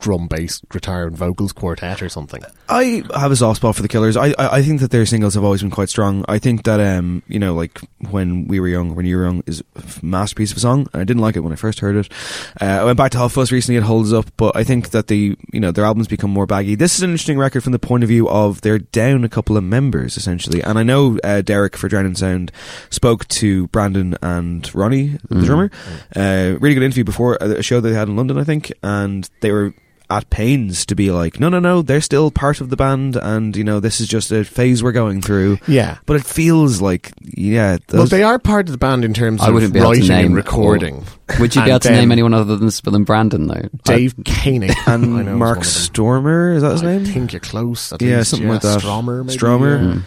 drum 0.03 0.27
bass 0.29 0.61
guitar 0.71 1.07
and 1.07 1.17
vocals 1.17 1.53
quartet 1.53 2.03
or 2.03 2.09
something. 2.09 2.43
I 2.69 3.03
have 3.15 3.31
a 3.33 3.37
soft 3.37 3.57
spot 3.59 3.77
for 3.77 3.83
the 3.83 3.89
Killers. 3.89 4.17
I, 4.17 4.29
I 4.39 4.59
I 4.59 4.63
think 4.63 4.81
that 4.81 4.91
their 4.91 5.07
singles 5.07 5.35
have 5.35 5.45
always 5.45 5.63
been 5.63 5.71
quite 5.71 5.89
strong. 5.89 6.25
I 6.29 6.39
think 6.39 6.65
that 6.65 6.81
um 6.81 7.23
you 7.29 7.39
know 7.39 7.55
like 7.55 7.81
when 8.11 8.47
we 8.49 8.61
were 8.61 8.69
young, 8.69 8.95
when 8.95 9.07
you 9.07 9.17
were 9.17 9.25
young, 9.25 9.43
is 9.47 9.63
a 9.77 9.83
masterpiece 10.05 10.51
of 10.51 10.57
a 10.59 10.61
song. 10.61 10.87
I 10.93 11.05
didn't 11.05 11.23
like 11.23 11.37
it 11.37 11.41
when 11.41 11.53
I 11.53 11.57
first 11.57 11.81
heard 11.81 11.97
it. 11.97 12.13
Uh, 12.61 12.65
I 12.65 12.85
went 12.85 12.99
back 12.99 13.13
to 13.13 13.19
Hot 13.19 13.33
Fuss 13.33 13.53
recently. 13.53 13.79
It 13.79 13.85
holds 13.85 14.13
up, 14.13 14.27
but 14.37 14.55
I 14.57 14.65
think 14.65 14.91
that 14.91 15.07
the 15.07 15.37
you 15.53 15.61
know 15.61 15.71
their 15.73 15.85
albums 15.85 16.09
become 16.09 16.31
more 16.31 16.47
baggy. 16.47 16.75
This 16.75 16.97
is 16.97 17.03
an 17.03 17.11
interesting 17.11 17.39
record 17.39 17.63
from 17.63 17.73
the 17.73 17.79
point 17.79 18.03
of 18.05 18.09
view 18.09 18.29
of 18.29 18.61
they're 18.63 18.79
down 18.81 19.25
a 19.25 19.29
couple 19.29 19.57
of 19.57 19.65
members 19.65 20.17
essentially, 20.17 20.63
and 20.63 20.79
I 20.79 20.83
know 20.83 21.19
uh, 21.25 21.41
Derek 21.43 21.77
for 21.77 21.89
Drowned 21.89 22.07
in 22.09 22.15
Sound 22.17 22.51
spoke 22.91 23.27
to 23.29 23.69
Brandon 23.69 24.17
and 24.21 24.69
Ronnie, 24.75 25.19
the 25.29 25.37
Mhm. 25.37 25.45
drummer. 25.45 25.71
Uh, 26.17 26.59
really 26.61 26.75
good 26.75 26.83
interview 26.83 27.05
before 27.05 27.43
uh, 27.43 27.47
a 27.59 27.63
show 27.63 27.81
they 27.81 27.93
had 27.95 28.09
in 28.09 28.17
London, 28.17 28.39
I 28.39 28.45
think, 28.45 28.73
and 28.83 29.29
they 29.41 29.53
were 29.53 29.73
at 30.19 30.31
pains 30.31 30.85
to 30.87 30.95
be 30.95 31.11
like, 31.11 31.41
no, 31.41 31.49
no, 31.49 31.59
no, 31.59 31.83
they're 31.83 32.01
still 32.01 32.31
part 32.31 32.61
of 32.61 32.71
the 32.71 32.77
band, 32.77 33.17
and 33.17 33.57
you 33.57 33.65
know, 33.65 33.81
this 33.81 34.01
is 34.01 34.09
just 34.09 34.31
a 34.31 34.45
phase 34.45 34.83
we're 34.83 34.93
going 34.93 35.23
through. 35.23 35.59
Yeah. 35.67 35.99
But 36.07 36.17
it 36.17 36.25
feels 36.25 36.81
like, 36.81 37.13
yeah, 37.21 37.79
Well, 37.93 38.07
they 38.07 38.23
are 38.23 38.39
part 38.39 38.67
of 38.69 38.73
the 38.73 38.79
band 38.79 39.05
in 39.05 39.15
terms 39.15 39.41
I 39.41 39.49
of 39.49 39.55
wouldn't 39.55 39.73
be 39.73 39.79
able 39.79 39.91
writing 39.91 40.07
to 40.07 40.13
name 40.13 40.27
and 40.27 40.37
recording. 40.37 40.97
or- 40.97 41.41
would 41.41 41.55
you 41.57 41.63
be 41.63 41.71
And 41.71 41.71
able 41.71 41.81
to 41.81 41.91
name 41.93 42.13
anyone 42.13 42.35
other 42.35 42.57
than 42.57 42.71
than 42.85 43.05
Brandon 43.05 43.47
though? 43.47 43.69
Dave 43.85 44.15
Keuning 44.17 44.75
I 44.87 44.97
know 44.99 45.17
and 45.17 45.39
Mark 45.39 45.59
one 45.59 45.67
of 45.67 45.73
them. 45.73 45.83
Stoermer, 45.95 46.57
is 46.57 46.63
that 46.63 46.73
his 46.73 46.83
I 46.83 46.87
name? 46.99 47.05
think 47.07 47.33
you're 47.33 47.41
close. 47.41 47.93
At 47.93 48.03
yeah, 48.03 48.19
least, 48.19 48.31
something 48.31 48.49
yeah. 48.49 48.53
like 48.55 48.63
that. 48.63 48.81
Stromer, 48.81 49.25
maybe, 49.25 49.33
Stromer. 49.33 49.77
yeah. 49.77 49.93
Hmm. 49.95 50.01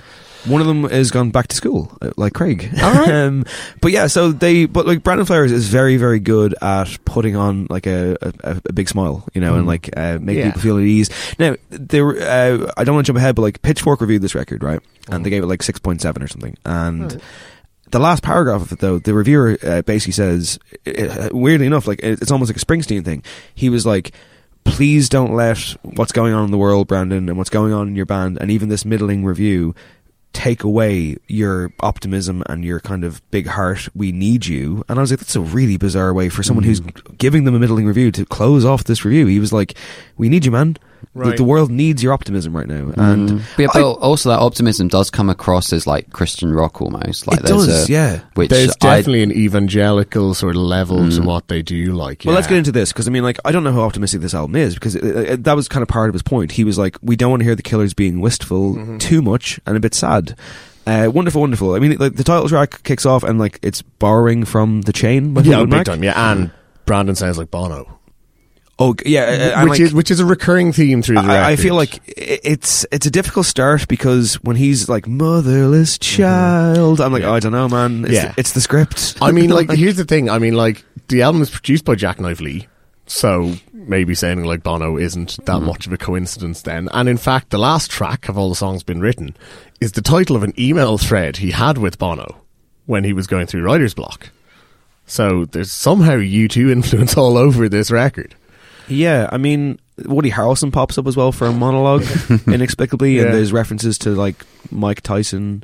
One 0.47 0.62
of 0.62 0.67
them 0.67 0.84
has 0.89 1.12
gone 1.12 1.31
back 1.31 1.47
to 1.47 1.55
school, 1.55 1.97
uh, 2.01 2.12
like 2.17 2.34
Craig. 2.34 2.69
All 2.81 2.93
right. 2.93 3.10
um, 3.25 3.45
but 3.81 3.91
yeah, 3.91 4.08
so 4.08 4.31
they, 4.31 4.65
but 4.65 4.86
like 4.86 5.01
Brandon 5.03 5.25
Flowers 5.25 5.51
is 5.51 5.67
very, 5.67 5.97
very 5.97 6.19
good 6.19 6.53
at 6.62 6.97
putting 7.05 7.36
on 7.36 7.67
like 7.69 7.88
a, 7.88 8.15
a, 8.21 8.62
a 8.65 8.73
big 8.73 8.88
smile, 8.89 9.27
you 9.34 9.41
know, 9.41 9.55
and 9.55 9.63
Mm. 9.65 9.67
like 9.67 9.89
uh, 9.97 10.19
make 10.21 10.38
Yeah. 10.38 10.45
people 10.47 10.62
feel 10.62 10.77
at 10.77 10.84
ease. 10.84 11.10
Now, 11.39 11.55
there, 11.69 12.10
uh, 12.10 12.71
I 12.77 12.84
don't 12.84 12.95
want 12.95 13.05
to 13.05 13.10
jump 13.10 13.17
ahead, 13.17 13.36
but 13.36 13.41
like 13.41 13.62
Pitchfork 13.62 14.01
reviewed 14.01 14.21
this 14.21 14.36
record, 14.36 14.63
right? 14.63 14.79
And 15.10 15.25
they 15.25 15.29
gave 15.29 15.43
it 15.43 15.47
like 15.47 15.63
six 15.63 15.79
point 15.79 16.01
seven 16.01 16.21
or 16.23 16.27
something, 16.27 16.55
and. 16.65 17.13
Right. 17.13 17.21
The 17.91 17.99
last 17.99 18.23
paragraph 18.23 18.63
of 18.63 18.71
it, 18.73 18.79
though, 18.79 18.97
the 18.97 19.13
reviewer 19.13 19.58
uh, 19.63 19.84
basically 19.84 20.13
says, 20.13 20.58
uh, 20.88 21.29
weirdly 21.31 21.67
enough, 21.67 21.88
like 21.88 21.99
it's 22.01 22.31
almost 22.31 22.49
like 22.49 22.58
a 22.58 22.65
Springsteen 22.65 23.05
thing. 23.05 23.23
He 23.53 23.69
was 23.69 23.86
like, 23.86 24.12
"Please 24.63 25.08
don't 25.08 25.36
let 25.36 25.60
what's 25.84 26.12
going 26.12 26.34
on 26.34 26.43
in 26.45 26.51
the 26.51 26.58
world, 26.58 26.88
Brandon, 26.88 27.29
and 27.29 27.38
what's 27.38 27.51
going 27.51 27.71
on 27.73 27.88
in 27.88 27.95
your 27.95 28.08
band, 28.08 28.39
and 28.41 28.49
even 28.49 28.69
this 28.69 28.86
middling 28.86 29.23
review, 29.23 29.75
take 30.36 30.63
away 30.63 31.17
your 31.28 31.71
optimism 31.80 32.43
and 32.48 32.63
your 32.63 32.80
kind 32.80 33.04
of 33.04 33.21
big 33.32 33.48
heart. 33.48 33.89
We 33.95 34.12
need 34.12 34.45
you." 34.45 34.84
And 34.88 35.00
I 35.00 35.02
was 35.02 35.12
like, 35.12 35.21
"That's 35.21 35.36
a 35.36 35.41
really 35.41 35.78
bizarre 35.78 36.13
way 36.13 36.30
for 36.30 36.43
someone 36.43 36.65
who's 36.65 36.82
mm. 36.82 37.17
giving 37.17 37.45
them 37.45 37.56
a 37.56 37.60
middling 37.60 37.88
review 37.88 38.12
to 38.12 38.26
close 38.26 38.65
off 38.65 38.84
this 38.84 39.04
review." 39.04 39.26
He 39.26 39.39
was 39.39 39.54
like, 39.54 39.74
"We 40.17 40.30
need 40.30 40.45
you, 40.45 40.52
man. 40.52 40.78
The- 41.13 41.20
Right. 41.20 41.38
The, 41.38 41.44
world 41.44 41.72
needs 41.72 42.02
your 42.04 42.13
optimism 42.13 42.56
right 42.56 42.68
now." 42.68 42.91
And 42.98 43.30
Mm. 43.30 43.41
But, 43.56 43.62
yeah, 43.63 43.68
I- 43.74 43.82
but 43.82 43.91
also 43.94 44.30
that 44.30 44.39
optimism 44.39 44.88
does 44.88 45.10
come 45.10 45.30
across 45.30 45.72
as 45.74 45.86
like 45.88 46.12
Christian 46.12 46.52
rock 46.52 46.82
almost. 46.82 47.28
Like 47.28 47.39
It 47.39 47.46
there's 47.46 47.68
does, 47.68 47.89
a, 47.89 47.91
yeah. 47.91 48.20
Which 48.36 48.50
There's 48.50 48.72
I- 48.82 48.98
definitely 48.98 49.24
an 49.24 49.32
evangelical 49.32 50.34
sort 50.34 50.56
of 50.56 50.62
level 50.62 51.10
to 51.12 51.22
what 51.22 51.48
they 51.48 51.62
do. 51.62 51.94
Like, 51.94 52.24
Well, 52.26 52.36
let's 52.36 52.48
get 52.48 52.58
into 52.58 52.72
this 52.72 52.91
because 52.91 53.08
I 53.08 53.12
mean, 53.12 53.24
like, 53.24 53.39
I 53.46 53.52
don't 53.52 53.63
know 53.63 53.74
how 53.74 53.82
optimistic 53.82 54.22
this 54.22 54.34
album 54.34 54.56
is 54.56 54.74
because 54.74 54.96
it, 54.96 55.04
it, 55.04 55.44
that 55.44 55.56
was 55.56 55.68
kind 55.68 55.82
of 55.82 55.88
part 55.88 56.10
of 56.10 56.13
his 56.13 56.22
point. 56.24 56.52
He 56.52 56.63
was 56.63 56.78
like, 56.78 56.98
we 57.02 57.15
don't 57.15 57.30
want 57.32 57.41
to 57.41 57.46
hear 57.46 57.56
the 57.56 57.62
Killers 57.63 57.94
being 57.94 58.22
wistful 58.22 58.76
Mm-hmm. 58.76 58.98
too 59.00 59.22
much 59.22 59.60
and 59.65 59.76
a 59.78 59.80
bit 59.80 59.94
sad. 59.94 60.36
Uh, 60.88 61.10
wonderful, 61.12 61.41
wonderful. 61.41 61.74
I 61.74 61.80
mean, 61.80 61.98
like 61.98 62.15
the 62.15 62.24
title 62.24 62.48
track 62.48 62.84
kicks 62.84 63.06
off 63.06 63.24
and 63.24 63.39
like 63.39 63.60
it's 63.63 63.82
borrowing 63.82 64.46
from 64.46 64.82
the 64.84 64.94
chain. 64.94 65.34
by 65.34 65.41
yeah, 65.41 65.63
big 65.65 65.84
time. 65.86 66.04
Yeah, 66.04 66.32
and 66.32 66.52
Brandon 66.86 67.15
sounds 67.15 67.38
like 67.39 67.50
Bono, 67.50 67.98
Oh, 68.78 68.94
yeah, 69.06 69.54
and, 69.56 69.70
which 69.70 69.80
like, 69.80 69.86
is 69.88 69.94
which 69.94 70.12
is 70.12 70.20
a 70.20 70.26
recurring 70.26 70.74
theme 70.74 71.02
through 71.02 71.16
the. 71.16 71.22
I, 71.22 71.52
I 71.52 71.56
feel 71.56 71.76
like 71.76 72.02
it's 72.08 72.86
it's 72.92 73.06
a 73.06 73.10
difficult 73.12 73.46
start 73.46 73.88
because 73.88 74.36
when 74.44 74.58
he's 74.58 74.90
like 74.90 75.08
motherless 75.08 75.98
child, 75.98 77.00
I'm 77.00 77.14
like, 77.14 77.22
Mm-hmm. 77.24 77.28
Yeah. 77.28 77.32
oh, 77.32 77.36
I 77.36 77.40
don't 77.40 77.52
know, 77.54 77.70
man. 77.70 78.04
It's, 78.04 78.14
Yeah. 78.14 78.34
it's 78.38 78.52
the 78.52 78.60
script. 78.60 79.16
I 79.22 79.32
mean, 79.32 79.50
like, 79.50 79.70
here's 79.84 79.96
the 79.96 80.04
thing. 80.04 80.30
I 80.30 80.40
mean, 80.40 80.56
like, 80.56 80.84
the 81.08 81.22
album 81.22 81.42
is 81.42 81.50
produced 81.50 81.86
by 81.86 81.96
Jacknife 81.96 82.42
Lee, 82.42 82.68
so 83.08 83.54
maybe 83.72 84.14
sounding 84.14 84.46
like 84.46 84.62
Bono 84.62 84.98
isn't 84.98 85.38
that 85.46 85.62
Mm. 85.62 85.66
much 85.68 85.88
of 85.88 85.94
a 85.94 85.98
coincidence 85.98 86.62
then. 86.64 86.90
And 86.92 87.08
in 87.08 87.16
fact, 87.18 87.52
the 87.52 87.58
last 87.58 87.90
track 87.90 88.28
of 88.28 88.38
all 88.38 88.50
the 88.50 88.56
songs 88.56 88.84
been 88.84 89.00
written 89.00 89.38
is 89.80 89.94
the 89.94 90.02
title 90.02 90.36
of 90.36 90.44
an 90.44 90.52
email 90.60 90.98
thread 90.98 91.38
he 91.38 91.52
had 91.52 91.78
with 91.78 91.98
Bono 91.98 92.42
when 92.88 93.06
he 93.06 93.14
was 93.14 93.26
going 93.28 93.48
through 93.48 93.64
writer's 93.64 93.94
block. 93.94 94.32
So 95.06 95.46
there's 95.46 95.72
somehow 95.72 96.18
U2 96.18 96.72
influence 96.74 97.16
all 97.16 97.38
over 97.38 97.70
this 97.70 97.90
record. 97.90 98.36
Yeah, 98.88 99.30
I 99.32 99.38
mean, 99.38 99.80
Woody 100.06 100.32
Harrelson 100.32 100.71
pops 100.71 100.98
up 100.98 101.08
as 101.08 101.15
well 101.17 101.32
for 101.32 101.48
a 101.48 101.52
monologue 101.54 102.04
inexplicably, 102.48 103.15
Yeah. 103.17 103.24
and 103.24 103.34
there's 103.34 103.52
references 103.54 103.98
to 104.00 104.12
like 104.12 104.45
Mike 104.71 105.02
Tyson. 105.02 105.63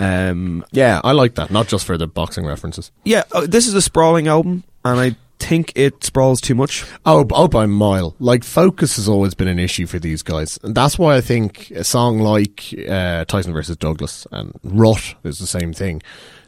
Um, 0.00 0.64
Yeah, 0.72 1.00
I 1.04 1.12
like 1.12 1.34
that. 1.34 1.50
Not 1.50 1.68
just 1.68 1.84
for 1.84 1.98
the 1.98 2.06
boxing 2.06 2.46
references. 2.46 2.90
yeah, 3.04 3.22
uh, 3.32 3.46
this 3.46 3.66
is 3.66 3.74
a 3.74 3.82
sprawling 3.82 4.26
album, 4.28 4.64
and 4.84 4.98
I 5.00 5.16
think 5.38 5.72
it 5.74 6.04
sprawls 6.04 6.40
too 6.40 6.54
much. 6.54 6.84
Oh, 7.04 7.26
oh, 7.32 7.48
by 7.48 7.64
a 7.64 7.66
mile. 7.66 8.14
Like 8.20 8.44
focus 8.44 8.96
has 8.96 9.08
always 9.08 9.34
been 9.34 9.48
an 9.48 9.58
issue 9.58 9.86
for 9.86 9.98
these 9.98 10.22
guys, 10.22 10.58
and 10.62 10.74
that's 10.74 10.98
why 10.98 11.16
I 11.16 11.20
think 11.20 11.70
a 11.72 11.84
song 11.84 12.20
like 12.20 12.72
uh, 12.88 13.24
Tyson 13.26 13.52
versus 13.52 13.76
Douglas 13.76 14.26
and 14.32 14.52
Rut 14.62 15.14
is 15.24 15.38
the 15.40 15.46
same 15.46 15.72
thing. 15.72 16.00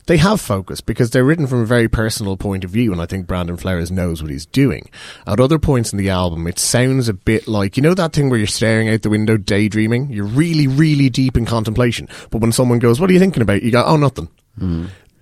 They 0.06 0.18
have 0.18 0.40
focus 0.40 0.82
because 0.82 1.10
they're 1.10 1.24
written 1.24 1.46
from 1.46 1.62
a 1.62 1.66
very 1.66 1.88
personal 1.88 2.36
point 2.36 2.62
of 2.62 2.70
view, 2.70 2.92
and 2.92 3.00
I 3.00 3.06
think 3.06 3.26
Brandon 3.26 3.56
Flowers 3.56 3.90
knows 3.90 4.20
what 4.22 4.30
he's 4.30 4.44
doing. 4.44 4.90
At 5.26 5.40
other 5.40 5.58
points 5.58 5.92
in 5.92 5.98
the 5.98 6.10
album, 6.10 6.46
it 6.46 6.58
sounds 6.58 7.08
a 7.08 7.14
bit 7.14 7.48
like 7.48 7.76
you 7.76 7.82
know 7.82 7.94
that 7.94 8.12
thing 8.12 8.28
where 8.28 8.38
you're 8.38 8.46
staring 8.46 8.90
out 8.90 9.00
the 9.02 9.10
window, 9.10 9.38
daydreaming. 9.38 10.10
You're 10.10 10.26
really, 10.26 10.66
really 10.66 11.08
deep 11.08 11.36
in 11.38 11.46
contemplation, 11.46 12.08
but 12.30 12.42
when 12.42 12.52
someone 12.52 12.80
goes, 12.80 13.00
"What 13.00 13.08
are 13.08 13.14
you 13.14 13.18
thinking 13.18 13.42
about?" 13.42 13.62
you 13.62 13.70
go, 13.70 13.82
"Oh, 13.82 13.96
nothing." 13.96 14.28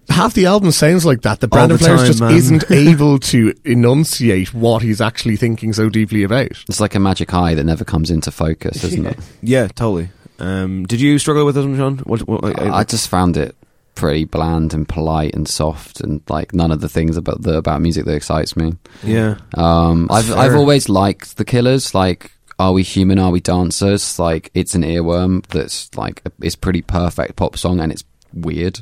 Half 0.08 0.34
the 0.34 0.46
album 0.46 0.72
sounds 0.72 1.06
like 1.06 1.22
that. 1.22 1.40
The 1.40 1.48
Brandon 1.48 1.78
the 1.78 1.84
Flowers 1.84 2.00
time, 2.00 2.06
just 2.08 2.20
man. 2.20 2.34
isn't 2.34 2.64
able 2.70 3.20
to 3.20 3.54
enunciate 3.64 4.52
what 4.52 4.82
he's 4.82 5.00
actually 5.00 5.36
thinking 5.36 5.72
so 5.72 5.88
deeply 5.88 6.24
about. 6.24 6.50
It's 6.68 6.80
like 6.80 6.96
a 6.96 7.00
magic 7.00 7.32
eye 7.32 7.54
that 7.54 7.64
never 7.64 7.84
comes 7.84 8.10
into 8.10 8.30
focus, 8.32 8.82
isn't 8.84 9.06
it? 9.06 9.18
Yeah, 9.42 9.68
totally. 9.68 10.10
Um, 10.38 10.86
did 10.86 11.00
you 11.00 11.18
struggle 11.20 11.46
with 11.46 11.54
this 11.54 11.64
one, 11.64 11.76
Sean? 11.76 11.98
What, 11.98 12.22
what, 12.26 12.60
I, 12.60 12.78
I 12.78 12.84
just 12.84 13.08
found 13.08 13.36
it 13.36 13.56
pretty 13.94 14.24
bland 14.24 14.74
and 14.74 14.88
polite 14.88 15.34
and 15.34 15.46
soft 15.48 16.00
and 16.00 16.22
like 16.28 16.54
none 16.54 16.70
of 16.70 16.80
the 16.80 16.88
things 16.88 17.16
about 17.16 17.42
the 17.42 17.56
about 17.56 17.80
music 17.80 18.04
that 18.06 18.14
excites 18.14 18.56
me. 18.56 18.74
yeah. 19.02 19.36
Um, 19.54 20.08
I've 20.10 20.26
That's 20.26 20.38
I've 20.38 20.54
always 20.54 20.88
liked 20.88 21.36
the 21.36 21.44
Killers. 21.44 21.94
Like, 21.94 22.32
are 22.58 22.72
we 22.72 22.82
human? 22.82 23.18
Are 23.18 23.30
we 23.30 23.40
dancers? 23.40 24.18
Like, 24.18 24.50
it's 24.54 24.74
an 24.74 24.82
earworm 24.82 25.46
that's 25.46 25.94
like 25.96 26.22
it's 26.40 26.56
pretty 26.56 26.82
perfect 26.82 27.36
pop 27.36 27.56
song 27.56 27.80
and 27.80 27.92
it's 27.92 28.04
weird. 28.32 28.80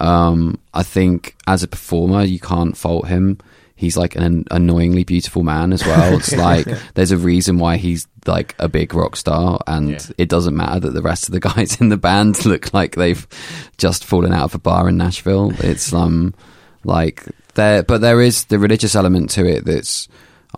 Um, 0.00 0.58
I 0.72 0.82
think 0.82 1.36
as 1.46 1.62
a 1.62 1.68
performer, 1.68 2.22
you 2.24 2.40
can't 2.40 2.76
fault 2.76 3.08
him. 3.08 3.38
He's 3.82 3.96
like 3.96 4.14
an 4.16 4.44
annoyingly 4.50 5.04
beautiful 5.04 5.42
man 5.42 5.72
as 5.72 5.84
well. 5.84 6.14
It's 6.18 6.34
like 6.36 6.66
there's 6.94 7.10
a 7.10 7.18
reason 7.18 7.58
why 7.58 7.76
he's 7.76 8.06
like 8.26 8.54
a 8.58 8.68
big 8.68 8.94
rock 8.94 9.16
star, 9.16 9.58
and 9.66 9.90
Yeah. 9.90 9.98
it 10.16 10.28
doesn't 10.28 10.56
matter 10.56 10.80
that 10.80 10.94
the 10.94 11.02
rest 11.02 11.26
of 11.28 11.32
the 11.32 11.40
guys 11.50 11.80
in 11.80 11.88
the 11.88 11.96
band 11.96 12.44
look 12.46 12.72
like 12.72 12.94
they've 12.94 13.26
just 13.78 14.04
fallen 14.04 14.32
out 14.32 14.44
of 14.44 14.54
a 14.54 14.58
bar 14.58 14.88
in 14.88 14.96
Nashville. 14.96 15.52
It's 15.58 15.92
um 15.92 16.32
like 16.84 17.24
there, 17.54 17.82
but 17.82 18.00
there 18.00 18.20
is 18.22 18.44
the 18.44 18.58
religious 18.58 18.94
element 18.94 19.30
to 19.30 19.44
it. 19.46 19.64
That's 19.64 20.08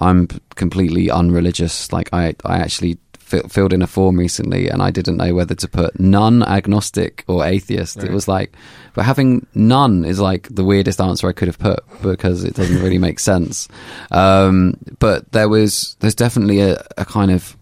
I'm 0.00 0.28
completely 0.54 1.10
unreligious. 1.10 1.92
Like 1.92 2.10
I, 2.12 2.34
I 2.44 2.58
actually 2.58 2.98
fi- 3.42 3.48
filled 3.48 3.72
in 3.72 3.82
a 3.82 3.86
form 3.86 4.18
recently, 4.18 4.68
and 4.68 4.82
I 4.82 4.90
didn't 4.90 5.16
know 5.16 5.34
whether 5.34 5.54
to 5.54 5.68
put 5.68 5.98
none, 5.98 6.42
agnostic, 6.42 7.24
or 7.26 7.44
atheist. 7.44 8.02
It 8.02 8.10
was 8.12 8.28
like, 8.28 8.54
but 8.94 9.04
having 9.04 9.46
none 9.54 10.04
is 10.04 10.20
like 10.20 10.48
the 10.54 10.64
weirdest 10.64 11.00
answer 11.00 11.28
I 11.28 11.32
could 11.32 11.48
have 11.48 11.58
put 11.58 11.80
because 12.02 12.44
it 12.44 12.54
doesn't 12.54 12.82
really 12.82 12.98
make 12.98 13.18
sense. 13.20 13.68
Um, 14.10 14.74
but 14.98 15.30
there 15.32 15.48
was, 15.48 15.96
there's 16.00 16.14
definitely 16.14 16.60
a, 16.60 16.84
a 16.96 17.04
kind 17.04 17.30
of 17.30 17.56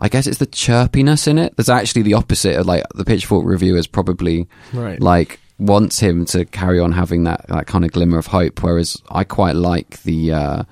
I 0.00 0.08
guess 0.08 0.26
it's 0.26 0.38
the 0.38 0.46
chirpiness 0.48 1.28
in 1.28 1.38
it. 1.38 1.56
There's 1.56 1.68
actually 1.68 2.02
the 2.02 2.14
opposite 2.14 2.56
of 2.56 2.66
like 2.66 2.82
the 2.94 3.04
Pitchfork 3.04 3.44
reviewers 3.46 3.86
probably 3.86 4.48
Right. 4.72 5.00
like 5.00 5.38
wants 5.60 6.00
him 6.00 6.24
to 6.24 6.44
carry 6.44 6.80
on 6.80 6.90
having 6.90 7.22
that 7.22 7.46
that 7.46 7.68
kind 7.68 7.84
of 7.84 7.92
glimmer 7.92 8.18
of 8.18 8.26
hope. 8.26 8.64
Whereas 8.64 9.00
I 9.10 9.22
quite 9.22 9.54
like 9.54 10.02
the 10.02 10.32
uh, 10.32 10.62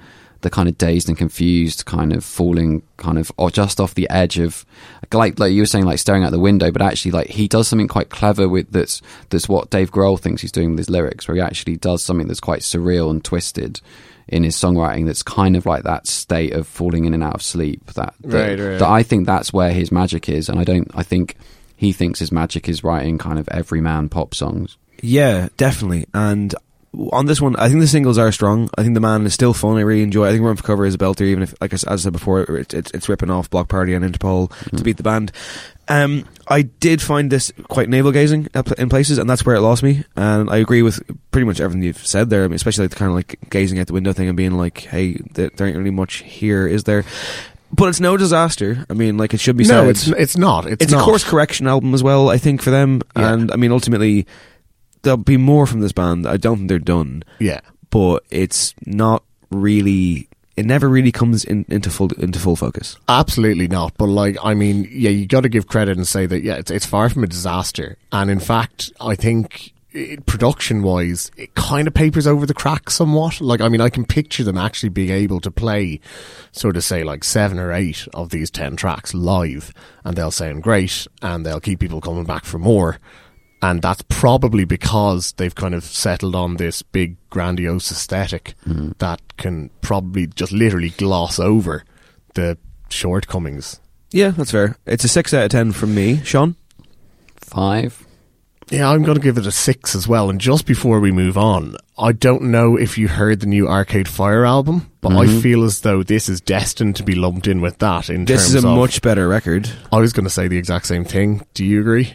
the 0.43 0.51
kind 0.51 0.69
of 0.69 0.79
dazed 0.79 1.09
and 1.09 1.19
confused 1.19 1.85
kind 1.85 2.13
of 2.13 2.25
falling 2.25 2.83
kind 2.97 3.19
of 3.19 3.31
or 3.37 3.51
just 3.51 3.81
off 3.81 3.95
the 3.95 4.09
edge 4.11 4.39
of 4.39 4.65
like 5.13 5.39
like 5.39 5.53
you 5.53 5.63
were 5.63 5.67
saying 5.67 5.85
like 5.85 5.99
staring 5.99 6.25
out 6.25 6.31
the 6.31 6.39
window, 6.39 6.71
but 6.71 6.83
actually 6.83 7.11
like 7.11 7.29
he 7.29 7.49
does 7.49 7.69
something 7.69 7.89
quite 7.89 8.09
clever 8.11 8.49
with 8.49 8.71
that's 8.73 9.03
that's 9.31 9.49
what 9.49 9.71
Dave 9.71 9.91
Grohl 9.91 10.19
thinks 10.19 10.43
he's 10.43 10.53
doing 10.53 10.71
with 10.71 10.79
his 10.79 10.91
lyrics, 10.91 11.27
where 11.29 11.35
he 11.37 11.41
actually 11.41 11.77
does 11.77 12.03
something 12.03 12.27
that's 12.27 12.41
quite 12.41 12.61
surreal 12.61 13.11
and 13.11 13.25
twisted 13.25 13.81
in 14.29 14.45
his 14.45 14.55
songwriting 14.57 15.07
that's 15.07 15.25
kind 15.25 15.57
of 15.57 15.67
like 15.67 15.83
that 15.83 16.07
state 16.07 16.53
of 16.53 16.67
falling 16.67 17.05
in 17.05 17.15
and 17.15 17.25
out 17.25 17.35
of 17.35 17.43
sleep 17.43 17.85
that 17.95 18.15
that, 18.21 18.35
Right, 18.35 18.59
right. 18.59 18.79
that 18.79 18.89
I 18.89 19.03
think 19.03 19.27
that's 19.27 19.53
where 19.53 19.73
his 19.73 19.91
magic 19.91 20.29
is 20.29 20.49
and 20.49 20.59
I 20.61 20.63
don't 20.63 20.89
I 20.95 21.03
think 21.03 21.35
he 21.77 21.93
thinks 21.93 22.21
his 22.21 22.31
magic 22.31 22.69
is 22.69 22.85
writing 22.85 23.19
kind 23.19 23.41
of 23.41 23.49
everyman 23.49 24.09
pop 24.09 24.35
songs 24.35 24.77
Yeah, 25.03 25.49
definitely. 25.57 26.07
And 26.15 26.55
on 27.13 27.27
this 27.27 27.41
one, 27.41 27.55
I 27.57 27.69
think 27.69 27.81
the 27.81 27.87
singles 27.87 28.19
are 28.19 28.33
strong. 28.33 28.69
I 28.77 28.83
think 28.83 28.95
the 28.95 29.01
man 29.01 29.25
is 29.25 29.33
still 29.35 29.55
fun. 29.55 29.77
I 29.77 29.83
really 29.83 30.03
enjoy. 30.03 30.27
it. 30.27 30.31
I 30.31 30.33
think 30.33 30.45
Run 30.45 30.57
for 30.57 30.63
Cover 30.65 30.85
is 30.85 30.95
a 30.95 30.99
belter, 30.99 31.23
even 31.23 31.43
if, 31.45 31.55
like 31.61 31.73
as 31.73 31.85
I 31.85 31.95
said 31.97 32.13
before, 32.13 32.43
it, 32.43 32.75
it's 32.75 32.91
it's 32.93 33.09
ripping 33.09 33.31
off 33.31 33.49
Bloc 33.51 33.69
Party 33.69 33.95
and 33.95 34.05
Interpol 34.05 34.51
to 34.77 34.83
beat 34.83 34.97
the 34.97 35.03
band. 35.05 35.31
Um, 35.89 36.25
I 36.47 36.63
did 36.63 37.01
find 37.03 37.31
this 37.33 37.53
quite 37.69 37.89
navel 37.89 38.13
gazing 38.13 38.49
in 38.79 38.89
places, 38.89 39.19
and 39.19 39.29
that's 39.31 39.45
where 39.45 39.57
it 39.57 39.61
lost 39.61 39.83
me. 39.83 40.05
And 40.17 40.49
I 40.51 40.57
agree 40.59 40.83
with 40.83 41.01
pretty 41.31 41.45
much 41.47 41.61
everything 41.61 41.83
you've 41.83 42.07
said 42.07 42.31
there. 42.31 42.45
I 42.45 42.49
mean, 42.49 42.55
especially 42.55 42.85
like 42.85 42.91
the 42.91 42.97
kind 42.97 43.11
of 43.11 43.15
like 43.17 43.39
gazing 43.51 43.79
out 43.79 43.87
the 43.89 43.93
window 43.93 44.13
thing 44.13 44.29
and 44.29 44.37
being 44.37 44.53
like, 44.57 44.79
"Hey, 44.81 45.15
th- 45.15 45.53
there 45.57 45.67
ain't 45.67 45.77
really 45.77 45.91
much 45.91 46.17
here, 46.17 46.67
is 46.67 46.85
there?" 46.85 47.05
But 47.73 47.89
it's 47.89 48.01
no 48.01 48.17
disaster. 48.17 48.85
I 48.91 48.95
mean, 48.95 49.17
like 49.17 49.33
it 49.33 49.39
should 49.39 49.57
be 49.57 49.63
No, 49.65 49.83
said. 49.83 49.89
it's 49.91 50.07
it's 50.09 50.37
not. 50.37 50.67
It's, 50.67 50.83
It's, 50.85 50.93
not. 50.93 51.03
a 51.03 51.05
course 51.05 51.23
correction 51.23 51.69
album 51.69 51.95
as 51.95 52.03
well, 52.03 52.29
I 52.29 52.37
think, 52.37 52.63
for 52.63 52.71
them. 52.71 53.01
Yeah. 53.17 53.33
And 53.33 53.53
I 53.53 53.57
mean, 53.57 53.71
ultimately, 53.71 54.27
there'll 55.03 55.17
be 55.17 55.37
more 55.37 55.67
from 55.67 55.81
this 55.81 55.93
band. 55.93 56.27
I 56.27 56.37
don't 56.37 56.57
think 56.59 56.69
they're 56.69 56.79
done, 56.79 57.23
Yeah. 57.39 57.61
but 57.91 58.25
it's 58.31 58.75
not 58.87 59.23
really. 59.51 60.29
It 60.57 60.67
never 60.67 60.89
really 60.91 61.13
comes 61.13 61.45
in, 61.45 61.65
into 61.69 61.89
full 61.91 62.11
into 62.19 62.39
full 62.39 62.57
focus. 62.57 62.97
Absolutely 63.09 63.67
not. 63.67 63.95
But 63.97 64.07
like, 64.07 64.37
I 64.45 64.53
mean, 64.53 64.87
yeah, 64.91 65.09
you 65.11 65.27
got 65.27 65.43
to 65.43 65.49
give 65.49 65.67
credit 65.69 65.97
and 65.97 66.07
say 66.07 66.27
that 66.27 66.43
yeah, 66.43 66.57
it's 66.57 66.71
it's 66.71 66.85
far 66.87 67.09
from 67.09 67.25
a 67.25 67.27
disaster. 67.27 67.97
And 68.13 68.31
in 68.31 68.41
fact, 68.41 68.93
I 69.01 69.15
think 69.15 69.73
production 70.27 70.83
wise, 70.83 71.31
it 71.37 71.55
kind 71.55 71.89
of 71.89 71.95
papers 71.95 72.27
over 72.27 72.47
the 72.47 72.55
cracks 72.55 72.95
somewhat. 72.95 73.41
Like, 73.41 73.61
I 73.61 73.69
mean, 73.69 73.81
I 73.81 73.89
can 73.89 74.05
picture 74.05 74.45
them 74.45 74.59
actually 74.59 74.91
being 74.91 75.11
able 75.11 75.41
to 75.41 75.51
play, 75.51 75.99
sort 76.53 76.77
of 76.77 76.85
say, 76.85 77.05
like 77.05 77.25
seven 77.25 77.59
or 77.59 77.73
eight 77.73 78.07
of 78.15 78.29
these 78.31 78.51
ten 78.51 78.77
tracks 78.77 79.15
live, 79.15 79.73
and 80.05 80.17
they'll 80.17 80.31
sound 80.31 80.63
great, 80.63 81.07
and 81.23 81.45
they'll 81.47 81.61
keep 81.61 81.81
people 81.81 82.01
coming 82.01 82.25
back 82.25 82.45
for 82.45 82.59
more. 82.59 82.99
And 83.63 83.83
that's 83.83 84.03
probably 84.09 84.65
because 84.65 85.33
they've 85.33 85.55
kind 85.55 85.75
of 85.75 85.85
settled 85.85 86.35
on 86.35 86.57
this 86.57 86.81
big 86.83 87.17
grandiose 87.29 87.91
aesthetic 87.93 88.55
that 88.99 89.21
can 89.37 89.71
probably 89.83 90.27
just 90.29 90.51
literally 90.53 90.91
gloss 90.91 91.39
over 91.39 91.85
the 92.35 92.57
shortcomings. 92.89 93.79
Yeah, 94.13 94.31
that's 94.31 94.51
fair. 94.51 94.77
It's 94.87 95.05
a 95.05 95.09
six 95.09 95.35
out 95.35 95.45
of 95.45 95.51
ten 95.51 95.73
from 95.73 95.95
me, 95.95 96.23
Sean. 96.25 96.57
five 97.37 98.05
Yeah, 98.71 98.89
I'm 98.89 99.03
going 99.03 99.17
to 99.19 99.23
give 99.23 99.37
it 99.37 99.47
a 99.47 99.51
six 99.53 99.95
as 99.97 100.07
well. 100.07 100.31
And 100.31 100.41
just 100.41 100.65
before 100.65 101.01
we 101.01 101.11
move 101.11 101.37
on, 101.37 101.75
I 101.99 102.13
don't 102.13 102.45
know 102.45 102.77
if 102.77 102.97
you 102.97 103.09
heard 103.09 103.41
the 103.41 103.47
new 103.47 103.67
Arcade 103.69 104.07
Fire 104.09 104.45
album, 104.47 104.91
but 105.01 105.11
I 105.17 105.27
Mhm. 105.27 105.43
feel 105.43 105.65
as 105.65 105.81
though 105.81 106.03
this 106.05 106.29
is 106.29 106.41
destined 106.41 106.95
to 106.97 107.03
be 107.03 107.15
lumped 107.17 107.49
in 107.49 107.61
with 107.61 107.79
that. 107.79 108.09
In 108.09 108.25
This 108.27 108.45
terms 108.45 108.55
is 108.55 108.65
a 108.65 108.69
of, 108.69 108.77
much 108.79 109.03
better 109.03 109.27
record. 109.29 109.69
I 109.93 109.99
was 109.99 110.13
going 110.13 110.25
to 110.25 110.31
say 110.31 110.47
the 110.49 110.57
exact 110.57 110.87
same 110.87 111.05
thing. 111.05 111.43
Do 111.53 111.65
you 111.65 111.81
agree? 111.81 112.15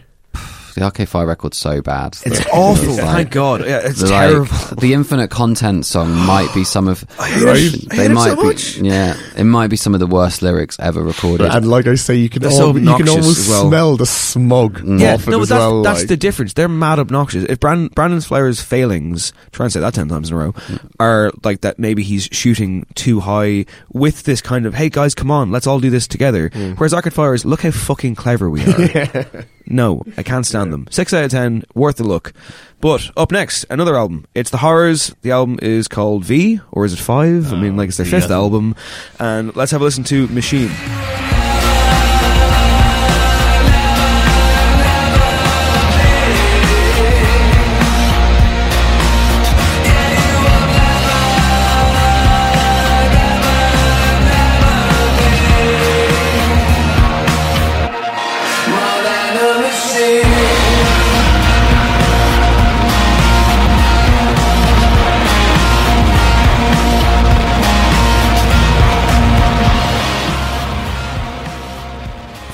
The 0.75 0.83
Arcade 0.83 1.09
Fire 1.09 1.25
record's 1.25 1.57
so 1.57 1.81
bad 1.81 2.17
It's 2.25 2.39
that 2.39 2.49
awful. 2.53 2.89
it's 2.89 2.99
Thank 2.99 3.31
God. 3.31 3.61
Yeah, 3.65 3.79
it's 3.83 4.01
the, 4.01 4.07
like, 4.07 4.29
terrible. 4.29 4.81
the 4.81 4.93
Infinite 4.93 5.29
Content 5.29 5.85
song 5.85 6.13
might 6.13 6.53
be 6.53 6.63
some 6.63 6.88
of 6.88 7.01
hate 7.19 7.41
it. 7.41 7.91
I 7.91 7.95
they 7.95 8.03
hate 8.03 8.11
it 8.11 8.13
might 8.13 8.29
so 8.29 8.35
be 8.35 8.43
much. 8.43 8.77
yeah 8.77 9.17
it 9.35 9.45
might 9.45 9.67
be 9.67 9.77
some 9.77 9.93
of 9.93 9.99
the 9.99 10.07
worst 10.07 10.41
lyrics 10.41 10.77
ever 10.79 11.01
recorded. 11.01 11.47
And 11.47 11.67
like 11.67 11.88
I 11.88 11.95
say, 11.95 12.15
you 12.15 12.29
can 12.29 12.41
They're 12.41 12.51
so 12.51 12.75
you 12.75 12.95
can 12.95 13.09
almost 13.09 13.49
well. 13.49 13.67
smell 13.67 13.97
the 13.97 14.05
smug 14.05 14.79
mm. 14.79 14.99
Yeah, 14.99 15.15
off 15.15 15.27
no, 15.27 15.38
but 15.38 15.43
as 15.43 15.49
that's, 15.49 15.59
well. 15.59 15.81
that's 15.81 15.99
like. 16.01 16.07
the 16.09 16.17
difference. 16.17 16.53
They're 16.53 16.67
mad 16.67 16.99
obnoxious. 16.99 17.45
If 17.45 17.59
Brandon, 17.59 17.89
Brandon 17.89 18.21
Flowers' 18.21 18.61
failings, 18.61 19.33
try 19.51 19.65
and 19.65 19.73
say 19.73 19.79
that 19.79 19.93
ten 19.93 20.07
times 20.07 20.29
in 20.29 20.35
a 20.35 20.39
row, 20.39 20.51
mm. 20.51 20.91
are 20.99 21.31
like 21.43 21.61
that 21.61 21.79
maybe 21.79 22.03
he's 22.03 22.25
shooting 22.31 22.85
too 22.95 23.19
high 23.19 23.65
with 23.91 24.23
this 24.23 24.41
kind 24.41 24.65
of, 24.65 24.73
hey 24.73 24.89
guys, 24.89 25.15
come 25.15 25.31
on, 25.31 25.51
let's 25.51 25.67
all 25.67 25.79
do 25.79 25.89
this 25.89 26.07
together. 26.07 26.49
Mm. 26.49 26.77
Whereas 26.77 26.93
Arcade 26.93 27.13
Fire 27.13 27.33
is, 27.33 27.45
look 27.45 27.61
how 27.61 27.71
fucking 27.71 28.15
clever 28.15 28.49
we 28.49 28.63
are. 28.65 29.25
no, 29.67 30.04
I 30.17 30.23
can't 30.23 30.45
stand 30.45 30.71
them. 30.71 30.88
Six 30.89 31.13
out 31.13 31.25
of 31.25 31.32
ten, 31.32 31.63
worth 31.73 31.99
a 31.99 32.04
look. 32.04 32.34
But 32.82 33.10
up 33.17 33.32
next, 33.32 33.65
another 33.69 33.95
album. 33.95 34.25
It's 34.36 34.49
The 34.49 34.58
Horrors. 34.58 35.15
The 35.21 35.32
album 35.32 35.60
is 35.62 35.88
called 35.88 36.23
V, 36.25 36.60
or 36.71 36.86
is 36.86 36.93
it 36.93 36.99
five? 36.99 37.51
I 37.51 37.60
mean, 37.60 37.78
like 37.78 37.89
it's 37.89 37.97
their 37.97 38.06
fifth 38.06 38.32
album. 38.32 38.75
And 39.19 39.56
let's 39.56 39.71
have 39.71 39.82
a 39.82 39.84
listen 39.84 40.04
to 40.06 40.28
Machine. 40.28 40.71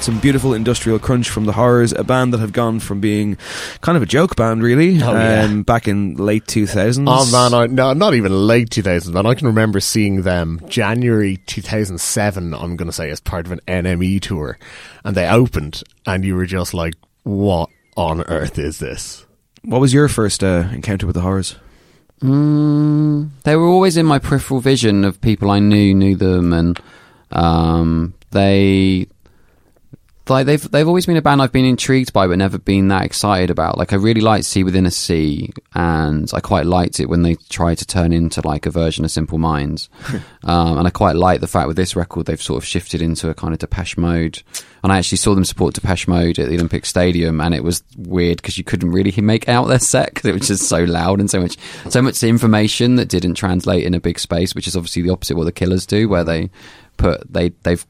Some 0.03 0.19
beautiful 0.19 0.53
industrial 0.53 0.99
crunch 0.99 1.29
from 1.29 1.45
the 1.45 1.51
horrors 1.53 1.91
a 1.93 2.03
band 2.03 2.33
that 2.33 2.39
have 2.39 2.51
gone 2.53 2.79
from 2.79 2.99
being 2.99 3.37
kind 3.81 3.95
of 3.95 4.01
a 4.01 4.05
joke 4.05 4.35
band 4.35 4.63
really 4.63 5.01
Oh, 5.01 5.13
yeah. 5.13 5.43
um, 5.43 5.63
back 5.63 5.87
in 5.87 6.15
late 6.15 6.45
2000s 6.45 7.03
Oh 7.07 7.31
man, 7.31 7.53
I, 7.53 7.67
no, 7.67 7.93
not 7.93 8.13
even 8.13 8.31
late 8.47 8.69
2000s, 8.69 9.11
man. 9.13 9.25
I 9.25 9.33
can 9.35 9.47
remember 9.47 9.79
seeing 9.79 10.23
them 10.23 10.61
January 10.67 11.37
2007, 11.47 12.53
I'm 12.53 12.75
going 12.75 12.87
to 12.87 12.91
say, 12.93 13.09
as 13.09 13.19
part 13.19 13.45
of 13.45 13.51
an 13.51 13.59
NME 13.67 14.21
tour. 14.21 14.57
And 15.03 15.15
they 15.15 15.27
opened, 15.27 15.83
and 16.05 16.23
you 16.25 16.35
were 16.35 16.45
just 16.45 16.73
like, 16.73 16.95
what 17.23 17.69
on 17.97 18.21
earth 18.23 18.57
is 18.57 18.79
this? 18.79 19.25
what 19.63 19.79
was 19.79 19.93
your 19.93 20.07
first 20.07 20.43
uh, 20.43 20.67
encounter 20.71 21.05
with 21.05 21.13
the 21.15 21.21
horrors 21.21 21.55
Mm, 22.23 23.29
they 23.43 23.55
were 23.55 23.65
always 23.67 23.97
in 23.97 24.05
my 24.05 24.19
peripheral 24.19 24.59
vision 24.59 25.03
of 25.03 25.19
people 25.21 25.49
I 25.49 25.57
knew 25.59 25.93
knew 25.95 26.15
them, 26.15 26.53
and 26.53 26.79
um, 27.31 28.13
they 28.29 29.07
like 30.31 30.45
they've 30.45 30.71
they've 30.71 30.87
always 30.87 31.05
been 31.05 31.17
a 31.17 31.21
band 31.21 31.41
I've 31.41 31.51
been 31.51 31.65
intrigued 31.65 32.13
by, 32.13 32.27
but 32.27 32.37
never 32.37 32.57
been 32.57 32.87
that 32.87 33.05
excited 33.05 33.49
about. 33.49 33.77
Like 33.77 33.93
I 33.93 33.97
really 33.97 34.21
liked 34.21 34.45
Sea 34.45 34.63
Within 34.63 34.85
a 34.85 34.91
Sea, 34.91 35.51
and 35.73 36.29
I 36.33 36.39
quite 36.39 36.65
liked 36.65 36.99
it 36.99 37.07
when 37.07 37.21
they 37.21 37.35
tried 37.49 37.77
to 37.79 37.85
turn 37.85 38.11
into 38.11 38.41
like 38.45 38.65
a 38.65 38.71
version 38.71 39.05
of 39.05 39.11
Simple 39.11 39.37
Minds. 39.37 39.89
um, 40.43 40.77
and 40.77 40.87
I 40.87 40.89
quite 40.89 41.15
like 41.15 41.41
the 41.41 41.47
fact 41.47 41.67
with 41.67 41.77
this 41.77 41.95
record 41.95 42.25
they've 42.25 42.41
sort 42.41 42.57
of 42.57 42.65
shifted 42.65 43.01
into 43.01 43.29
a 43.29 43.33
kind 43.33 43.53
of 43.53 43.59
Depeche 43.59 43.97
Mode. 43.97 44.41
And 44.83 44.91
I 44.91 44.97
actually 44.97 45.19
saw 45.19 45.35
them 45.35 45.45
support 45.45 45.75
Depeche 45.75 46.07
Mode 46.07 46.39
at 46.39 46.49
the 46.49 46.55
Olympic 46.55 46.87
Stadium, 46.87 47.39
and 47.39 47.53
it 47.53 47.63
was 47.63 47.83
weird 47.97 48.37
because 48.37 48.57
you 48.57 48.63
couldn't 48.63 48.91
really 48.91 49.13
make 49.21 49.47
out 49.47 49.67
their 49.67 49.79
set 49.79 50.13
because 50.13 50.25
it 50.25 50.33
was 50.33 50.47
just 50.47 50.67
so 50.67 50.83
loud 50.83 51.19
and 51.19 51.29
so 51.29 51.39
much, 51.39 51.57
so 51.89 52.01
much 52.01 52.23
information 52.23 52.95
that 52.95 53.09
didn't 53.09 53.35
translate 53.35 53.85
in 53.85 53.93
a 53.93 53.99
big 53.99 54.17
space, 54.17 54.55
which 54.55 54.67
is 54.67 54.75
obviously 54.75 55.03
the 55.03 55.11
opposite 55.11 55.33
of 55.33 55.37
what 55.37 55.45
the 55.45 55.51
Killers 55.51 55.85
do, 55.85 56.09
where 56.09 56.23
they 56.23 56.49
put 56.97 57.31
they 57.31 57.49
they've 57.63 57.85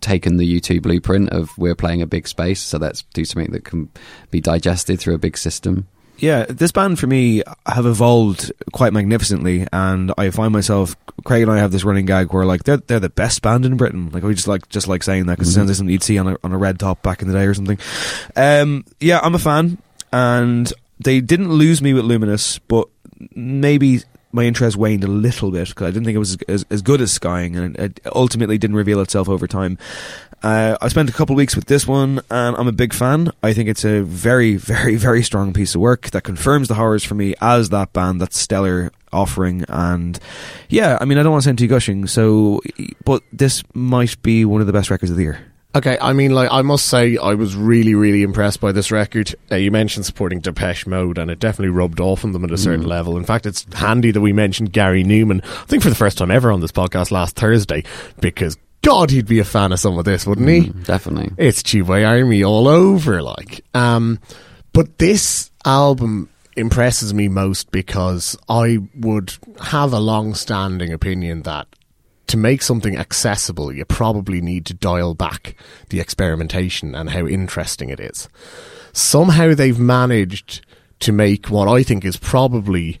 taken 0.00 0.36
the 0.36 0.60
U2 0.60 0.82
blueprint 0.82 1.30
of 1.30 1.56
we're 1.58 1.74
playing 1.74 2.02
a 2.02 2.06
big 2.06 2.28
space, 2.28 2.62
so 2.62 2.78
let's 2.78 3.02
do 3.14 3.24
something 3.24 3.52
that 3.52 3.64
can 3.64 3.88
be 4.30 4.40
digested 4.40 5.00
through 5.00 5.14
a 5.14 5.18
big 5.18 5.36
system. 5.36 5.86
Yeah, 6.18 6.46
this 6.48 6.72
band 6.72 6.98
for 6.98 7.06
me 7.06 7.42
have 7.66 7.84
evolved 7.84 8.50
quite 8.72 8.92
magnificently, 8.92 9.66
and 9.72 10.12
I 10.16 10.30
find 10.30 10.52
myself. 10.52 10.96
Craig 11.24 11.42
and 11.42 11.50
I 11.50 11.58
have 11.58 11.72
this 11.72 11.84
running 11.84 12.06
gag 12.06 12.32
where 12.32 12.44
like 12.46 12.64
they're 12.64 12.78
they're 12.78 13.00
the 13.00 13.10
best 13.10 13.42
band 13.42 13.66
in 13.66 13.76
Britain. 13.76 14.10
Like 14.10 14.22
we 14.22 14.34
just 14.34 14.48
like 14.48 14.68
just 14.68 14.88
like 14.88 15.02
saying 15.02 15.26
that 15.26 15.34
because 15.34 15.48
it 15.48 15.52
sounds 15.52 15.68
like 15.68 15.76
something 15.76 15.92
you'd 15.92 16.02
see 16.02 16.18
on 16.18 16.28
a 16.28 16.36
on 16.42 16.52
a 16.52 16.58
red 16.58 16.78
top 16.78 17.02
back 17.02 17.20
in 17.20 17.28
the 17.28 17.34
day 17.34 17.44
or 17.44 17.52
something. 17.52 17.78
Um, 18.34 18.84
yeah, 19.00 19.20
I'm 19.22 19.34
a 19.34 19.38
fan, 19.38 19.76
and 20.12 20.72
they 20.98 21.20
didn't 21.20 21.50
lose 21.50 21.82
me 21.82 21.92
with 21.92 22.04
Luminous, 22.04 22.58
but 22.60 22.88
maybe 23.34 24.02
my 24.36 24.44
interest 24.44 24.76
waned 24.76 25.02
a 25.02 25.08
little 25.08 25.50
bit 25.50 25.68
because 25.68 25.88
I 25.88 25.90
didn't 25.90 26.04
think 26.04 26.14
it 26.14 26.20
was 26.20 26.36
as, 26.46 26.64
as 26.70 26.82
good 26.82 27.00
as 27.00 27.10
Skying, 27.10 27.56
and 27.56 27.74
it 27.76 28.00
ultimately 28.14 28.58
didn't 28.58 28.76
reveal 28.76 29.00
itself 29.00 29.28
over 29.28 29.46
time. 29.46 29.78
Uh, 30.42 30.76
I 30.80 30.88
spent 30.88 31.08
a 31.08 31.12
couple 31.12 31.34
weeks 31.34 31.56
with 31.56 31.64
this 31.64 31.86
one, 31.86 32.20
and 32.30 32.54
I'm 32.54 32.68
a 32.68 32.72
big 32.72 32.92
fan. 32.92 33.32
I 33.42 33.54
think 33.54 33.70
it's 33.70 33.84
a 33.84 34.02
very, 34.02 34.56
very, 34.74 34.96
very 34.96 35.22
strong 35.22 35.52
piece 35.52 35.74
of 35.74 35.80
work 35.80 36.10
that 36.10 36.22
confirms 36.22 36.68
the 36.68 36.74
horrors 36.74 37.02
for 37.02 37.14
me 37.14 37.34
as 37.40 37.70
that 37.70 37.94
band, 37.94 38.20
that 38.20 38.34
stellar 38.34 38.92
offering. 39.12 39.64
And 39.68 40.18
yeah, 40.68 40.98
I 41.00 41.06
mean, 41.06 41.16
I 41.16 41.22
don't 41.22 41.32
want 41.32 41.42
to 41.44 41.48
sound 41.48 41.58
too 41.58 41.66
gushing, 41.66 42.06
so 42.06 42.60
but 43.04 43.22
this 43.32 43.64
might 43.72 44.20
be 44.22 44.44
one 44.44 44.60
of 44.60 44.66
the 44.66 44.72
best 44.74 44.90
records 44.90 45.10
of 45.10 45.16
the 45.16 45.22
year. 45.22 45.40
Okay, 45.76 45.98
I 46.00 46.14
mean, 46.14 46.30
like 46.30 46.48
I 46.50 46.62
must 46.62 46.86
say, 46.86 47.18
I 47.18 47.34
was 47.34 47.54
really, 47.54 47.94
really 47.94 48.22
impressed 48.22 48.60
by 48.62 48.72
this 48.72 48.90
record. 48.90 49.34
Uh, 49.52 49.56
you 49.56 49.70
mentioned 49.70 50.06
supporting 50.06 50.40
Depeche 50.40 50.86
Mode, 50.86 51.18
and 51.18 51.30
it 51.30 51.38
definitely 51.38 51.68
rubbed 51.68 52.00
off 52.00 52.24
on 52.24 52.32
them 52.32 52.44
at 52.44 52.50
a 52.50 52.56
certain 52.56 52.86
Mm. 52.86 52.88
level. 52.88 53.18
In 53.18 53.24
fact, 53.24 53.44
it's 53.44 53.66
handy 53.74 54.10
that 54.10 54.22
we 54.22 54.32
mentioned 54.32 54.72
Gary 54.72 55.04
Numan. 55.04 55.44
I 55.44 55.66
think 55.66 55.82
for 55.82 55.90
the 55.90 55.94
first 55.94 56.16
time 56.16 56.30
ever 56.30 56.50
on 56.50 56.60
this 56.60 56.72
podcast 56.72 57.10
last 57.10 57.36
Thursday, 57.36 57.84
because 58.20 58.56
God, 58.80 59.10
he'd 59.10 59.26
be 59.26 59.38
a 59.38 59.44
fan 59.44 59.70
of 59.72 59.78
some 59.78 59.98
of 59.98 60.06
this, 60.06 60.26
wouldn't 60.26 60.48
he? 60.48 60.60
Mm, 60.70 60.86
definitely. 60.86 61.32
It's 61.36 61.62
Tubeway 61.62 62.08
Army 62.08 62.42
all 62.42 62.68
over, 62.68 63.20
like. 63.22 63.62
Um, 63.74 64.18
but 64.72 64.96
this 64.96 65.50
album 65.66 66.30
impresses 66.56 67.12
me 67.12 67.28
most 67.28 67.70
because 67.70 68.34
I 68.48 68.78
would 68.94 69.34
have 69.60 69.92
a 69.92 70.00
long-standing 70.00 70.90
opinion 70.92 71.42
that 71.42 71.66
to 72.28 72.36
make 72.36 72.62
something 72.62 72.96
accessible, 72.96 73.72
you 73.72 73.84
probably 73.84 74.40
need 74.40 74.66
to 74.66 74.74
dial 74.74 75.14
back 75.14 75.56
the 75.90 76.00
experimentation 76.00 76.94
and 76.94 77.10
how 77.10 77.26
interesting 77.26 77.90
it 77.90 78.00
is. 78.00 78.28
Somehow 78.92 79.54
they've 79.54 79.78
managed 79.78 80.66
to 81.00 81.12
make 81.12 81.50
what 81.50 81.68
I 81.68 81.82
think 81.82 82.04
is 82.04 82.16
probably, 82.16 82.98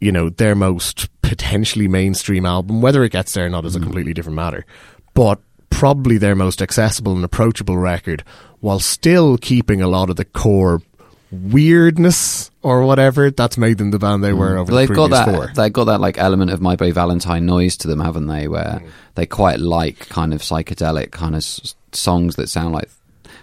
you 0.00 0.12
know, 0.12 0.30
their 0.30 0.54
most 0.54 1.08
potentially 1.22 1.88
mainstream 1.88 2.46
album. 2.46 2.80
Whether 2.80 3.04
it 3.04 3.12
gets 3.12 3.34
there 3.34 3.46
or 3.46 3.50
not 3.50 3.64
is 3.64 3.74
a 3.74 3.78
mm-hmm. 3.78 3.86
completely 3.86 4.14
different 4.14 4.36
matter. 4.36 4.64
But 5.14 5.40
probably 5.70 6.18
their 6.18 6.36
most 6.36 6.62
accessible 6.62 7.14
and 7.14 7.24
approachable 7.24 7.76
record 7.76 8.22
while 8.60 8.78
still 8.78 9.36
keeping 9.36 9.82
a 9.82 9.88
lot 9.88 10.08
of 10.08 10.16
the 10.16 10.24
core 10.24 10.80
weirdness 11.34 12.50
or 12.62 12.84
whatever 12.84 13.30
that's 13.30 13.58
made 13.58 13.78
them 13.78 13.90
the 13.90 13.98
band 13.98 14.22
they 14.24 14.32
were 14.32 14.56
over 14.56 14.72
they've 14.72 14.88
got 14.88 15.10
previous 15.10 15.26
that. 15.26 15.34
four. 15.34 15.52
They've 15.54 15.72
got 15.72 15.84
that 15.84 16.00
like 16.00 16.18
element 16.18 16.50
of 16.50 16.60
My 16.60 16.76
Bloody 16.76 16.92
Valentine 16.92 17.46
noise 17.46 17.76
to 17.78 17.88
them, 17.88 18.00
haven't 18.00 18.26
they? 18.26 18.48
Where 18.48 18.80
Mm. 18.82 18.88
they 19.14 19.26
quite 19.26 19.60
like 19.60 20.08
kind 20.08 20.32
of 20.32 20.40
psychedelic 20.40 21.10
kind 21.10 21.34
of 21.34 21.38
s- 21.38 21.74
songs 21.92 22.36
that 22.36 22.48
sound 22.48 22.72
like 22.74 22.88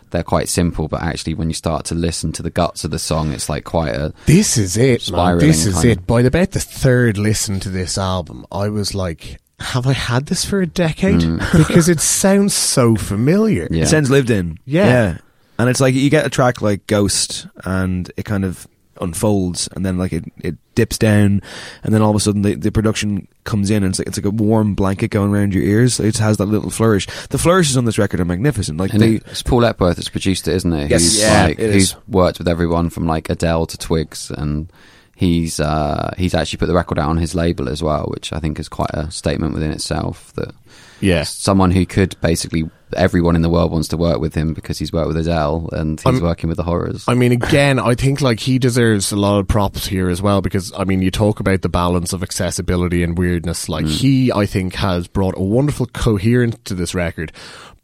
they're 0.09 0.23
quite 0.23 0.49
simple, 0.49 0.87
but 0.87 1.01
actually 1.01 1.33
when 1.35 1.49
you 1.49 1.53
start 1.53 1.85
to 1.85 1.95
listen 1.95 2.31
to 2.33 2.43
the 2.43 2.49
guts 2.49 2.83
of 2.83 2.91
the 2.91 2.99
song, 2.99 3.31
it's 3.31 3.47
like 3.47 3.63
quite 3.63 3.95
a. 3.95 4.13
This 4.25 4.57
is 4.57 4.75
it, 4.77 5.09
man. 5.11 5.37
This 5.37 5.65
is 5.65 5.83
it. 5.85 5.99
of- 5.99 6.07
By 6.07 6.21
about 6.21 6.51
the 6.51 6.59
third 6.59 7.17
listen 7.17 7.59
to 7.61 7.69
this 7.69 7.97
album, 7.97 8.45
I 8.51 8.67
was 8.69 8.93
like, 8.93 9.39
have 9.59 9.85
I 9.87 9.93
had 9.93 10.25
this 10.25 10.43
for 10.43 10.59
a 10.61 10.65
decade? 10.67 11.21
because 11.55 11.87
it 11.87 11.99
sounds 12.01 12.53
so 12.53 12.95
familiar. 12.95 13.67
Yeah. 13.71 13.83
It 13.83 13.87
sounds 13.87 14.09
lived 14.09 14.29
in. 14.31 14.57
Yeah. 14.65 14.85
Yeah. 14.87 15.17
And 15.61 15.69
it's 15.69 15.79
like 15.79 15.93
you 15.93 16.09
get 16.09 16.25
a 16.25 16.29
track 16.31 16.63
like 16.63 16.87
Ghost 16.87 17.45
and 17.63 18.11
it 18.17 18.25
kind 18.25 18.43
of 18.43 18.67
unfolds 18.99 19.69
and 19.75 19.85
then 19.85 19.99
like 19.99 20.11
it, 20.11 20.25
it 20.39 20.55
dips 20.73 20.97
down 20.97 21.39
and 21.83 21.93
then 21.93 22.01
all 22.01 22.09
of 22.09 22.15
a 22.15 22.19
sudden 22.19 22.41
the, 22.41 22.55
the 22.55 22.71
production 22.71 23.27
comes 23.43 23.69
in 23.69 23.83
and 23.83 23.91
it's 23.91 23.99
like, 23.99 24.07
it's 24.07 24.17
like 24.17 24.25
a 24.25 24.31
warm 24.31 24.73
blanket 24.73 25.09
going 25.09 25.31
around 25.31 25.53
your 25.53 25.63
ears. 25.63 25.99
It 25.99 26.17
has 26.17 26.37
that 26.37 26.47
little 26.47 26.71
flourish. 26.71 27.05
The 27.27 27.37
flourishes 27.37 27.77
on 27.77 27.85
this 27.85 27.99
record 27.99 28.19
are 28.19 28.25
magnificent. 28.25 28.79
Like 28.79 28.91
And 28.91 29.01
they, 29.01 29.13
it's 29.17 29.43
Paul 29.43 29.63
Epworth 29.63 29.97
that's 29.97 30.09
produced 30.09 30.47
it, 30.47 30.55
isn't 30.55 30.73
it? 30.73 30.89
Yes. 30.89 31.03
who's 31.03 31.21
Yeah, 31.21 31.43
like, 31.43 31.59
it 31.59 31.73
who's 31.73 31.95
worked 32.07 32.39
with 32.39 32.47
everyone 32.47 32.89
from 32.89 33.05
like 33.05 33.29
Adele 33.29 33.67
to 33.67 33.77
Twigs, 33.77 34.31
and 34.31 34.73
he's 35.15 35.59
uh, 35.59 36.15
he's 36.17 36.33
actually 36.33 36.57
put 36.57 36.65
the 36.65 36.73
record 36.73 36.97
out 36.97 37.09
on 37.09 37.17
his 37.17 37.35
label 37.35 37.69
as 37.69 37.83
well, 37.83 38.05
which 38.07 38.33
I 38.33 38.39
think 38.39 38.59
is 38.59 38.67
quite 38.67 38.89
a 38.95 39.11
statement 39.11 39.53
within 39.53 39.69
itself. 39.69 40.33
That 40.33 40.55
Yeah. 41.01 41.23
someone 41.23 41.71
who 41.71 41.85
could 41.85 42.19
basically 42.21 42.69
everyone 42.95 43.35
in 43.35 43.41
the 43.41 43.49
world 43.49 43.71
wants 43.71 43.87
to 43.89 43.97
work 43.97 44.19
with 44.19 44.35
him 44.35 44.53
because 44.53 44.77
he's 44.77 44.91
worked 44.91 45.07
with 45.07 45.17
Adele 45.17 45.69
and 45.71 45.99
he's 45.99 46.05
I'm- 46.05 46.21
working 46.21 46.47
with 46.49 46.57
the 46.57 46.63
horrors. 46.63 47.05
I 47.07 47.13
mean, 47.13 47.31
again, 47.31 47.79
I 47.79 47.95
think 47.95 48.21
like 48.21 48.39
he 48.39 48.59
deserves 48.59 49.11
a 49.11 49.15
lot 49.15 49.39
of 49.39 49.47
props 49.47 49.87
here 49.87 50.09
as 50.09 50.21
well 50.21 50.41
because 50.41 50.71
I 50.77 50.83
mean, 50.83 51.01
you 51.01 51.11
talk 51.11 51.39
about 51.39 51.61
the 51.61 51.69
balance 51.69 52.13
of 52.13 52.23
accessibility 52.23 53.03
and 53.03 53.17
weirdness. 53.17 53.69
Like 53.69 53.85
mm. 53.85 53.89
he, 53.89 54.31
I 54.31 54.45
think, 54.45 54.75
has 54.75 55.07
brought 55.07 55.37
a 55.37 55.43
wonderful 55.43 55.87
coherence 55.87 56.57
to 56.65 56.75
this 56.75 56.93
record, 56.95 57.31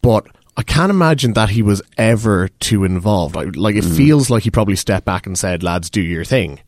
but. 0.02 0.28
I 0.60 0.64
can't 0.64 0.90
imagine 0.90 1.34
that 1.34 1.50
he 1.50 1.62
was 1.62 1.84
ever 2.00 2.48
too 2.60 2.84
involved. 2.84 3.36
Like, 3.36 3.56
like 3.56 3.76
it 3.76 3.84
mm. 3.84 3.96
feels 3.96 4.32
like 4.32 4.42
he 4.42 4.50
probably 4.50 4.76
stepped 4.76 5.06
back 5.06 5.28
and 5.28 5.38
said, 5.38 5.62
"Lads, 5.62 5.92
do 5.92 6.02
your 6.02 6.26
thing." 6.26 6.62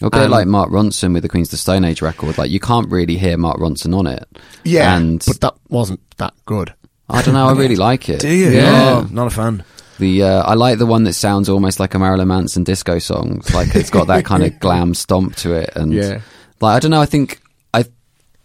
A 0.00 0.10
bit 0.10 0.22
Um, 0.24 0.30
like 0.30 0.46
Mark 0.46 0.70
Ronson 0.70 1.12
with 1.14 1.22
the 1.22 1.28
Queens 1.28 1.48
of 1.48 1.52
the 1.52 1.56
Stone 1.58 1.84
Age 1.84 2.02
record. 2.02 2.36
Like 2.36 2.50
you 2.50 2.60
can't 2.60 2.90
really 2.90 3.16
hear 3.16 3.36
Mark 3.36 3.58
Ronson 3.58 3.96
on 3.96 4.06
it. 4.06 4.26
Yeah, 4.64 4.96
and 4.96 5.22
but 5.26 5.40
that 5.40 5.54
wasn't 5.68 6.00
that 6.16 6.34
good. 6.46 6.74
I 7.08 7.22
don't 7.22 7.34
know. 7.34 7.46
I 7.46 7.52
really 7.52 7.76
like 7.90 8.08
it. 8.08 8.20
do 8.20 8.28
you? 8.28 8.50
Yeah. 8.50 9.02
Oh, 9.04 9.08
not 9.10 9.26
a 9.26 9.30
fan. 9.30 9.64
The 9.98 10.24
uh, 10.24 10.42
I 10.42 10.54
like 10.54 10.78
the 10.78 10.86
one 10.86 11.04
that 11.04 11.12
sounds 11.12 11.48
almost 11.48 11.78
like 11.78 11.94
a 11.94 11.98
Marilyn 11.98 12.26
Manson 12.28 12.64
disco 12.64 12.98
song. 12.98 13.42
Like 13.54 13.74
it's 13.76 13.90
got 13.90 14.08
that 14.08 14.24
kind 14.24 14.42
of 14.42 14.58
glam 14.60 14.94
stomp 14.94 15.36
to 15.36 15.54
it, 15.54 15.70
and 15.76 15.92
Yeah. 15.92 16.20
like 16.60 16.76
I 16.76 16.80
don't 16.80 16.90
know. 16.90 17.00
I 17.00 17.06
think 17.06 17.40
I 17.72 17.84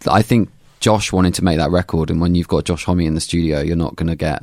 I 0.06 0.22
think 0.22 0.50
Josh 0.78 1.12
wanted 1.12 1.34
to 1.34 1.44
make 1.44 1.58
that 1.58 1.70
record, 1.72 2.10
and 2.10 2.20
when 2.20 2.34
you've 2.36 2.48
got 2.48 2.64
Josh 2.64 2.84
Homme 2.84 3.00
in 3.00 3.14
the 3.14 3.20
studio, 3.20 3.60
you're 3.60 3.76
not 3.76 3.96
going 3.96 4.06
to 4.08 4.16
get 4.16 4.42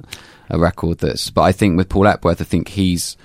a 0.49 0.59
record 0.59 0.97
that's. 0.99 1.29
But 1.31 1.43
I 1.43 1.51
think 1.53 1.77
with 1.77 1.87
Paul 1.89 2.07
Epworth, 2.07 2.41
I 2.41 2.43
think 2.43 2.67
he's 2.67 3.15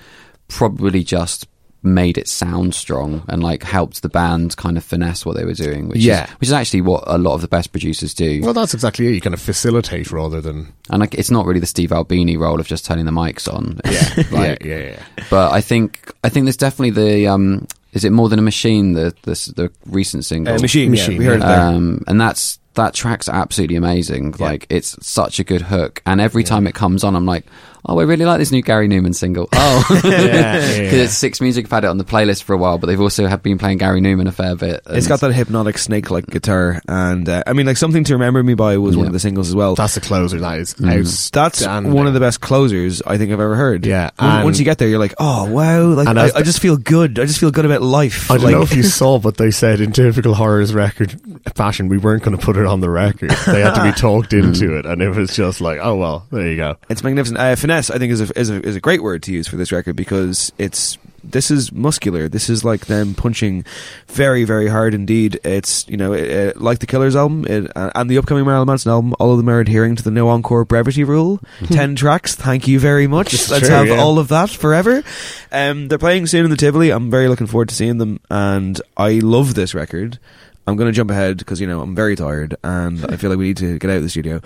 probably 0.47 1.03
just 1.03 1.47
made 1.83 2.17
it 2.17 2.27
sound 2.29 2.73
strong 2.73 3.23
and 3.27 3.43
like 3.43 3.61
helped 3.63 4.01
the 4.01 4.09
band 4.09 4.55
kind 4.55 4.77
of 4.77 4.83
finesse 4.83 5.25
what 5.25 5.35
they 5.35 5.43
were 5.43 5.53
doing 5.53 5.89
which 5.89 5.99
Yeah. 5.99 6.23
is 6.25 6.29
which 6.39 6.47
is 6.49 6.53
actually 6.53 6.81
what 6.81 7.03
a 7.07 7.17
lot 7.17 7.33
of 7.35 7.41
the 7.41 7.47
best 7.47 7.71
producers 7.71 8.13
do 8.13 8.41
Well, 8.41 8.53
that's 8.53 8.73
exactly 8.73 9.07
it. 9.07 9.11
You 9.15 9.21
kind 9.21 9.33
of 9.33 9.41
facilitate 9.41 10.11
rather 10.11 10.39
than 10.41 10.71
and 10.89 10.99
like 11.01 11.13
it's 11.15 11.29
not 11.29 11.45
really 11.45 11.59
the 11.59 11.65
Steve 11.65 11.91
Albini 11.91 12.37
role 12.37 12.59
of 12.59 12.67
just 12.67 12.85
turning 12.85 13.05
the 13.05 13.11
mics 13.11 13.53
on. 13.53 13.81
It's 13.83 14.31
like- 14.31 14.63
yeah, 14.63 14.77
yeah, 14.77 14.89
yeah. 14.91 15.03
But 15.29 15.51
I 15.51 15.61
think 15.61 16.11
I 16.23 16.29
think 16.29 16.45
there's 16.45 16.57
definitely 16.57 16.91
the 16.91 17.27
um, 17.27 17.67
is 17.91 18.03
it 18.05 18.11
more 18.11 18.29
than 18.29 18.39
a 18.39 18.43
machine 18.43 18.93
the 18.93 19.13
the, 19.23 19.33
the 19.55 19.71
recent 19.85 20.25
single 20.25 20.55
Uh, 20.55 20.59
machine, 20.59 20.89
Machine, 20.91 21.13
yeah, 21.13 21.19
we 21.19 21.25
heard 21.25 21.39
yeah. 21.41 21.45
it 21.45 21.55
there. 21.57 21.75
um, 21.75 22.03
and 22.07 22.19
that's 22.21 22.59
that 22.75 22.93
track's 22.95 23.29
absolutely 23.29 23.75
amazing. 23.75 24.33
Like 24.39 24.65
it's 24.69 24.95
such 25.05 25.39
a 25.39 25.43
good 25.43 25.61
hook, 25.61 26.01
and 26.05 26.19
every 26.19 26.43
time 26.43 26.65
it 26.65 26.73
comes 26.73 27.03
on, 27.03 27.15
I'm 27.15 27.25
like, 27.27 27.45
oh, 27.85 27.99
I 27.99 28.03
really 28.03 28.25
like 28.25 28.39
this 28.39 28.51
new 28.51 28.61
Gary 28.61 28.87
Numan 28.87 29.13
single. 29.15 29.49
Oh, 29.53 29.85
because 29.87 30.03
yeah, 30.25 30.25
yeah. 30.27 31.03
it's 31.03 31.13
Six 31.13 31.41
Music 31.41 31.65
have 31.65 31.71
had 31.71 31.83
it 31.85 31.87
on 31.87 31.97
the 31.97 32.03
playlist 32.03 32.43
for 32.43 32.53
a 32.53 32.57
while, 32.57 32.77
but 32.77 32.87
they've 32.87 32.99
also 32.99 33.27
have 33.27 33.43
been 33.43 33.57
playing 33.57 33.77
Gary 33.79 34.01
Numan 34.01 34.27
a 34.27 34.31
fair 34.31 34.55
bit. 34.55 34.81
It's 34.87 35.07
got 35.07 35.21
that 35.21 35.33
hypnotic 35.33 35.77
snake-like 35.77 36.27
guitar, 36.27 36.81
and 36.87 37.27
uh, 37.27 37.43
I 37.45 37.53
mean, 37.53 37.65
like 37.65 37.77
something 37.77 38.03
to 38.05 38.13
remember 38.13 38.43
me 38.43 38.53
by 38.53 38.77
was 38.77 38.95
one 38.97 39.07
of 39.07 39.13
the 39.13 39.19
singles 39.19 39.49
as 39.49 39.55
well. 39.55 39.75
That's 39.75 39.95
the 39.95 40.01
closer. 40.01 40.39
That 40.39 40.59
is 40.59 41.29
That's 41.31 41.65
one 41.65 42.07
of 42.07 42.13
the 42.13 42.19
best 42.19 42.41
closers 42.41 43.01
I 43.01 43.17
think 43.17 43.31
I've 43.31 43.39
ever 43.39 43.55
heard. 43.55 43.85
Yeah, 43.85 44.11
When- 44.17 44.31
and- 44.31 44.43
once 44.43 44.59
you 44.59 44.65
get 44.65 44.77
there, 44.77 44.87
you're 44.87 44.99
like, 44.99 45.15
oh 45.19 45.49
wow, 45.51 45.83
like 45.85 46.07
And 46.07 46.19
I, 46.19 46.29
I 46.35 46.41
just 46.43 46.59
feel 46.59 46.77
good. 46.77 47.19
I 47.19 47.25
just 47.25 47.39
feel 47.39 47.51
good 47.51 47.65
about 47.65 47.81
life. 47.81 48.29
I 48.29 48.35
don't 48.35 48.45
like, 48.45 48.55
know 48.55 48.61
if 48.61 48.75
you 48.75 48.83
saw, 48.83 49.19
but 49.19 49.37
they 49.37 49.51
said 49.51 49.81
in 49.81 49.91
typical 49.91 50.33
horrors 50.33 50.73
record 50.73 51.19
fashion, 51.55 51.87
we 51.87 51.97
weren't 51.97 52.23
going 52.23 52.37
to 52.37 52.43
put 52.43 52.57
it 52.57 52.65
on 52.65 52.81
the 52.81 52.89
record. 52.89 53.31
They 53.31 53.61
had 53.61 53.75
to 53.75 53.83
be 53.83 53.91
talked 53.99 54.33
into 54.33 54.77
it, 54.77 54.85
and 54.85 55.01
it 55.01 55.09
was 55.09 55.35
just 55.35 55.61
like, 55.61 55.79
oh 55.81 55.95
well, 55.95 56.27
there 56.31 56.47
you 56.47 56.57
go. 56.57 56.77
It's 56.89 57.03
magnificent. 57.03 57.39
Uh, 57.39 57.55
finesse, 57.73 57.89
I 57.89 57.97
think, 57.97 58.11
is 58.11 58.21
a, 58.21 58.39
is 58.39 58.49
a 58.49 58.61
is 58.61 58.75
a 58.75 58.81
great 58.81 59.01
word 59.01 59.23
to 59.23 59.31
use 59.31 59.47
for 59.47 59.55
this 59.55 59.71
record 59.71 59.95
because 59.95 60.51
it's 60.57 60.97
this 61.23 61.49
is 61.49 61.71
muscular. 61.71 62.27
This 62.27 62.49
is 62.49 62.63
like 62.63 62.85
them 62.85 63.13
punching 63.13 63.65
very 64.07 64.43
very 64.43 64.67
hard 64.67 64.93
indeed. 64.93 65.39
It's 65.43 65.87
you 65.87 65.97
know 65.97 66.13
uh, 66.13 66.53
like 66.55 66.79
the 66.79 66.87
Killers 66.87 67.15
album 67.15 67.45
it, 67.47 67.71
uh, 67.75 67.91
and 67.95 68.09
the 68.09 68.17
upcoming 68.17 68.45
Marilyn 68.45 68.67
Manson 68.67 68.91
album. 68.91 69.15
All 69.19 69.31
of 69.31 69.37
them 69.37 69.49
are 69.49 69.59
adhering 69.59 69.95
to 69.95 70.03
the 70.03 70.11
no 70.11 70.29
encore 70.29 70.65
brevity 70.65 71.03
rule. 71.03 71.39
Ten 71.67 71.95
tracks. 71.95 72.35
Thank 72.35 72.67
you 72.67 72.79
very 72.79 73.07
much. 73.07 73.33
It's 73.33 73.49
Let's 73.49 73.67
true, 73.67 73.75
have 73.75 73.87
yeah. 73.87 73.97
all 73.99 74.19
of 74.19 74.27
that 74.29 74.49
forever. 74.49 75.03
Um, 75.51 75.87
they're 75.87 75.97
playing 75.97 76.27
soon 76.27 76.45
in 76.45 76.51
the 76.51 76.57
Tivoli. 76.57 76.91
I'm 76.91 77.09
very 77.09 77.27
looking 77.27 77.47
forward 77.47 77.69
to 77.69 77.75
seeing 77.75 77.97
them, 77.97 78.19
and 78.29 78.79
I 78.97 79.13
love 79.19 79.55
this 79.55 79.73
record. 79.73 80.19
I'm 80.65 80.77
going 80.77 80.87
to 80.87 80.95
jump 80.95 81.11
ahead 81.11 81.39
because 81.39 81.59
you 81.59 81.67
know 81.67 81.81
I'm 81.81 81.93
very 81.93 82.15
tired 82.15 82.55
and 82.63 83.05
I 83.11 83.17
feel 83.17 83.29
like 83.29 83.37
we 83.37 83.47
need 83.47 83.57
to 83.57 83.77
get 83.79 83.89
out 83.89 83.97
of 83.97 84.03
the 84.03 84.09
studio. 84.09 84.39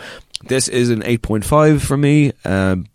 This 0.43 0.67
is 0.67 0.89
an 0.89 1.01
8.5 1.01 1.82
for 1.82 1.95
me. 1.95 2.32
Um, 2.43 2.88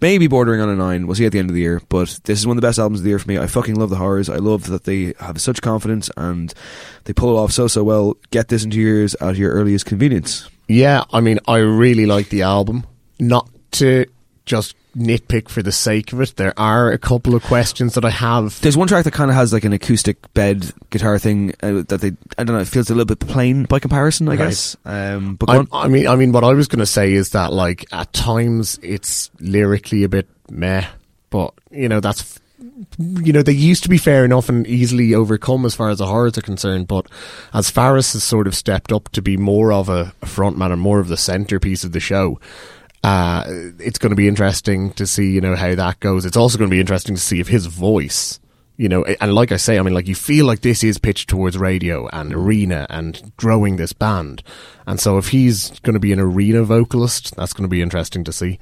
maybe 0.00 0.26
bordering 0.26 0.60
on 0.60 0.68
a 0.68 0.76
9. 0.76 1.06
We'll 1.06 1.16
see 1.16 1.26
at 1.26 1.32
the 1.32 1.38
end 1.38 1.50
of 1.50 1.54
the 1.54 1.60
year. 1.60 1.80
But 1.88 2.20
this 2.24 2.38
is 2.38 2.46
one 2.46 2.56
of 2.56 2.60
the 2.60 2.66
best 2.66 2.78
albums 2.78 3.00
of 3.00 3.04
the 3.04 3.10
year 3.10 3.18
for 3.18 3.28
me. 3.28 3.38
I 3.38 3.46
fucking 3.46 3.74
love 3.74 3.90
the 3.90 3.96
horrors. 3.96 4.28
I 4.28 4.36
love 4.36 4.66
that 4.68 4.84
they 4.84 5.14
have 5.20 5.40
such 5.40 5.62
confidence 5.62 6.10
and 6.16 6.52
they 7.04 7.12
pull 7.12 7.36
it 7.36 7.40
off 7.40 7.52
so, 7.52 7.68
so 7.68 7.84
well. 7.84 8.16
Get 8.30 8.48
this 8.48 8.64
into 8.64 8.78
your 8.78 8.96
ears 8.96 9.14
at 9.16 9.36
your 9.36 9.52
earliest 9.52 9.86
convenience. 9.86 10.48
Yeah, 10.68 11.04
I 11.12 11.20
mean, 11.20 11.38
I 11.48 11.58
really 11.58 12.06
like 12.06 12.28
the 12.28 12.42
album. 12.42 12.86
Not 13.18 13.48
to 13.72 14.06
just 14.44 14.76
nitpick 14.98 15.48
for 15.48 15.62
the 15.62 15.72
sake 15.72 16.12
of 16.12 16.20
it. 16.20 16.34
There 16.36 16.52
are 16.58 16.90
a 16.90 16.98
couple 16.98 17.34
of 17.34 17.42
questions 17.42 17.94
that 17.94 18.04
I 18.04 18.10
have. 18.10 18.60
There's 18.60 18.76
one 18.76 18.88
track 18.88 19.04
that 19.04 19.12
kind 19.12 19.30
of 19.30 19.36
has 19.36 19.52
like 19.52 19.64
an 19.64 19.72
acoustic 19.72 20.32
bed 20.34 20.70
guitar 20.90 21.18
thing 21.18 21.54
uh, 21.62 21.82
that 21.88 22.00
they, 22.00 22.12
I 22.36 22.44
don't 22.44 22.56
know, 22.56 22.60
it 22.62 22.68
feels 22.68 22.90
a 22.90 22.94
little 22.94 23.06
bit 23.06 23.20
plain 23.20 23.64
by 23.64 23.78
comparison, 23.78 24.28
I 24.28 24.32
Right. 24.32 24.38
guess. 24.38 24.76
Um, 24.84 25.36
but 25.36 25.48
I. 25.50 25.64
I 25.84 25.88
mean, 25.88 26.06
I 26.06 26.16
mean, 26.16 26.32
what 26.32 26.44
I 26.44 26.52
was 26.54 26.68
going 26.68 26.80
to 26.80 26.86
say 26.86 27.12
is 27.12 27.30
that, 27.30 27.52
like, 27.52 27.86
at 27.92 28.12
times 28.12 28.78
it's 28.82 29.30
lyrically 29.40 30.04
a 30.04 30.08
bit 30.08 30.28
meh, 30.50 30.86
but 31.30 31.54
you 31.70 31.88
know 31.88 32.00
that's 32.00 32.38
you 32.98 33.32
know, 33.32 33.42
they 33.42 33.52
used 33.52 33.82
to 33.84 33.88
be 33.88 33.98
fair 33.98 34.24
enough 34.24 34.48
and 34.48 34.66
easily 34.66 35.14
overcome 35.14 35.64
as 35.64 35.74
far 35.74 35.90
as 35.90 35.98
the 35.98 36.06
horrors 36.06 36.36
are 36.38 36.42
concerned. 36.42 36.88
But 36.88 37.06
as 37.52 37.70
Faris 37.70 38.12
has 38.14 38.24
sort 38.24 38.46
of 38.48 38.54
stepped 38.54 38.92
up 38.92 39.08
to 39.10 39.22
be 39.22 39.36
more 39.36 39.72
of 39.72 39.88
a, 39.88 40.12
a 40.22 40.26
frontman 40.26 40.72
and 40.72 40.80
more 40.80 40.98
of 41.00 41.08
the 41.08 41.16
centerpiece 41.16 41.84
of 41.84 41.92
the 41.92 42.00
show, 42.00 42.40
uh, 43.08 43.44
it's 43.78 43.98
going 43.98 44.10
to 44.10 44.16
be 44.16 44.28
interesting 44.28 44.92
to 44.92 45.06
see, 45.06 45.30
you 45.30 45.40
know, 45.40 45.56
how 45.56 45.74
that 45.74 45.98
goes. 46.00 46.26
It's 46.26 46.36
also 46.36 46.58
going 46.58 46.68
to 46.68 46.74
be 46.74 46.80
interesting 46.80 47.14
to 47.14 47.20
see 47.20 47.40
if 47.40 47.48
his 47.48 47.64
voice, 47.64 48.38
you 48.76 48.86
know, 48.86 49.02
and 49.04 49.34
like 49.34 49.50
I 49.50 49.56
say, 49.56 49.78
I 49.78 49.82
mean, 49.82 49.94
like 49.94 50.08
you 50.08 50.14
feel 50.14 50.44
like 50.44 50.60
this 50.60 50.84
is 50.84 50.98
pitched 50.98 51.30
towards 51.30 51.56
radio 51.56 52.06
and 52.08 52.34
arena 52.34 52.86
and 52.90 53.32
growing 53.38 53.76
this 53.76 53.94
band. 53.94 54.42
And 54.86 55.00
so 55.00 55.16
if 55.16 55.28
he's 55.28 55.80
going 55.80 55.94
to 55.94 56.00
be 56.00 56.12
an 56.12 56.20
arena 56.20 56.62
vocalist, 56.64 57.34
that's 57.34 57.54
going 57.54 57.62
to 57.62 57.68
be 57.68 57.80
interesting 57.80 58.24
to 58.24 58.32
see. 58.32 58.58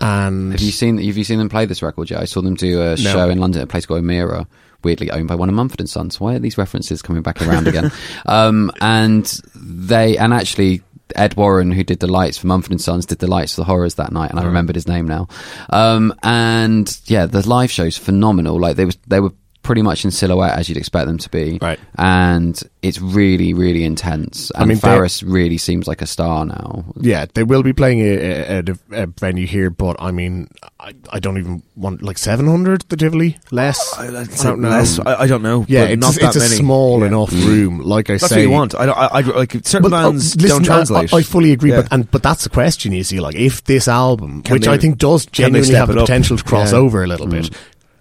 And 0.00 0.52
Have 0.52 0.62
you 0.62 0.72
seen 0.72 0.96
Have 0.96 1.16
you 1.18 1.24
seen 1.24 1.38
them 1.38 1.50
play 1.50 1.66
this 1.66 1.82
record 1.82 2.08
yet? 2.08 2.20
I 2.20 2.24
saw 2.24 2.40
them 2.40 2.54
do 2.54 2.80
a 2.80 2.96
show 2.96 3.28
in 3.28 3.38
London 3.38 3.60
at 3.60 3.64
a 3.64 3.68
place 3.68 3.84
called 3.84 4.02
Omeara, 4.02 4.46
weirdly 4.84 5.10
owned 5.10 5.28
by 5.28 5.34
one 5.34 5.50
of 5.50 5.54
Mumford 5.54 5.80
and 5.80 5.88
Sons. 5.88 6.18
Why 6.18 6.34
are 6.34 6.38
these 6.38 6.56
references 6.56 7.02
coming 7.02 7.22
back 7.22 7.42
around 7.42 7.68
again? 7.68 7.90
um, 8.26 8.70
and 8.80 9.26
they 9.54 10.16
and 10.16 10.32
actually. 10.32 10.82
Ed 11.14 11.36
Warren, 11.36 11.70
who 11.70 11.84
did 11.84 12.00
the 12.00 12.06
lights 12.06 12.38
for 12.38 12.46
Mumford 12.46 12.72
and 12.72 12.80
Sons, 12.80 13.06
did 13.06 13.18
the 13.18 13.26
lights 13.26 13.54
for 13.54 13.60
the 13.60 13.66
horrors 13.66 13.94
that 13.94 14.12
night, 14.12 14.30
and 14.30 14.40
I 14.40 14.44
remembered 14.44 14.76
his 14.76 14.88
name 14.88 15.06
now. 15.06 15.28
Um, 15.70 16.14
and 16.22 16.90
yeah, 17.06 17.26
the 17.26 17.48
live 17.48 17.70
show's 17.70 17.96
phenomenal. 17.96 18.58
Like 18.58 18.76
they 18.76 18.84
was, 18.84 18.96
they 19.06 19.20
were 19.20 19.32
pretty 19.66 19.82
much 19.82 20.04
in 20.04 20.12
silhouette 20.12 20.56
as 20.56 20.68
you'd 20.68 20.78
expect 20.78 21.06
them 21.08 21.18
to 21.18 21.28
be, 21.28 21.58
Right. 21.60 21.80
And 21.98 22.56
it's 22.82 23.00
really, 23.00 23.52
really 23.52 23.82
intense. 23.82 24.50
And 24.52 24.62
I 24.62 24.64
mean, 24.66 24.76
they- 24.76 24.88
Faris 24.88 25.24
really 25.24 25.58
seems 25.58 25.88
like 25.88 26.00
a 26.02 26.06
star 26.06 26.46
now. 26.46 26.84
Yeah, 27.00 27.26
they 27.34 27.42
will 27.42 27.64
be 27.64 27.72
playing 27.72 28.00
a, 28.00 28.14
a, 28.14 28.58
a, 28.60 29.02
a 29.02 29.06
venue 29.08 29.44
here, 29.44 29.70
but 29.70 29.96
I 29.98 30.12
mean, 30.12 30.48
I, 30.78 30.94
I 31.10 31.18
don't 31.18 31.36
even 31.38 31.64
want 31.74 32.00
like 32.00 32.16
seven 32.16 32.46
hundred 32.46 32.82
the 32.88 32.96
Tivoli 32.96 33.38
less. 33.50 33.98
I, 33.98 34.06
don't 34.44 34.60
know. 34.60 34.68
Less, 34.68 35.00
I, 35.00 35.22
I 35.22 35.26
don't 35.26 35.42
know. 35.42 35.66
yeah, 35.68 35.82
but 35.86 35.90
it's 35.90 36.00
not 36.00 36.14
that 36.14 36.36
it's 36.36 36.44
a 36.44 36.48
small 36.48 37.00
Yeah. 37.00 37.06
enough 37.08 37.30
mm. 37.30 37.46
room. 37.46 37.80
Like 37.80 38.08
I 38.08 38.14
That's 38.14 38.28
say, 38.28 38.36
what 38.36 38.42
you 38.42 38.50
want. 38.50 38.74
I, 38.76 38.84
I, 38.84 39.06
I 39.06 39.20
like 39.22 39.52
certain 39.64 39.82
But, 39.82 39.88
oh, 39.88 40.10
bands 40.10 40.36
listen, 40.36 40.48
don't 40.58 40.64
translate. 40.64 41.12
I, 41.12 41.16
I 41.18 41.22
fully 41.22 41.50
agree, 41.50 41.70
Yeah. 41.70 41.82
but 41.82 41.92
and 41.92 42.08
but 42.08 42.22
that's 42.22 42.44
the 42.44 42.50
question. 42.50 42.92
You 42.92 43.02
see, 43.02 43.18
like 43.18 43.34
if 43.34 43.64
this 43.64 43.88
album, 43.88 44.42
Can 44.44 44.54
which 44.54 44.66
they- 44.66 44.70
I 44.72 44.78
think 44.78 44.98
does 44.98 45.26
genuinely 45.26 45.74
have 45.74 45.90
it 45.90 45.94
the 45.94 46.00
up? 46.02 46.06
potential 46.06 46.36
to 46.36 46.44
cross 46.44 46.70
Yeah. 46.72 46.78
over 46.78 47.02
a 47.02 47.08
little 47.08 47.26
bit, 47.26 47.46
mm. 47.46 47.56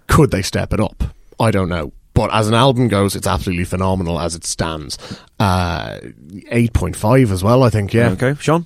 could 0.05 0.29
they 0.29 0.43
step 0.43 0.71
it 0.71 0.79
up? 0.79 1.03
I 1.39 1.51
don't 1.51 1.69
know. 1.69 1.91
But 2.13 2.33
as 2.33 2.47
an 2.47 2.53
album 2.53 2.87
goes, 2.87 3.15
it's 3.15 3.27
absolutely 3.27 3.65
phenomenal 3.65 4.19
as 4.19 4.35
it 4.35 4.45
stands. 4.45 4.97
Uh, 5.37 5.99
Eight 6.49 6.71
point 6.73 6.95
five 6.95 7.31
as 7.31 7.43
well, 7.43 7.63
I 7.63 7.69
think. 7.69 7.93
Yeah. 7.93 8.11
Okay, 8.11 8.35
Sean. 8.39 8.65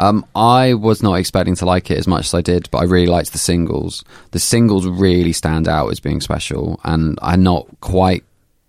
Um, 0.00 0.24
I 0.34 0.74
was 0.74 1.02
not 1.02 1.14
expecting 1.14 1.54
to 1.56 1.64
like 1.64 1.90
it 1.90 1.98
as 1.98 2.06
much 2.06 2.26
as 2.26 2.34
I 2.34 2.40
did, 2.40 2.68
but 2.70 2.78
I 2.78 2.84
really 2.84 3.06
liked 3.06 3.32
the 3.32 3.38
singles. 3.38 4.04
The 4.32 4.38
singles 4.38 4.86
really 4.86 5.32
stand 5.32 5.68
out 5.68 5.88
as 5.88 6.00
being 6.00 6.20
special, 6.20 6.80
and 6.84 7.18
I'm 7.22 7.42
not 7.42 7.66
quite 7.80 8.24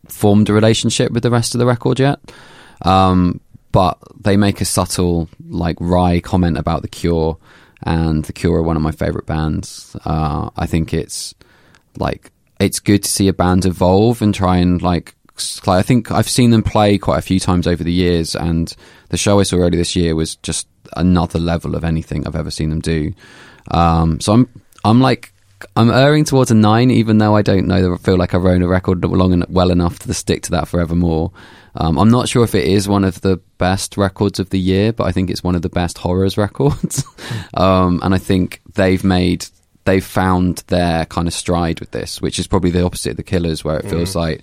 formed 0.07 0.49
a 0.49 0.53
relationship 0.53 1.11
with 1.11 1.23
the 1.23 1.31
rest 1.31 1.53
of 1.55 1.59
the 1.59 1.65
record 1.65 1.99
yet. 1.99 2.19
Um, 2.83 3.41
but 3.71 3.97
they 4.19 4.37
make 4.37 4.61
a 4.61 4.65
subtle, 4.65 5.29
like, 5.47 5.77
wry 5.79 6.19
comment 6.19 6.57
about 6.57 6.81
The 6.81 6.87
Cure, 6.87 7.37
and 7.83 8.25
The 8.25 8.33
Cure 8.33 8.57
are 8.57 8.63
one 8.63 8.75
of 8.75 8.81
my 8.81 8.91
favourite 8.91 9.27
bands. 9.27 9.95
Uh, 10.05 10.49
I 10.55 10.65
think 10.65 10.93
it's 10.93 11.35
like 11.97 12.31
it's 12.59 12.79
good 12.79 13.03
to 13.03 13.09
see 13.09 13.27
a 13.27 13.33
band 13.33 13.65
evolve 13.65 14.21
and 14.21 14.33
try 14.33 14.57
and 14.57 14.81
like 14.81 15.15
I 15.67 15.81
think 15.81 16.11
I've 16.11 16.29
seen 16.29 16.51
them 16.51 16.63
play 16.63 16.97
quite 16.97 17.19
a 17.19 17.21
few 17.21 17.39
times 17.39 17.65
over 17.65 17.83
the 17.83 17.93
years, 17.93 18.35
and 18.35 18.73
the 19.09 19.17
show 19.17 19.39
I 19.39 19.43
saw 19.43 19.57
earlier 19.57 19.77
this 19.77 19.95
year 19.95 20.15
was 20.15 20.35
just 20.37 20.67
another 20.97 21.39
level 21.39 21.75
of 21.75 21.83
anything 21.83 22.27
I've 22.27 22.35
ever 22.35 22.51
seen 22.51 22.69
them 22.69 22.81
do. 22.81 23.13
Um, 23.71 24.19
so 24.19 24.33
I'm 24.33 24.49
I'm 24.83 24.99
like 24.99 25.31
I'm 25.75 25.89
erring 25.89 26.25
towards 26.25 26.51
a 26.51 26.55
nine, 26.55 26.91
even 26.91 27.17
though 27.17 27.35
I 27.35 27.41
don't 27.41 27.67
know. 27.67 27.81
that 27.81 27.93
I 27.93 27.97
feel 27.97 28.17
like 28.17 28.33
I've 28.33 28.45
owned 28.45 28.63
a 28.63 28.67
record 28.67 29.03
long 29.03 29.33
and 29.33 29.45
well 29.49 29.71
enough 29.71 29.99
to 29.99 30.13
stick 30.13 30.43
to 30.43 30.51
that 30.51 30.67
forevermore. 30.67 31.31
Um, 31.75 31.97
I'm 31.97 32.09
not 32.09 32.27
sure 32.27 32.43
if 32.43 32.55
it 32.55 32.65
is 32.65 32.87
one 32.87 33.03
of 33.03 33.21
the 33.21 33.37
best 33.57 33.95
records 33.95 34.39
of 34.39 34.49
the 34.49 34.59
year, 34.59 34.91
but 34.91 35.05
I 35.05 35.11
think 35.11 35.29
it's 35.29 35.43
one 35.43 35.55
of 35.55 35.61
the 35.61 35.69
best 35.69 35.97
horrors 35.97 36.37
records. 36.37 37.03
um, 37.53 37.99
and 38.03 38.13
I 38.13 38.17
think 38.17 38.61
they've 38.73 39.03
made 39.03 39.45
they've 39.85 40.05
found 40.05 40.63
their 40.67 41.05
kind 41.05 41.27
of 41.27 41.33
stride 41.33 41.79
with 41.79 41.91
this, 41.91 42.21
which 42.21 42.39
is 42.39 42.47
probably 42.47 42.71
the 42.71 42.83
opposite 42.83 43.11
of 43.11 43.17
the 43.17 43.23
Killers, 43.23 43.63
where 43.63 43.79
it 43.79 43.85
mm. 43.85 43.89
feels 43.89 44.15
like 44.15 44.41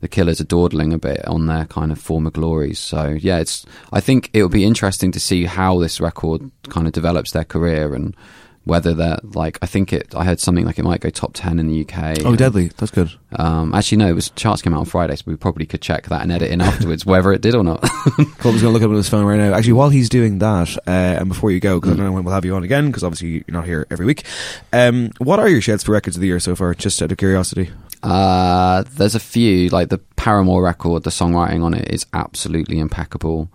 the 0.00 0.08
Killers 0.08 0.40
are 0.40 0.44
dawdling 0.44 0.92
a 0.92 0.98
bit 0.98 1.24
on 1.26 1.46
their 1.46 1.66
kind 1.66 1.92
of 1.92 2.00
former 2.00 2.30
glories. 2.30 2.78
So 2.78 3.10
yeah, 3.10 3.38
it's 3.38 3.66
I 3.92 4.00
think 4.00 4.30
it 4.32 4.42
will 4.42 4.48
be 4.48 4.64
interesting 4.64 5.12
to 5.12 5.20
see 5.20 5.44
how 5.44 5.78
this 5.78 6.00
record 6.00 6.50
kind 6.68 6.86
of 6.86 6.92
develops 6.92 7.32
their 7.32 7.44
career 7.44 7.94
and 7.94 8.16
whether 8.64 8.92
they're 8.94 9.18
like 9.22 9.58
I 9.62 9.66
think 9.66 9.92
it. 9.92 10.14
I 10.14 10.24
heard 10.24 10.38
something 10.40 10.64
like 10.66 10.78
it 10.78 10.84
might 10.84 11.00
go 11.00 11.10
top 11.10 11.32
ten 11.34 11.58
in 11.58 11.66
the 11.68 11.80
UK. 11.82 12.18
Oh, 12.24 12.28
and- 12.30 12.38
deadly. 12.38 12.68
That's 12.76 12.90
good. 12.90 13.10
Um, 13.32 13.74
actually, 13.74 13.98
no, 13.98 14.08
it 14.08 14.12
was 14.14 14.30
charts 14.30 14.60
came 14.62 14.74
out 14.74 14.80
on 14.80 14.84
Friday, 14.86 15.14
so 15.16 15.22
we 15.26 15.36
probably 15.36 15.64
could 15.66 15.80
check 15.80 16.06
that 16.08 16.22
and 16.22 16.32
edit 16.32 16.50
in 16.50 16.60
afterwards, 16.60 17.06
whether 17.06 17.32
it 17.32 17.40
did 17.40 17.54
or 17.54 17.62
not. 17.64 17.80
Colby's 18.38 18.40
going 18.40 18.58
to 18.60 18.68
look 18.70 18.82
up 18.82 18.90
on 18.90 18.96
his 18.96 19.08
phone 19.08 19.24
right 19.24 19.38
now. 19.38 19.54
Actually, 19.54 19.74
while 19.74 19.88
he's 19.88 20.08
doing 20.08 20.38
that, 20.40 20.76
uh, 20.86 20.90
and 21.20 21.28
before 21.28 21.50
you 21.50 21.60
go, 21.60 21.78
because 21.78 21.92
I 21.92 21.96
don't 21.96 22.06
know 22.06 22.12
when 22.12 22.24
we'll 22.24 22.34
have 22.34 22.44
you 22.44 22.54
on 22.56 22.64
again, 22.64 22.86
because 22.88 23.04
obviously 23.04 23.28
you're 23.28 23.44
not 23.48 23.66
here 23.66 23.86
every 23.90 24.06
week. 24.06 24.24
Um, 24.72 25.10
what 25.18 25.38
are 25.38 25.48
your 25.48 25.60
sheds 25.60 25.84
for 25.84 25.92
records 25.92 26.16
of 26.16 26.20
the 26.20 26.26
year 26.26 26.40
so 26.40 26.54
far? 26.56 26.74
Just 26.74 27.00
out 27.02 27.12
of 27.12 27.18
curiosity. 27.18 27.70
Uh, 28.02 28.82
there's 28.94 29.14
a 29.14 29.20
few 29.20 29.68
like 29.68 29.88
the 29.90 29.98
Paramore 30.16 30.62
record. 30.62 31.02
The 31.04 31.10
songwriting 31.10 31.62
on 31.62 31.74
it 31.74 31.88
is 31.92 32.06
absolutely 32.12 32.78
impeccable. 32.78 33.50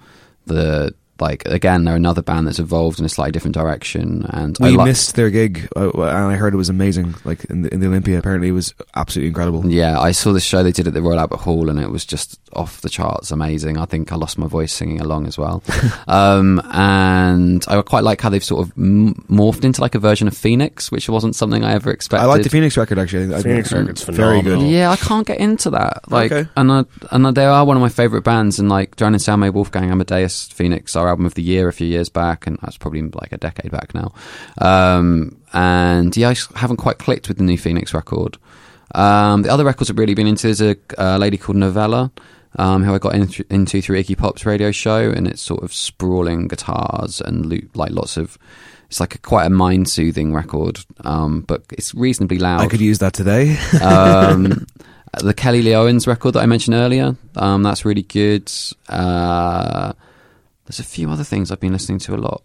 The 0.46 0.94
like 1.20 1.46
again, 1.46 1.84
they're 1.86 1.96
another 1.96 2.22
band 2.22 2.48
that's 2.48 2.60
evolved 2.60 3.00
in 3.00 3.06
a 3.06 3.10
slightly 3.10 3.32
different 3.32 3.54
direction, 3.56 4.26
and 4.30 4.58
I 4.62 4.72
We 4.72 4.78
like- 4.78 4.88
missed 4.88 5.16
their 5.16 5.30
gig, 5.30 5.68
uh, 5.76 5.90
and 5.92 6.32
I 6.32 6.36
heard 6.36 6.54
it 6.54 6.58
was 6.58 6.70
amazing. 6.70 7.16
Like 7.24 7.46
in 7.46 7.62
the, 7.64 7.74
in 7.74 7.80
the 7.80 7.88
Olympia, 7.88 8.18
apparently 8.20 8.50
it 8.50 8.54
was 8.54 8.74
absolutely 8.96 9.30
incredible. 9.30 9.70
Yeah, 9.70 10.00
I 10.00 10.12
saw 10.12 10.34
the 10.34 10.40
show 10.40 10.64
they 10.64 10.72
did 10.72 10.88
at 10.88 10.94
the 10.94 11.02
Royal 11.02 11.20
Albert 11.20 11.38
Hall, 11.42 11.70
and 11.70 11.80
it 11.80 11.90
was 11.92 12.06
just 12.06 12.40
off 12.54 12.82
the 12.82 12.90
charts, 12.90 13.32
amazing. 13.32 13.78
I 13.78 13.86
think 13.86 14.12
I 14.12 14.16
lost 14.16 14.38
my 14.38 14.48
voice 14.48 14.72
singing 14.74 15.02
along 15.02 15.28
as 15.28 15.38
well. 15.38 15.64
um, 16.08 16.62
and 16.74 17.64
I 17.68 17.82
quite 17.82 18.04
like 18.04 18.22
how 18.22 18.30
they've 18.30 18.44
sort 18.44 18.66
of 18.68 18.74
m- 18.78 19.14
morphed 19.30 19.64
into 19.64 19.82
like 19.82 19.96
a 19.96 20.00
version 20.00 20.28
of 20.28 20.36
Phoenix, 20.38 20.92
which 20.92 21.10
wasn't 21.10 21.36
something 21.36 21.64
I 21.64 21.74
ever 21.74 21.92
expected. 21.92 22.24
I 22.24 22.28
like 22.28 22.44
the 22.44 22.50
Phoenix 22.50 22.78
record 22.78 23.00
actually. 23.00 23.34
I 23.34 23.42
Phoenix 23.42 23.72
it's 23.72 23.74
record's 23.80 24.04
very 24.04 24.40
phenomenal. 24.40 24.62
good. 24.62 24.72
Yeah, 24.74 24.92
I 24.92 24.96
can't 24.96 25.26
get 25.28 25.38
into 25.40 25.70
that. 25.72 26.10
Like, 26.12 26.32
Okay. 26.32 26.50
and 26.56 26.72
I, 26.72 26.86
and 27.12 27.26
they 27.36 27.46
are 27.46 27.66
one 27.66 27.78
of 27.78 27.82
my 27.82 27.90
favorite 27.90 28.24
bands. 28.24 28.60
And 28.60 28.70
like 28.70 28.96
Joan 28.96 29.14
and 29.14 29.22
Salme, 29.22 29.52
Wolfgang 29.52 29.92
Amadeus, 29.92 30.48
Phoenix, 30.50 30.96
our 31.06 31.12
album 31.12 31.26
of 31.26 31.36
the 31.36 31.44
year 31.44 31.68
a 31.68 31.74
few 31.74 31.88
years 31.88 32.10
back, 32.10 32.48
and 32.48 32.58
that's 32.62 32.78
probably 32.78 33.02
like 33.02 33.32
a 33.32 33.38
decade 33.38 33.72
back 33.72 33.94
now. 33.94 34.14
Um, 34.58 35.38
and 35.54 36.16
yeah, 36.16 36.30
I 36.30 36.60
haven't 36.60 36.78
quite 36.78 36.98
clicked 36.98 37.28
with 37.28 37.38
the 37.38 37.44
new 37.44 37.58
Phoenix 37.58 37.94
record. 37.94 38.38
Um, 38.94 39.42
the 39.42 39.50
other 39.50 39.66
records 39.66 39.90
I've 39.90 39.98
really 39.98 40.14
been 40.14 40.28
into 40.28 40.48
is 40.48 40.62
a 40.62 40.76
uh, 40.98 41.18
lady 41.18 41.38
called 41.38 41.58
Novella. 41.58 42.12
Um, 42.58 42.86
who 42.86 42.94
I 42.94 43.00
got 43.00 43.16
in 43.16 43.28
th- 43.28 43.46
into 43.50 43.82
through 43.82 44.02
Iggy 44.02 44.18
Pop's 44.18 44.46
radio 44.46 44.72
show, 44.72 45.12
and 45.12 45.28
it's 45.28 45.42
sort 45.42 45.62
of 45.62 45.74
sprawling 45.74 46.48
guitars 46.48 47.20
and 47.20 47.46
loop, 47.46 47.76
like 47.76 47.92
lots 47.92 48.16
of. 48.16 48.38
It's 48.88 49.02
like 49.02 49.16
a, 49.16 49.18
quite 49.18 49.46
a 49.46 49.50
mind 49.50 49.90
soothing 49.90 50.34
record, 50.34 50.80
um, 51.02 51.42
but 51.42 51.64
it's 51.74 51.94
reasonably 51.94 52.38
loud 52.38 52.62
I 52.62 52.68
could 52.68 52.80
use 52.80 53.00
that 53.00 53.14
today. 53.14 53.58
um, 53.84 54.66
the 55.22 55.34
Kelly 55.34 55.62
Lee 55.62 55.76
Owens 55.76 56.08
record 56.08 56.36
that 56.36 56.44
I 56.44 56.46
mentioned 56.46 56.76
earlier. 56.76 57.16
Um, 57.36 57.64
that's 57.64 57.84
really 57.84 58.04
good. 58.04 58.50
Uh, 58.88 59.94
there's 60.66 60.80
a 60.80 60.84
few 60.84 61.10
other 61.10 61.24
things 61.24 61.52
I've 61.52 61.60
been 61.60 61.74
listening 61.74 62.00
to 62.00 62.16
a 62.16 62.18
lot, 62.18 62.42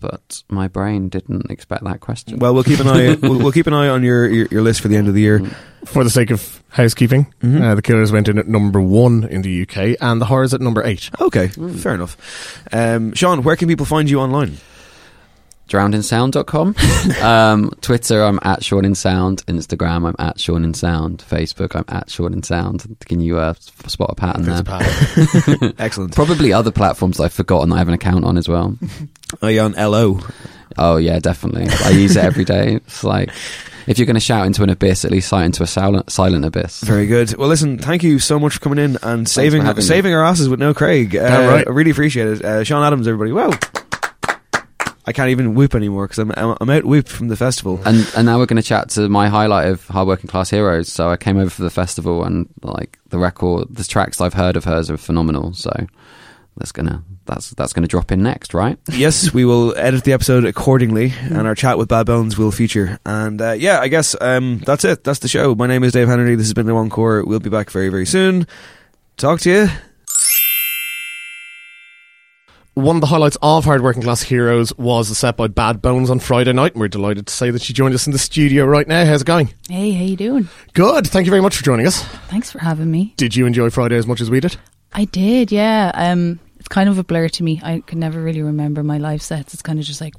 but 0.00 0.42
my 0.50 0.68
brain 0.68 1.08
didn't 1.08 1.50
expect 1.50 1.84
that 1.84 2.00
question. 2.00 2.38
well, 2.38 2.52
we'll 2.54 2.64
keep 2.64 2.80
an 2.80 2.86
eye. 2.88 3.14
we'll, 3.22 3.38
we'll 3.38 3.52
keep 3.52 3.66
an 3.66 3.72
eye 3.74 3.88
on 3.88 4.02
your, 4.02 4.28
your 4.28 4.46
your 4.50 4.62
list 4.62 4.80
for 4.80 4.88
the 4.88 4.96
end 4.96 5.08
of 5.08 5.14
the 5.14 5.20
year. 5.20 5.40
For 5.86 6.02
the 6.04 6.10
sake 6.10 6.30
of 6.32 6.62
housekeeping, 6.70 7.32
Mhm. 7.42 7.62
uh, 7.62 7.74
the 7.76 7.82
Killers 7.82 8.10
went 8.10 8.28
in 8.28 8.38
at 8.38 8.48
number 8.48 8.80
one 8.80 9.24
in 9.24 9.42
the 9.42 9.62
UK, 9.62 9.96
and 10.00 10.20
the 10.20 10.26
Horrors 10.26 10.52
at 10.52 10.60
number 10.60 10.84
eight. 10.84 11.10
Okay, 11.20 11.46
fair 11.48 11.94
enough. 11.94 12.16
Um, 12.72 13.14
Sean, 13.14 13.42
where 13.42 13.54
can 13.56 13.68
people 13.68 13.86
find 13.86 14.10
you 14.10 14.18
online? 14.20 14.58
drownedinsound.com. 15.68 16.74
um, 17.22 17.70
Twitter, 17.80 18.22
I'm 18.24 18.38
at 18.42 18.64
Sean 18.64 18.84
in 18.84 18.94
Sound. 18.94 19.44
Instagram, 19.46 20.06
I'm 20.08 20.16
at 20.18 20.38
Sean 20.40 20.64
in 20.64 20.74
Sound. 20.74 21.24
Facebook, 21.28 21.74
I'm 21.76 21.84
at 21.88 22.10
Sean 22.10 22.32
in 22.32 22.42
Sound. 22.42 22.96
Can 23.06 23.20
you 23.20 23.38
uh, 23.38 23.54
spot 23.86 24.10
a 24.10 24.14
pattern 24.14 24.44
There's 24.44 24.62
there? 24.62 24.76
a 24.76 24.78
pattern. 24.78 25.74
Excellent. 25.78 26.14
Probably 26.14 26.52
other 26.52 26.70
platforms 26.70 27.20
I've 27.20 27.32
forgotten 27.32 27.72
I 27.72 27.78
have 27.78 27.88
an 27.88 27.94
account 27.94 28.24
on 28.24 28.38
as 28.38 28.48
well. 28.48 28.76
Are 29.42 29.50
you 29.50 29.60
on 29.60 29.74
Ello? 29.74 30.20
Oh 30.78 30.96
yeah, 30.98 31.18
definitely. 31.18 31.66
I 31.84 31.90
use 31.90 32.16
it 32.16 32.24
every 32.24 32.44
day. 32.44 32.74
It's 32.76 33.02
like 33.02 33.30
if 33.86 33.98
you're 33.98 34.06
going 34.06 34.14
to 34.14 34.20
shout 34.20 34.46
into 34.46 34.62
an 34.62 34.68
abyss, 34.70 35.04
at 35.04 35.10
least 35.10 35.30
shout 35.30 35.44
into 35.44 35.62
a 35.62 35.66
silent, 35.66 36.10
silent 36.10 36.44
abyss. 36.44 36.82
Very 36.82 37.06
good. 37.06 37.34
Well, 37.36 37.48
listen, 37.48 37.78
thank 37.78 38.02
you 38.02 38.18
so 38.18 38.38
much 38.38 38.54
for 38.54 38.60
coming 38.60 38.78
in 38.84 38.98
and 39.02 39.28
saving 39.28 39.62
me. 39.64 39.80
saving 39.80 40.12
our 40.12 40.24
asses 40.24 40.48
with 40.48 40.60
no 40.60 40.74
Craig. 40.74 41.16
Uh, 41.16 41.20
Yeah, 41.20 41.46
right. 41.46 41.66
I 41.66 41.70
really 41.70 41.92
appreciate 41.92 42.26
it. 42.28 42.44
Uh, 42.44 42.64
Sean 42.64 42.82
Adams, 42.84 43.06
everybody. 43.08 43.32
Wow. 43.32 43.52
I 45.06 45.12
can't 45.12 45.30
even 45.30 45.54
whoop 45.54 45.74
anymore 45.74 46.08
because 46.08 46.18
I'm, 46.18 46.32
I'm 46.36 46.68
out 46.68 46.84
whooped 46.84 47.08
from 47.08 47.28
the 47.28 47.36
festival. 47.36 47.80
And 47.84 48.10
and 48.16 48.26
now 48.26 48.38
we're 48.38 48.46
going 48.46 48.60
to 48.60 48.68
chat 48.68 48.90
to 48.90 49.08
my 49.08 49.28
highlight 49.28 49.68
of 49.68 49.86
Hard 49.86 50.08
Working 50.08 50.28
Class 50.28 50.50
Heroes. 50.50 50.90
So 50.90 51.08
I 51.08 51.16
came 51.16 51.36
over 51.38 51.50
for 51.50 51.62
the 51.62 51.70
festival, 51.70 52.24
and 52.24 52.48
like 52.62 52.98
the 53.08 53.18
record, 53.18 53.68
the 53.70 53.84
tracks 53.84 54.20
I've 54.20 54.34
heard 54.34 54.56
of 54.56 54.64
hers 54.64 54.90
are 54.90 54.96
phenomenal. 54.96 55.52
So 55.52 55.70
that's 56.56 56.72
gonna 56.72 57.04
that's 57.24 57.50
that's 57.50 57.72
gonna 57.72 57.86
drop 57.86 58.10
in 58.10 58.22
next, 58.24 58.52
right? 58.52 58.78
yes, 58.90 59.32
we 59.32 59.44
will 59.44 59.76
edit 59.76 60.02
the 60.02 60.12
episode 60.12 60.44
accordingly, 60.44 61.12
and 61.22 61.46
our 61.46 61.54
chat 61.54 61.78
with 61.78 61.88
Bad 61.88 62.06
Bones 62.06 62.36
will 62.36 62.50
feature. 62.50 62.98
And 63.06 63.40
uh, 63.40 63.52
yeah, 63.52 63.78
I 63.78 63.86
guess 63.86 64.16
um, 64.20 64.58
that's 64.58 64.84
it. 64.84 65.04
That's 65.04 65.20
the 65.20 65.28
show. 65.28 65.54
My 65.54 65.68
name 65.68 65.84
is 65.84 65.92
Dave 65.92 66.08
Hanratty. 66.08 66.36
This 66.36 66.46
has 66.46 66.54
been 66.54 66.66
the 66.66 66.74
Encore. 66.74 67.24
We'll 67.24 67.38
be 67.38 67.50
back 67.50 67.70
very, 67.70 67.90
very 67.90 68.06
soon. 68.06 68.46
Talk 69.16 69.40
to 69.40 69.50
you. 69.50 69.68
One 72.76 72.96
of 72.96 73.00
the 73.00 73.06
highlights 73.06 73.38
of 73.40 73.64
Hard 73.64 73.80
Working 73.82 74.02
Class 74.02 74.20
Heroes 74.20 74.76
was 74.76 75.08
the 75.08 75.14
set 75.14 75.38
by 75.38 75.46
Bad 75.46 75.80
Bones 75.80 76.10
on 76.10 76.18
Friday 76.18 76.52
night. 76.52 76.72
and 76.72 76.80
We're 76.82 76.88
delighted 76.88 77.26
to 77.26 77.32
say 77.32 77.50
that 77.50 77.62
she 77.62 77.72
joined 77.72 77.94
us 77.94 78.06
in 78.06 78.12
the 78.12 78.18
studio 78.18 78.66
right 78.66 78.86
now. 78.86 79.06
How's 79.06 79.22
it 79.22 79.26
going? 79.26 79.48
Hey, 79.66 79.92
how 79.92 80.04
you 80.04 80.14
doing? 80.14 80.46
Good. 80.74 81.06
Thank 81.06 81.24
you 81.24 81.30
very 81.30 81.40
much 81.40 81.56
for 81.56 81.64
joining 81.64 81.86
us. 81.86 82.02
Thanks 82.28 82.50
for 82.50 82.58
having 82.58 82.90
me. 82.90 83.14
Did 83.16 83.34
you 83.34 83.46
enjoy 83.46 83.70
Friday 83.70 83.96
as 83.96 84.06
much 84.06 84.20
as 84.20 84.28
we 84.28 84.40
did? 84.40 84.58
I 84.92 85.06
did, 85.06 85.50
yeah. 85.50 85.90
Um, 85.94 86.38
it's 86.58 86.68
kind 86.68 86.90
of 86.90 86.98
a 86.98 87.02
blur 87.02 87.30
to 87.30 87.42
me. 87.42 87.62
I 87.64 87.80
can 87.80 87.98
never 87.98 88.20
really 88.20 88.42
remember 88.42 88.82
my 88.82 88.98
live 88.98 89.22
sets. 89.22 89.54
It's 89.54 89.62
kind 89.62 89.78
of 89.78 89.86
just 89.86 90.02
like 90.02 90.12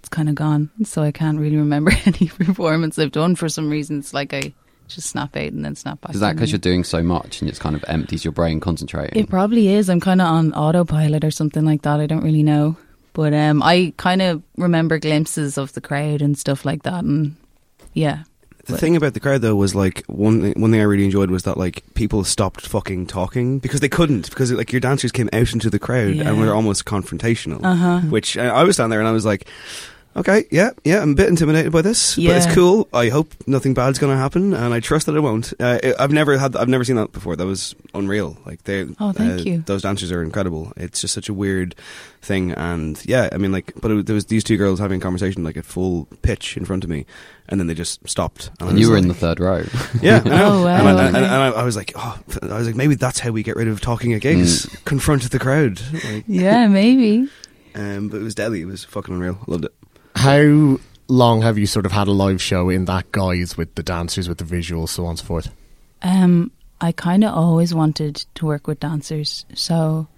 it's 0.00 0.08
kind 0.08 0.28
of 0.28 0.34
gone, 0.34 0.70
so 0.82 1.02
I 1.02 1.12
can't 1.12 1.38
really 1.38 1.56
remember 1.58 1.92
any 2.04 2.26
performance 2.26 2.98
I've 2.98 3.12
done 3.12 3.36
for 3.36 3.48
some 3.48 3.70
reason. 3.70 4.00
It's 4.00 4.12
like 4.12 4.34
I 4.34 4.54
just 4.90 5.08
snap 5.10 5.36
out 5.36 5.52
and 5.52 5.64
then 5.64 5.74
snap 5.74 6.00
back. 6.00 6.14
Is 6.14 6.20
that 6.20 6.34
because 6.36 6.50
you're 6.52 6.58
doing 6.58 6.84
so 6.84 7.02
much 7.02 7.40
and 7.40 7.48
it's 7.48 7.58
kind 7.58 7.74
of 7.76 7.84
empties 7.88 8.24
your 8.24 8.32
brain 8.32 8.60
concentrating? 8.60 9.18
It 9.22 9.28
probably 9.30 9.68
is. 9.68 9.88
I'm 9.88 10.00
kind 10.00 10.20
of 10.20 10.26
on 10.28 10.52
autopilot 10.52 11.24
or 11.24 11.30
something 11.30 11.64
like 11.64 11.82
that. 11.82 12.00
I 12.00 12.06
don't 12.06 12.24
really 12.24 12.42
know, 12.42 12.76
but 13.12 13.32
um, 13.34 13.62
I 13.62 13.92
kind 13.96 14.22
of 14.22 14.42
remember 14.56 14.98
glimpses 14.98 15.56
of 15.58 15.72
the 15.72 15.80
crowd 15.80 16.22
and 16.22 16.36
stuff 16.38 16.64
like 16.64 16.82
that, 16.82 17.04
and 17.04 17.36
yeah. 17.94 18.24
The 18.66 18.78
thing 18.78 18.94
about 18.94 19.14
the 19.14 19.20
crowd 19.20 19.40
though 19.40 19.56
was 19.56 19.74
like 19.74 20.04
one 20.06 20.42
thing, 20.42 20.60
one 20.60 20.70
thing 20.70 20.80
I 20.80 20.84
really 20.84 21.04
enjoyed 21.04 21.30
was 21.30 21.42
that 21.42 21.56
like 21.56 21.82
people 21.94 22.22
stopped 22.22 22.66
fucking 22.68 23.06
talking 23.06 23.58
because 23.58 23.80
they 23.80 23.88
couldn't 23.88 24.28
because 24.30 24.52
like 24.52 24.70
your 24.70 24.78
dancers 24.80 25.10
came 25.10 25.28
out 25.32 25.52
into 25.52 25.70
the 25.70 25.80
crowd 25.80 26.14
Yeah. 26.14 26.28
and 26.28 26.38
were 26.38 26.54
almost 26.54 26.84
confrontational. 26.84 27.64
Uh-huh. 27.64 28.00
Which 28.08 28.36
I 28.38 28.62
was 28.62 28.76
down 28.76 28.90
there 28.90 29.00
and 29.00 29.08
I 29.08 29.12
was 29.12 29.24
like, 29.24 29.48
okay, 30.16 30.44
yeah, 30.50 30.70
yeah, 30.84 31.00
I'm 31.02 31.12
a 31.12 31.14
bit 31.14 31.28
intimidated 31.28 31.72
by 31.72 31.82
this, 31.82 32.16
but 32.16 32.24
it's 32.24 32.52
cool. 32.54 32.88
I 32.92 33.08
hope 33.08 33.32
nothing 33.46 33.74
bad's 33.74 33.98
going 33.98 34.12
to 34.12 34.18
happen, 34.18 34.54
and 34.54 34.74
I 34.74 34.80
trust 34.80 35.06
that 35.06 35.14
it 35.16 35.20
won't. 35.20 35.52
Uh, 35.60 35.78
it- 35.82 35.96
I've 35.98 36.12
never 36.12 36.36
had, 36.38 36.56
I've 36.56 36.68
never 36.68 36.84
seen 36.84 36.96
that 36.96 37.12
before. 37.12 37.36
That 37.36 37.46
was 37.46 37.74
unreal. 37.94 38.36
Like 38.46 38.64
they, 38.64 38.86
Oh, 38.98 39.12
thank 39.12 39.40
uh, 39.40 39.42
you. 39.44 39.58
Those 39.66 39.82
dancers 39.82 40.10
are 40.12 40.22
incredible. 40.22 40.72
It's 40.76 41.00
just 41.00 41.14
such 41.14 41.28
a 41.28 41.34
weird 41.34 41.74
thing, 42.22 42.52
and 42.52 43.00
yeah, 43.06 43.28
I 43.32 43.38
mean, 43.38 43.52
like, 43.52 43.72
but 43.80 43.90
it, 43.90 44.06
there 44.06 44.14
was 44.14 44.26
these 44.26 44.44
two 44.44 44.56
girls 44.56 44.78
having 44.78 45.00
a 45.00 45.02
conversation 45.02 45.42
like 45.44 45.56
at 45.56 45.64
full 45.64 46.06
pitch 46.22 46.56
in 46.56 46.64
front 46.64 46.84
of 46.84 46.90
me, 46.90 47.06
and 47.48 47.58
then 47.60 47.66
they 47.66 47.74
just 47.74 48.06
stopped. 48.08 48.50
I 48.60 48.68
and 48.68 48.78
you 48.78 48.88
were 48.88 48.94
like- 48.96 49.02
in 49.02 49.08
the 49.08 49.14
third 49.14 49.40
row. 49.40 49.64
yeah, 50.02 50.22
I. 50.24 50.42
Oh, 50.42 50.64
wow, 50.64 50.76
And, 50.76 50.88
I, 50.88 51.06
and, 51.06 51.16
okay. 51.16 51.24
and 51.24 51.34
I, 51.34 51.48
I 51.50 51.62
was 51.64 51.76
like, 51.76 51.92
oh, 51.96 52.18
I 52.42 52.58
was 52.58 52.66
like, 52.66 52.76
maybe 52.76 52.94
that's 52.94 53.18
how 53.20 53.30
we 53.30 53.42
get 53.42 53.56
rid 53.56 53.68
of 53.68 53.80
talking 53.80 54.12
at 54.12 54.20
gigs. 54.22 54.66
Confront 54.84 55.30
the 55.30 55.38
crowd. 55.38 55.80
Like, 56.04 56.24
Yeah, 56.26 56.66
maybe. 56.68 57.28
um, 57.74 58.08
but 58.08 58.18
it 58.20 58.22
was 58.24 58.34
deadly. 58.34 58.60
It 58.62 58.66
was 58.66 58.84
fucking 58.84 59.14
unreal. 59.14 59.38
Loved 59.46 59.64
it. 59.66 59.74
How 60.20 60.78
long 61.08 61.40
have 61.40 61.56
you 61.56 61.66
sort 61.66 61.86
of 61.86 61.92
had 61.92 62.06
a 62.06 62.12
live 62.12 62.42
show 62.42 62.68
in 62.68 62.84
that 62.84 63.10
guise 63.10 63.56
with 63.56 63.74
the 63.74 63.82
dancers, 63.82 64.28
with 64.28 64.36
the 64.36 64.44
visuals, 64.44 64.90
so 64.90 65.04
on 65.04 65.10
and 65.10 65.18
so 65.18 65.24
forth? 65.24 65.50
Um, 66.02 66.50
I 66.78 66.92
kind 66.92 67.24
of 67.24 67.32
always 67.34 67.72
wanted 67.72 68.26
to 68.34 68.44
work 68.44 68.66
with 68.66 68.80
dancers, 68.80 69.46
so, 69.54 70.08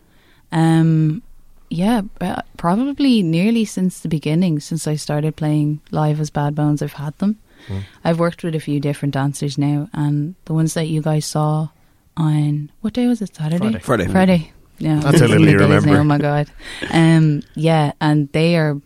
um, 0.50 1.22
yeah, 1.70 2.02
uh, 2.20 2.42
probably 2.56 3.22
nearly 3.22 3.64
since 3.64 4.00
the 4.00 4.08
beginning, 4.08 4.58
since 4.58 4.88
I 4.88 4.96
started 4.96 5.36
playing 5.36 5.80
live 5.92 6.18
as 6.18 6.30
Bad 6.30 6.56
Bones, 6.56 6.82
I've 6.82 6.94
had 6.94 7.16
them. 7.18 7.38
Mm. 7.68 7.82
I've 8.02 8.18
worked 8.18 8.42
with 8.42 8.56
a 8.56 8.60
few 8.60 8.80
different 8.80 9.14
dancers 9.14 9.56
now, 9.56 9.88
and 9.92 10.34
the 10.46 10.52
ones 10.52 10.74
that 10.74 10.88
you 10.88 11.00
guys 11.00 11.26
saw 11.26 11.68
on 12.16 12.72
what 12.80 12.92
day 12.92 13.06
was 13.06 13.22
it? 13.22 13.36
Saturday, 13.36 13.78
Friday. 13.78 13.78
Friday. 13.78 14.06
Friday. 14.08 14.52
Yeah, 14.78 14.98
That's 14.98 15.20
how 15.20 15.26
little 15.26 15.44
the 15.44 15.52
you 15.52 15.58
days 15.58 15.68
now, 15.68 15.76
remember. 15.76 16.00
Oh 16.00 16.04
my 16.04 16.18
god. 16.18 16.50
Um, 16.90 17.44
yeah, 17.54 17.92
and 18.00 18.28
they 18.32 18.56
are. 18.56 18.80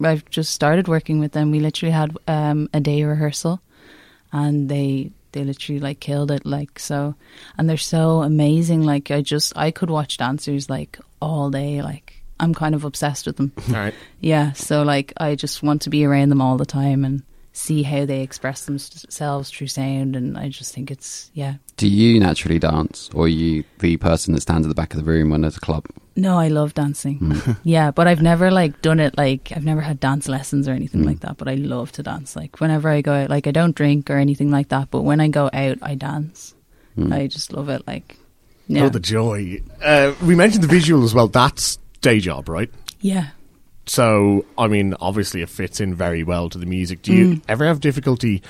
I've 0.00 0.28
just 0.30 0.52
started 0.52 0.88
working 0.88 1.20
with 1.20 1.32
them. 1.32 1.50
We 1.50 1.60
literally 1.60 1.92
had 1.92 2.16
um, 2.26 2.68
a 2.72 2.80
day 2.80 3.02
rehearsal, 3.04 3.60
and 4.32 4.68
they 4.68 5.10
they 5.32 5.44
literally 5.44 5.80
like 5.80 6.00
killed 6.00 6.30
it. 6.30 6.46
Like 6.46 6.78
so, 6.78 7.14
and 7.56 7.68
they're 7.68 7.76
so 7.76 8.22
amazing. 8.22 8.82
Like 8.82 9.10
I 9.10 9.22
just 9.22 9.56
I 9.56 9.70
could 9.70 9.90
watch 9.90 10.16
dancers 10.16 10.70
like 10.70 10.98
all 11.20 11.50
day. 11.50 11.82
Like 11.82 12.22
I'm 12.40 12.54
kind 12.54 12.74
of 12.74 12.84
obsessed 12.84 13.26
with 13.26 13.36
them. 13.36 13.52
All 13.68 13.74
right. 13.74 13.94
Yeah, 14.20 14.52
so 14.52 14.82
like 14.82 15.12
I 15.16 15.34
just 15.34 15.62
want 15.62 15.82
to 15.82 15.90
be 15.90 16.04
around 16.04 16.28
them 16.28 16.40
all 16.40 16.56
the 16.56 16.66
time 16.66 17.04
and 17.04 17.22
see 17.52 17.82
how 17.82 18.04
they 18.04 18.22
express 18.22 18.64
themselves 18.64 19.50
through 19.50 19.66
sound, 19.66 20.14
and 20.16 20.38
I 20.38 20.48
just 20.48 20.74
think 20.74 20.90
it's 20.90 21.30
yeah. 21.34 21.54
Do 21.78 21.88
you 21.88 22.18
naturally 22.20 22.58
dance, 22.58 23.08
or 23.14 23.24
are 23.24 23.28
you 23.28 23.64
the 23.78 23.96
person 23.96 24.34
that 24.34 24.40
stands 24.42 24.66
at 24.66 24.68
the 24.68 24.74
back 24.74 24.92
of 24.92 24.98
the 24.98 25.04
room 25.10 25.30
when 25.30 25.40
there's 25.42 25.56
a 25.56 25.60
club? 25.60 25.86
No, 26.16 26.36
I 26.36 26.48
love 26.48 26.74
dancing. 26.74 27.20
Mm. 27.20 27.56
yeah, 27.64 27.90
but 27.92 28.06
I've 28.08 28.20
never 28.20 28.50
like 28.50 28.82
done 28.82 28.98
it 29.00 29.16
like 29.16 29.52
I've 29.54 29.64
never 29.64 29.80
had 29.80 30.00
dance 30.00 30.28
lessons 30.28 30.66
or 30.68 30.72
anything 30.72 31.02
Mm. 31.02 31.06
like 31.06 31.20
that. 31.20 31.36
But 31.36 31.46
I 31.48 31.54
love 31.54 31.92
to 31.92 32.02
dance. 32.02 32.34
Like 32.36 32.60
whenever 32.60 32.88
I 32.88 33.00
go 33.00 33.12
out, 33.14 33.30
like 33.30 33.46
I 33.46 33.52
don't 33.52 33.76
drink 33.76 34.10
or 34.10 34.16
anything 34.16 34.50
like 34.50 34.68
that. 34.70 34.90
But 34.90 35.02
when 35.02 35.20
I 35.20 35.28
go 35.28 35.48
out, 35.52 35.78
I 35.80 35.94
dance. 35.94 36.54
Mm. 36.98 37.12
I 37.12 37.28
just 37.28 37.52
love 37.52 37.68
it. 37.68 37.86
Like 37.86 38.16
yeah, 38.66 38.84
Oh, 38.86 38.88
the 38.88 38.98
joy. 39.00 39.62
Uh, 39.82 40.12
we 40.22 40.34
mentioned 40.34 40.64
the 40.64 40.68
visual 40.68 41.04
as 41.04 41.14
well. 41.14 41.28
That's 41.28 41.78
day 42.00 42.18
job, 42.20 42.48
right? 42.48 42.70
yeah. 43.00 43.28
So, 43.86 44.44
I 44.58 44.66
mean, 44.68 44.94
obviously 45.00 45.40
it 45.40 45.48
fits 45.48 45.80
in 45.80 45.94
very 45.94 46.22
well 46.22 46.50
to 46.50 46.58
the 46.58 46.66
music. 46.66 47.00
Do 47.00 47.14
you 47.14 47.26
Mm. 47.36 47.42
ever 47.48 47.64
have 47.64 47.80
difficulty 47.80 48.42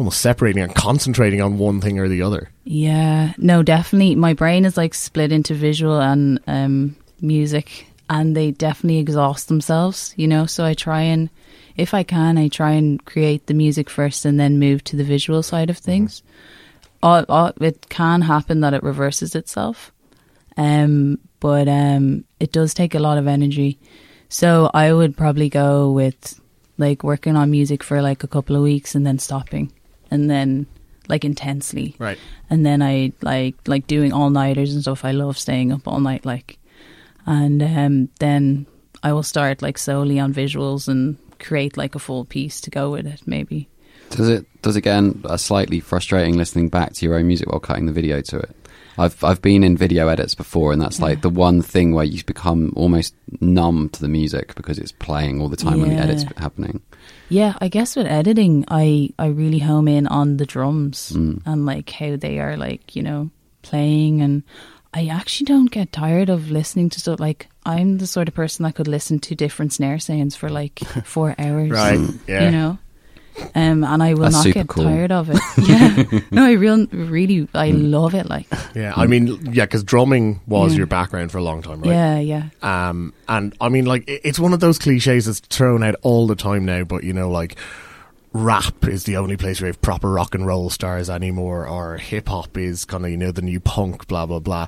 almost 0.00 0.22
separating 0.22 0.62
and 0.62 0.74
concentrating 0.74 1.42
on 1.42 1.58
one 1.58 1.78
thing 1.78 1.98
or 1.98 2.08
the 2.08 2.22
other? 2.22 2.50
Yeah, 2.64 3.34
no, 3.36 3.62
definitely. 3.62 4.14
My 4.14 4.32
brain 4.32 4.64
is 4.64 4.78
like 4.78 4.94
split 4.94 5.30
into 5.30 5.52
visual 5.52 6.00
and 6.00 6.40
um, 6.46 6.96
music, 7.20 7.86
and 8.08 8.34
they 8.34 8.50
definitely 8.50 8.98
exhaust 8.98 9.48
themselves, 9.48 10.14
you 10.16 10.26
know. 10.26 10.46
So 10.46 10.64
I 10.64 10.72
try 10.72 11.02
and, 11.02 11.28
if 11.76 11.92
I 11.92 12.02
can, 12.02 12.38
I 12.38 12.48
try 12.48 12.72
and 12.72 13.04
create 13.04 13.46
the 13.46 13.52
music 13.52 13.90
first 13.90 14.24
and 14.24 14.40
then 14.40 14.58
move 14.58 14.82
to 14.84 14.96
the 14.96 15.04
visual 15.04 15.42
side 15.42 15.68
of 15.68 15.76
things. 15.76 16.22
Uh, 17.02 17.26
uh, 17.28 17.52
it 17.60 17.90
can 17.90 18.22
happen 18.22 18.60
that 18.60 18.72
it 18.72 18.82
reverses 18.82 19.34
itself, 19.34 19.92
um, 20.56 21.18
but 21.40 21.68
um, 21.68 22.24
it 22.40 22.52
does 22.52 22.72
take 22.72 22.94
a 22.94 23.00
lot 23.00 23.18
of 23.18 23.26
energy. 23.26 23.78
So 24.30 24.70
I 24.72 24.94
would 24.94 25.14
probably 25.14 25.50
go 25.50 25.90
with 25.92 26.40
like 26.78 27.04
working 27.04 27.36
on 27.36 27.50
music 27.50 27.82
for 27.82 28.00
like 28.00 28.24
a 28.24 28.28
couple 28.28 28.56
of 28.56 28.62
weeks 28.62 28.94
and 28.94 29.06
then 29.06 29.18
stopping, 29.18 29.70
and 30.10 30.28
then 30.30 30.66
like 31.08 31.24
intensely 31.24 31.96
Right. 31.98 32.18
and 32.50 32.64
then 32.64 32.82
I 32.82 33.12
like 33.22 33.56
like 33.66 33.86
doing 33.86 34.12
all 34.12 34.30
nighters 34.30 34.72
and 34.72 34.82
stuff. 34.82 35.04
I 35.04 35.12
love 35.12 35.38
staying 35.38 35.72
up 35.72 35.88
all 35.88 36.00
night, 36.00 36.24
like, 36.24 36.58
and 37.26 37.62
um, 37.62 38.08
then 38.20 38.66
I 39.02 39.12
will 39.12 39.22
start 39.22 39.62
like 39.62 39.78
solely 39.78 40.18
on 40.20 40.32
visuals 40.34 40.88
and 40.88 41.16
create 41.38 41.76
like 41.76 41.94
a 41.94 41.98
full 41.98 42.24
piece 42.24 42.60
to 42.62 42.70
go 42.70 42.90
with 42.90 43.06
it. 43.06 43.22
Maybe 43.26 43.68
Does 44.10 44.28
it 44.28 44.46
does 44.62 44.76
it 44.76 44.82
get 44.82 45.02
uh, 45.24 45.36
slightly 45.36 45.80
frustrating 45.80 46.36
listening 46.36 46.68
back 46.68 46.92
to 46.94 47.06
your 47.06 47.14
own 47.16 47.26
music 47.26 47.48
while 47.50 47.60
cutting 47.60 47.86
the 47.86 47.92
video 47.92 48.20
to 48.20 48.38
it? 48.38 48.56
I've 48.98 49.22
I've 49.24 49.40
been 49.40 49.64
in 49.64 49.76
video 49.76 50.08
edits 50.08 50.34
before, 50.34 50.72
and 50.72 50.82
that's 50.82 51.00
like 51.00 51.22
the 51.22 51.30
one 51.30 51.62
thing 51.62 51.94
where 51.94 52.04
you 52.04 52.22
become 52.24 52.72
almost 52.76 53.14
numb 53.40 53.88
to 53.90 54.00
the 54.00 54.08
music 54.08 54.54
because 54.54 54.78
it's 54.78 54.92
playing 54.92 55.40
all 55.40 55.48
the 55.48 55.56
time 55.56 55.80
when 55.80 55.88
the 55.90 55.94
Yeah. 55.96 56.02
edit's 56.04 56.24
happening. 56.36 56.82
Yeah. 57.28 57.54
I 57.60 57.68
guess 57.68 57.96
with 57.96 58.06
editing, 58.06 58.64
I 58.68 59.10
I 59.18 59.26
really 59.26 59.58
home 59.60 59.88
in 59.88 60.06
on 60.06 60.36
the 60.36 60.46
drums 60.46 61.12
Mm. 61.14 61.42
and 61.46 61.66
like 61.66 61.90
how 61.90 62.16
they 62.16 62.38
are 62.38 62.56
like 62.56 62.94
you 62.96 63.02
know 63.02 63.30
playing 63.62 64.22
and. 64.22 64.42
I 64.92 65.06
actually 65.06 65.44
don't 65.44 65.70
get 65.70 65.92
tired 65.92 66.30
of 66.30 66.50
listening 66.50 66.90
to 66.90 66.98
stuff. 67.00 67.20
Like 67.20 67.46
I'm 67.64 67.98
the 67.98 68.08
sort 68.08 68.26
of 68.26 68.34
person 68.34 68.64
that 68.64 68.74
could 68.74 68.88
listen 68.88 69.20
to 69.20 69.36
different 69.36 69.72
snare 69.72 70.00
sounds 70.00 70.34
for 70.34 70.48
like 70.48 70.80
four 71.04 71.32
hours. 71.38 71.70
Right, 71.70 72.00
yeah. 72.26 72.46
You 72.46 72.50
know, 72.50 72.78
um, 73.54 73.84
and 73.84 74.02
I 74.02 74.14
will 74.14 74.24
That's 74.30 74.44
not 74.44 74.54
get 74.54 74.68
cool. 74.68 74.84
tired 74.84 75.12
of 75.12 75.30
it. 75.30 75.38
Yeah, 75.68 76.20
no, 76.30 76.44
I 76.44 76.52
real 76.52 76.86
really 76.88 77.48
I 77.54 77.70
love 77.70 78.14
it. 78.14 78.28
Like, 78.28 78.46
Yeah, 78.74 78.92
I 78.96 79.06
mean, 79.06 79.26
yeah, 79.52 79.64
because 79.66 79.82
drumming 79.84 80.40
was 80.46 80.72
Yeah. 80.72 80.78
your 80.78 80.86
background 80.86 81.32
for 81.32 81.38
a 81.38 81.42
long 81.42 81.62
time, 81.62 81.80
right? 81.82 81.90
yeah, 81.90 82.18
yeah, 82.18 82.44
Um, 82.62 83.12
and 83.28 83.54
I 83.60 83.68
mean, 83.68 83.86
like, 83.86 84.04
it's 84.06 84.38
one 84.38 84.52
of 84.52 84.60
those 84.60 84.78
cliches 84.78 85.26
that's 85.26 85.40
thrown 85.40 85.82
out 85.82 85.94
all 86.02 86.26
the 86.26 86.36
time 86.36 86.64
now, 86.64 86.84
but 86.84 87.04
you 87.04 87.12
know, 87.12 87.30
like, 87.30 87.56
rap 88.32 88.84
is 88.86 89.04
the 89.04 89.16
only 89.16 89.36
place 89.36 89.60
where 89.60 89.66
you 89.68 89.72
have 89.72 89.82
proper 89.82 90.10
rock 90.10 90.34
and 90.34 90.46
roll 90.46 90.70
stars 90.70 91.10
anymore, 91.10 91.66
or 91.66 91.96
hip 91.96 92.28
hop 92.28 92.56
is 92.56 92.84
kind 92.84 93.04
of, 93.04 93.10
you 93.10 93.16
know, 93.16 93.32
the 93.32 93.42
new 93.42 93.58
punk, 93.60 94.06
blah, 94.06 94.26
blah, 94.26 94.38
blah. 94.38 94.66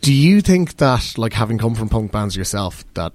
Do 0.00 0.12
you 0.12 0.40
think 0.40 0.76
that, 0.76 1.18
like, 1.18 1.32
having 1.32 1.58
come 1.58 1.74
from 1.74 1.88
punk 1.88 2.12
bands 2.12 2.36
yourself, 2.36 2.84
that, 2.94 3.12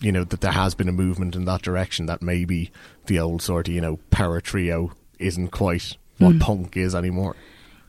you 0.00 0.12
know, 0.12 0.24
that 0.24 0.40
there 0.40 0.52
has 0.52 0.74
been 0.74 0.88
a 0.88 0.92
movement 0.92 1.34
in 1.36 1.44
that 1.44 1.62
direction, 1.62 2.06
that 2.06 2.22
maybe 2.22 2.70
the 3.06 3.18
old 3.18 3.42
sort 3.42 3.68
of, 3.68 3.74
you 3.74 3.80
know, 3.80 3.98
power 4.10 4.40
trio 4.40 4.92
isn't 5.18 5.48
quite 5.48 5.96
what 6.18 6.32
Hmm. 6.32 6.38
punk 6.38 6.76
is 6.76 6.94
anymore? 6.94 7.36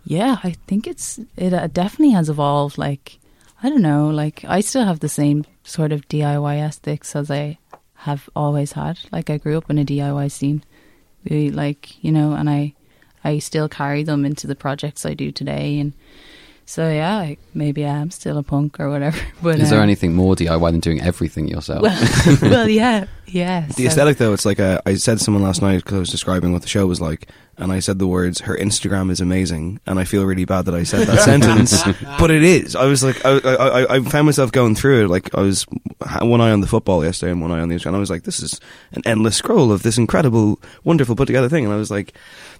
yeah. 0.03 0.37
I 0.43 0.51
think 0.67 0.87
it's 0.87 1.19
it 1.37 1.53
uh, 1.53 1.67
definitely 1.67 2.13
has 2.15 2.29
evolved. 2.29 2.77
Like, 2.77 3.19
I 3.63 3.69
don't 3.69 3.81
know. 3.81 4.09
Like, 4.09 4.43
I 4.47 4.61
still 4.61 4.83
have 4.85 4.99
the 4.99 5.09
same 5.09 5.45
sort 5.63 5.91
of 5.91 6.07
DIY 6.09 6.59
ethics 6.59 7.15
as 7.15 7.29
I 7.29 7.57
have 7.95 8.29
always 8.35 8.71
had. 8.71 8.99
Like, 9.11 9.29
I 9.29 9.37
grew 9.37 9.57
up 9.57 9.69
in 9.69 9.77
a 9.77 9.85
DIY 9.85 10.31
scene. 10.31 10.63
We 11.23 11.51
like 11.51 12.03
you 12.03 12.11
know, 12.11 12.33
and 12.33 12.49
I 12.49 12.73
I 13.23 13.37
still 13.39 13.69
carry 13.69 14.01
them 14.03 14.25
into 14.25 14.47
the 14.47 14.55
projects 14.55 15.05
I 15.05 15.13
do 15.13 15.31
today 15.31 15.79
and. 15.79 15.93
So 16.65 16.89
yeah, 16.89 17.17
I, 17.17 17.37
maybe 17.53 17.85
I 17.85 17.97
am 17.97 18.11
still 18.11 18.37
a 18.37 18.43
punk 18.43 18.79
or 18.79 18.89
whatever. 18.89 19.19
But 19.41 19.59
Is 19.59 19.69
there 19.69 19.79
um, 19.79 19.83
anything 19.83 20.13
more 20.13 20.35
DIY 20.35 20.71
than 20.71 20.79
doing 20.79 21.01
everything 21.01 21.47
yourself? 21.47 21.81
Well, 21.81 22.37
well, 22.41 22.69
yeah, 22.69 23.05
yeah. 23.25 23.67
The 23.67 23.73
so- 23.73 23.83
aesthetic, 23.83 24.17
though, 24.17 24.33
it's 24.33 24.45
like 24.45 24.59
a, 24.59 24.81
I 24.85 24.95
said 24.95 25.17
to 25.17 25.23
someone 25.23 25.43
last 25.43 25.61
night 25.61 25.77
because 25.77 25.95
I 25.95 25.99
was 25.99 26.09
describing 26.09 26.53
what 26.53 26.61
the 26.61 26.67
show 26.67 26.85
was 26.85 27.01
like, 27.01 27.27
and 27.61 27.71
I 27.71 27.79
said 27.79 27.99
the 27.99 28.07
words, 28.07 28.41
"Her 28.41 28.57
Instagram 28.57 29.09
is 29.11 29.21
amazing," 29.21 29.79
and 29.85 29.99
I 29.99 30.03
feel 30.03 30.25
really 30.25 30.45
bad 30.45 30.65
that 30.65 30.75
I 30.75 30.83
said 30.83 31.07
that 31.07 31.19
sentence, 31.31 31.81
but 32.19 32.31
it 32.31 32.43
is. 32.43 32.75
I 32.75 32.85
was 32.85 33.03
like, 33.03 33.23
I, 33.25 33.37
I, 33.37 33.55
I- 33.83 33.95
I 33.95 33.99
found 34.01 34.25
myself 34.25 34.51
going 34.51 34.75
through 34.75 35.05
it. 35.05 35.07
Like 35.07 35.33
I 35.35 35.41
was 35.41 35.65
one 36.21 36.41
eye 36.41 36.51
on 36.51 36.61
the 36.61 36.67
football 36.67 37.03
yesterday 37.05 37.31
and 37.31 37.41
one 37.41 37.51
eye 37.51 37.59
on 37.61 37.69
the 37.69 37.75
Instagram. 37.75 37.87
And 37.87 37.95
I 37.97 37.99
was 37.99 38.09
like, 38.09 38.23
this 38.23 38.41
is 38.41 38.59
an 38.93 39.03
endless 39.05 39.35
scroll 39.37 39.71
of 39.71 39.83
this 39.83 39.97
incredible, 39.97 40.59
wonderful 40.83 41.15
put 41.15 41.27
together 41.27 41.47
thing, 41.49 41.63
and 41.65 41.73
I 41.73 41.77
was 41.77 41.91
like, 41.91 42.13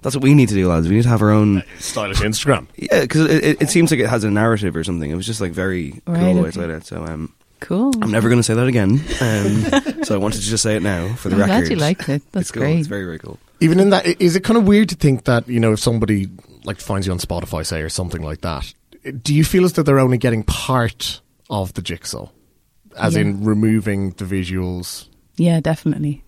that's 0.03 0.15
what 0.15 0.23
we 0.23 0.33
need 0.33 0.49
to 0.49 0.55
do, 0.55 0.67
lads. 0.69 0.87
We 0.87 0.95
need 0.95 1.03
to 1.03 1.09
have 1.09 1.21
our 1.21 1.31
own 1.31 1.63
stylish 1.79 2.19
Instagram. 2.19 2.67
Yeah, 2.75 3.01
because 3.01 3.21
it, 3.29 3.43
it, 3.43 3.61
it 3.63 3.69
seems 3.69 3.91
like 3.91 3.99
it 3.99 4.07
has 4.09 4.23
a 4.23 4.31
narrative 4.31 4.75
or 4.75 4.83
something. 4.83 5.09
It 5.09 5.15
was 5.15 5.25
just 5.25 5.41
like 5.41 5.51
very 5.51 6.01
Right, 6.07 6.19
cool 6.19 6.29
okay. 6.29 6.41
ways 6.41 6.57
like 6.57 6.67
that. 6.67 6.85
So 6.85 7.03
um, 7.03 7.33
Cool. 7.59 7.91
I'm 8.01 8.09
never 8.11 8.27
going 8.27 8.39
to 8.39 8.43
say 8.43 8.55
that 8.55 8.65
again. 8.67 8.93
Um, 9.21 10.03
so 10.03 10.15
I 10.15 10.17
wanted 10.17 10.41
to 10.41 10.47
just 10.47 10.63
say 10.63 10.75
it 10.75 10.81
now 10.81 11.13
for 11.15 11.29
the 11.29 11.35
I'm 11.35 11.41
record. 11.41 11.59
glad 11.59 11.69
you 11.69 11.75
liked 11.75 12.09
it. 12.09 12.23
That's 12.31 12.45
it's 12.45 12.51
cool. 12.51 12.61
great. 12.63 12.79
It's 12.79 12.87
very 12.87 13.05
very 13.05 13.19
cool. 13.19 13.37
Even 13.61 13.79
in 13.79 13.91
that, 13.91 14.05
is 14.21 14.35
it 14.35 14.43
kind 14.43 14.57
of 14.57 14.65
weird 14.67 14.89
to 14.89 14.95
think 14.95 15.23
that 15.25 15.47
you 15.47 15.59
know 15.59 15.73
if 15.73 15.79
somebody 15.79 16.27
like 16.65 16.79
finds 16.79 17.07
you 17.07 17.13
on 17.13 17.19
Spotify, 17.19 17.65
say, 17.65 17.81
or 17.81 17.89
something 17.89 18.21
like 18.21 18.41
that, 18.41 18.73
do 19.21 19.33
you 19.33 19.43
feel 19.43 19.63
as 19.65 19.73
though 19.73 19.83
they're 19.83 19.99
only 19.99 20.17
getting 20.17 20.43
part 20.43 21.21
of 21.49 21.73
the 21.73 21.81
jigsaw, 21.81 22.27
as 22.97 23.15
Yeah. 23.15 23.21
in 23.21 23.43
removing 23.43 24.11
the 24.11 24.25
visuals? 24.25 25.07
Yeah, 25.37 25.59
definitely. 25.59 26.23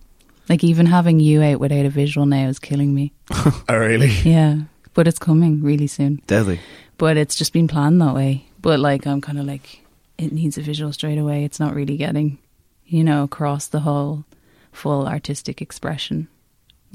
Like 0.48 0.62
even 0.64 0.86
having 0.86 1.20
you 1.20 1.42
out 1.42 1.60
without 1.60 1.86
a 1.86 1.90
visual 1.90 2.26
now 2.26 2.48
is 2.48 2.58
killing 2.58 2.94
me. 2.94 3.12
Oh, 3.68 3.76
really? 3.78 4.08
Yeah, 4.24 4.60
but 4.92 5.08
it's 5.08 5.18
coming 5.18 5.62
really 5.62 5.86
soon. 5.86 6.20
Deadly. 6.26 6.60
But 6.98 7.16
it's 7.16 7.34
just 7.34 7.52
been 7.52 7.66
planned 7.68 8.00
that 8.00 8.14
way. 8.14 8.44
But 8.60 8.78
like 8.80 9.06
I'm 9.06 9.20
kind 9.20 9.38
of 9.38 9.46
like 9.46 9.80
it 10.18 10.32
needs 10.32 10.56
a 10.58 10.62
visual 10.62 10.92
straight 10.92 11.18
away. 11.18 11.44
It's 11.44 11.58
not 11.60 11.74
really 11.74 11.96
getting, 11.96 12.38
you 12.86 13.02
know, 13.02 13.24
across 13.24 13.66
the 13.68 13.80
whole 13.80 14.24
full 14.72 15.06
artistic 15.08 15.60
expression. 15.62 16.28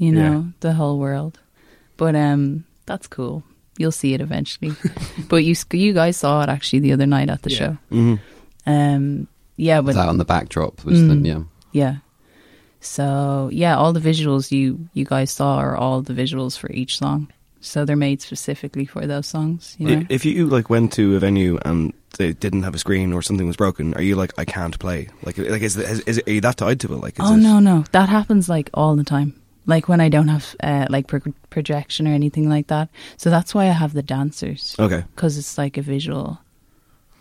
You 0.00 0.12
know, 0.12 0.32
Yeah. 0.32 0.42
the 0.60 0.72
whole 0.72 0.98
world. 0.98 1.38
But 1.96 2.14
um, 2.16 2.64
that's 2.86 3.06
cool. 3.06 3.42
You'll 3.78 3.92
see 3.92 4.14
it 4.14 4.20
eventually. 4.20 4.72
but 5.28 5.44
you 5.44 5.54
you 5.72 5.92
guys 5.92 6.16
saw 6.16 6.42
it 6.42 6.48
actually 6.48 6.80
the 6.80 6.92
other 6.92 7.06
night 7.06 7.28
at 7.30 7.42
the 7.42 7.50
Yeah. 7.50 7.58
show. 7.58 7.76
Mhm. 7.92 8.18
Um, 8.66 9.26
yeah, 9.56 9.80
but 9.82 9.94
that 9.94 10.08
on 10.08 10.18
the 10.18 10.24
backdrop 10.24 10.84
was 10.84 10.98
the 11.00 11.14
Mm. 11.14 11.26
yeah. 11.26 11.42
yeah. 11.72 11.96
So 12.80 13.50
yeah, 13.52 13.76
all 13.76 13.92
the 13.92 14.00
visuals 14.00 14.50
you 14.50 14.88
you 14.94 15.04
guys 15.04 15.30
saw 15.30 15.56
are 15.58 15.76
all 15.76 16.00
the 16.02 16.14
visuals 16.14 16.56
for 16.58 16.70
each 16.72 16.96
song. 16.98 17.28
So 17.60 17.84
they're 17.84 17.96
made 18.08 18.22
specifically 18.22 18.86
for 18.86 19.06
those 19.06 19.26
songs. 19.26 19.76
You 19.78 19.86
know? 19.96 20.06
If 20.08 20.24
you 20.24 20.46
like 20.46 20.70
went 20.70 20.92
to 20.94 21.16
a 21.16 21.18
venue 21.18 21.58
and 21.66 21.92
they 22.16 22.32
didn't 22.32 22.62
have 22.62 22.74
a 22.74 22.78
screen 22.78 23.12
or 23.12 23.20
something 23.22 23.46
was 23.46 23.56
broken, 23.56 23.92
are 23.94 24.02
you 24.02 24.16
like 24.16 24.32
I 24.38 24.46
can't 24.46 24.78
play? 24.78 25.08
Like 25.24 25.36
like 25.36 25.60
is 25.62 25.76
is, 25.76 26.00
is 26.06 26.22
are 26.26 26.32
you 26.32 26.40
that 26.40 26.56
tied 26.56 26.80
to 26.80 26.94
it? 26.94 27.00
Like 27.04 27.18
is 27.20 27.26
oh 27.28 27.34
it, 27.34 27.38
no 27.42 27.60
no, 27.60 27.84
that 27.92 28.08
happens 28.08 28.48
like 28.48 28.70
all 28.72 28.96
the 28.96 29.04
time. 29.04 29.34
Like 29.66 29.88
when 29.88 30.00
I 30.00 30.08
don't 30.08 30.28
have 30.28 30.56
uh, 30.62 30.86
like 30.90 31.06
pro- 31.06 31.34
projection 31.50 32.08
or 32.08 32.12
anything 32.14 32.48
like 32.48 32.66
that. 32.68 32.88
So 33.16 33.30
that's 33.30 33.54
why 33.54 33.64
I 33.64 33.72
have 33.72 33.92
the 33.92 34.02
dancers. 34.02 34.74
Okay. 34.78 35.04
Because 35.14 35.38
it's 35.38 35.58
like 35.58 35.76
a 35.76 35.82
visual, 35.82 36.38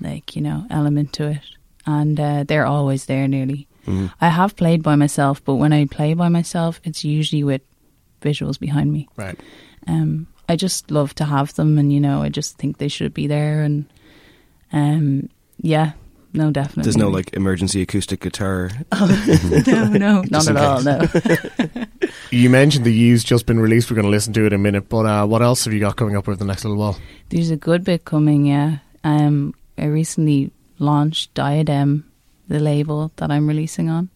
like 0.02 0.36
you 0.36 0.42
know, 0.42 0.66
element 0.70 1.14
to 1.14 1.28
it, 1.32 1.42
and 1.86 2.20
uh, 2.20 2.44
they're 2.48 2.66
always 2.66 3.06
there 3.06 3.28
nearly. 3.28 3.68
Mhm. 3.86 4.12
I 4.22 4.30
have 4.30 4.56
played 4.56 4.84
by 4.84 4.96
myself, 4.96 5.44
but 5.44 5.56
when 5.56 5.74
I 5.74 5.86
play 5.86 6.14
by 6.14 6.30
myself, 6.30 6.80
it's 6.84 7.04
usually 7.04 7.44
with 7.44 7.62
visuals 8.22 8.60
behind 8.60 8.92
me. 8.92 9.08
Right. 9.18 9.40
Um, 9.88 10.28
I 10.48 10.56
just 10.56 10.92
love 10.92 11.14
to 11.16 11.26
have 11.26 11.54
them, 11.56 11.78
and 11.78 11.92
you 11.94 12.00
know, 12.00 12.22
I 12.24 12.30
just 12.30 12.58
think 12.58 12.78
they 12.78 12.88
should 12.90 13.14
be 13.14 13.28
there, 13.28 13.62
and 13.64 13.86
um, 14.72 15.30
yeah, 15.62 15.92
no, 16.34 16.52
definitely. 16.52 16.84
There's 16.84 16.98
no 16.98 17.10
like 17.10 17.34
emergency 17.34 17.82
acoustic 17.82 18.20
guitar. 18.22 18.70
no, 18.94 19.86
no, 19.88 20.24
not 20.30 20.48
at 20.48 20.58
all. 20.58 20.82
No. 20.84 21.02
You 22.32 22.50
mentioned 22.52 22.86
the 22.86 22.94
U's 22.94 23.24
just 23.24 23.48
been 23.48 23.60
released. 23.60 23.90
We're 23.90 23.96
going 23.96 24.06
to 24.06 24.12
listen 24.12 24.34
to 24.34 24.44
it 24.46 24.54
in 24.54 24.54
a 24.54 24.58
minute. 24.60 24.88
But 24.88 25.06
uh, 25.08 25.26
what 25.26 25.42
else 25.42 25.66
have 25.66 25.74
you 25.74 25.80
got 25.80 25.96
coming 25.96 26.16
up 26.16 26.28
over 26.28 26.36
the 26.36 26.46
next 26.46 26.64
little 26.64 26.78
while? 26.78 26.96
There's 27.30 27.50
a 27.50 27.56
good 27.56 27.84
bit 27.84 28.06
coming, 28.06 28.46
yeah. 28.46 28.78
Um, 29.04 29.56
I 29.80 29.86
recently 29.86 30.52
launched 30.78 31.34
Diadem, 31.34 32.04
the 32.48 32.60
label 32.60 33.12
that 33.16 33.32
I'm 33.32 33.48
releasing 33.48 33.90
on. 33.90 34.10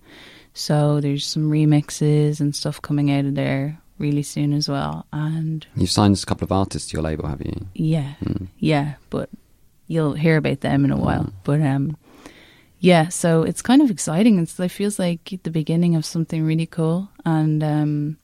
So 0.53 1.01
there's 1.01 1.25
some 1.25 1.49
remixes 1.49 2.39
and 2.39 2.55
stuff 2.55 2.79
coming 2.83 3.09
out 3.11 3.25
of 3.25 3.33
there 3.33 3.79
really 3.97 4.21
soon 4.23 4.53
as 4.53 4.69
well. 4.69 5.07
And 5.11 5.65
You've 5.75 5.89
signed 5.89 6.15
a 6.15 6.25
couple 6.25 6.45
of 6.45 6.51
artists 6.51 6.89
to 6.91 6.97
your 6.97 7.03
label, 7.03 7.27
have 7.27 7.41
you? 7.41 7.65
yeah, 7.73 8.13
Mm. 8.23 8.47
yeah, 8.59 8.93
but 9.09 9.29
you'll 9.93 10.13
hear 10.13 10.37
about 10.37 10.61
them 10.61 10.83
in 10.85 10.91
a 10.91 10.97
while. 10.97 11.31
But 11.43 11.61
um, 11.61 11.95
yeah, 12.79 13.09
so 13.09 13.43
it's 13.43 13.61
kind 13.61 13.81
of 13.81 13.89
exciting. 13.91 14.39
It's, 14.39 14.59
it 14.59 14.71
feels 14.71 14.99
like 14.99 15.39
the 15.43 15.51
beginning 15.51 15.95
of 15.95 16.05
something 16.05 16.43
really 16.43 16.65
cool. 16.67 17.09
And 17.25 17.63
um, 17.63 18.17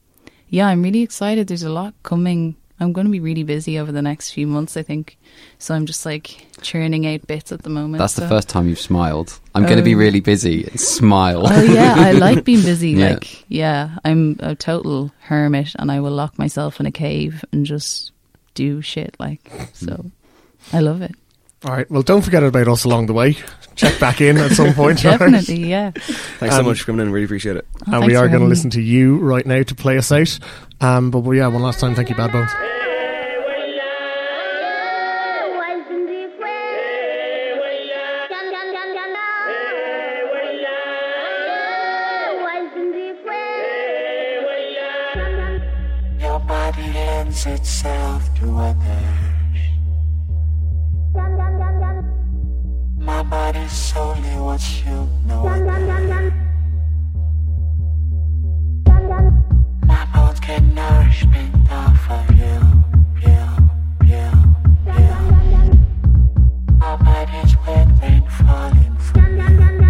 yeah, 0.49 0.67
I'm 0.67 0.81
really 0.83 1.01
excited. 1.01 1.47
There's 1.47 1.63
a 1.63 1.69
lot 1.71 1.93
coming. 2.03 2.55
I'm 2.81 2.93
going 2.93 3.05
to 3.07 3.11
be 3.11 3.19
really 3.19 3.43
busy 3.43 3.77
over 3.77 3.91
the 3.91 4.01
next 4.01 4.31
few 4.31 4.47
months, 4.47 4.77
I 4.77 4.83
think. 4.83 5.17
So 5.57 5.73
I'm 5.75 5.85
just 5.85 6.05
like 6.05 6.47
churning 6.61 7.05
out 7.07 7.27
bits 7.27 7.51
at 7.51 7.63
the 7.63 7.69
moment. 7.69 7.99
That's 7.99 8.13
the 8.15 8.27
first 8.27 8.47
time 8.47 8.69
you've 8.69 8.79
smiled. 8.79 9.37
I'm 9.53 9.63
going 9.63 9.77
to 9.77 9.83
be 9.83 9.95
Oh. 9.95 9.97
really 9.97 10.21
busy. 10.21 10.63
Smile. 10.77 11.43
Oh 11.45 11.61
yeah, 11.61 11.95
I 11.97 12.11
like 12.13 12.45
being 12.45 12.61
busy. 12.63 12.91
Yeah. 12.99 13.09
Like 13.13 13.45
yeah, 13.49 13.97
I'm 14.05 14.37
a 14.39 14.55
total 14.55 15.11
hermit, 15.19 15.75
and 15.77 15.91
I 15.91 15.99
will 15.99 16.11
lock 16.15 16.39
myself 16.39 16.79
in 16.79 16.85
a 16.85 16.91
cave 16.91 17.43
and 17.51 17.65
just 17.65 18.13
do 18.55 18.81
shit. 18.81 19.13
Like 19.19 19.51
so, 19.73 20.09
I 20.71 20.79
love 20.79 21.01
it. 21.01 21.15
All 21.65 21.71
right. 21.75 21.89
Well, 21.91 22.03
don't 22.03 22.21
forget 22.21 22.41
about 22.43 22.67
us 22.69 22.85
along 22.85 23.07
the 23.07 23.13
way. 23.13 23.35
Check 23.75 23.99
back 23.99 24.21
in 24.21 24.37
at 24.37 24.51
some 24.51 24.73
point. 24.73 25.05
all 25.05 25.11
right? 25.17 25.19
Definitely, 25.19 25.69
yeah. 25.69 25.91
Thanks 25.91 26.55
so 26.55 26.61
Um, 26.61 26.65
much 26.67 26.79
for 26.81 26.85
coming 26.87 27.05
in. 27.05 27.11
Really 27.11 27.25
appreciate 27.25 27.57
it. 27.57 27.67
Oh, 27.87 27.97
and 27.97 28.05
we 28.05 28.15
are 28.15 28.27
going 28.29 28.41
to 28.41 28.47
listen 28.47 28.69
to 28.71 28.81
you 28.81 29.17
right 29.17 29.45
now 29.45 29.63
to 29.63 29.75
play 29.75 29.97
us 29.97 30.11
out. 30.11 30.39
Um, 30.81 31.11
but 31.11 31.19
well, 31.19 31.35
yeah, 31.35 31.47
one 31.47 31.61
last 31.61 31.79
time, 31.81 31.95
thank 31.95 32.09
you, 32.09 32.15
Bad 32.15 32.31
Bones. 32.31 32.51
Your 46.19 46.39
body 46.39 46.81
lends 46.93 47.45
itself 47.45 48.23
to 48.39 48.55
others. 48.57 49.28
My 53.29 53.51
body's 53.51 53.71
solely 53.71 54.35
what 54.39 54.59
you 54.83 55.07
know. 55.27 55.43
My 59.85 60.05
bones 60.15 60.39
get 60.39 60.63
nourishment 60.63 61.71
off 61.71 62.09
of 62.09 62.35
you, 62.35 62.57
you, 63.21 63.41
you, 64.09 64.31
you. 64.97 65.13
My 66.79 66.95
body's 66.95 67.55
wet 67.67 67.87
rain 68.01 68.23
falling 68.29 68.97
from 68.97 69.37
you, 69.37 69.49
you, 69.59 69.88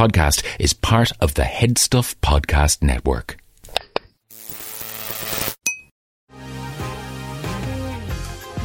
podcast 0.00 0.42
is 0.58 0.72
part 0.72 1.12
of 1.20 1.34
the 1.34 1.42
HeadStuff 1.42 2.14
Podcast 2.22 2.82
Network. 2.82 3.36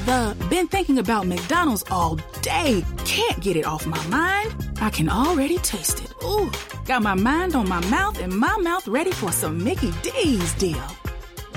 The 0.06 0.38
been 0.50 0.68
thinking 0.70 0.98
about 0.98 1.28
McDonald's 1.28 1.84
all 1.92 2.16
day. 2.42 2.86
Can't 3.04 3.42
get 3.42 3.58
it 3.58 3.66
off 3.66 3.86
my 3.86 4.02
mind. 4.08 4.56
I 4.80 4.90
can 4.90 5.10
already 5.10 5.58
taste 5.58 6.02
it. 6.02 6.14
Ooh, 6.24 6.50
got 6.86 7.02
my 7.02 7.16
mind 7.16 7.54
on 7.54 7.68
my 7.68 7.86
mouth 7.88 8.18
and 8.20 8.32
my 8.34 8.56
mouth 8.60 8.88
ready 8.88 9.12
for 9.12 9.34
some 9.34 9.62
Mickey 9.62 9.92
D's 10.04 10.54
deal. 10.54 10.88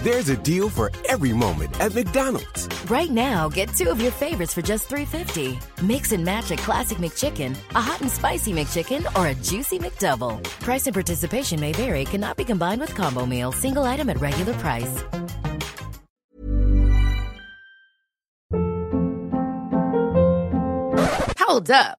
There's 0.03 0.29
a 0.29 0.37
deal 0.37 0.69
for 0.71 0.91
every 1.09 1.33
moment 1.33 1.81
at 1.81 1.95
McDonald's. 1.95 2.58
Right 2.89 3.11
now, 3.11 3.51
get 3.51 3.69
two 3.75 3.91
of 3.91 4.01
your 4.01 4.11
favorites 4.11 4.55
for 4.55 4.63
just 4.63 4.89
$3.50. 4.89 5.61
Mix 5.83 6.13
and 6.13 6.25
match 6.25 6.51
a 6.51 6.57
classic 6.57 6.97
McChicken, 6.97 7.55
a 7.75 7.83
hot 7.83 8.01
and 8.01 8.11
spicy 8.11 8.55
McChicken, 8.55 9.05
or 9.15 9.27
a 9.27 9.35
juicy 9.35 9.79
McDouble. 9.79 10.43
Price 10.63 10.87
and 10.87 10.95
participation 10.95 11.61
may 11.61 11.73
vary, 11.73 12.07
cannot 12.07 12.39
be 12.39 12.47
combined 12.47 12.81
with 12.81 12.95
combo 12.95 13.27
meal, 13.27 13.53
single 13.53 13.85
item 13.85 14.09
at 14.09 14.19
regular 14.23 14.55
price. 14.55 15.05
Hold 21.39 21.71
up. 21.71 21.99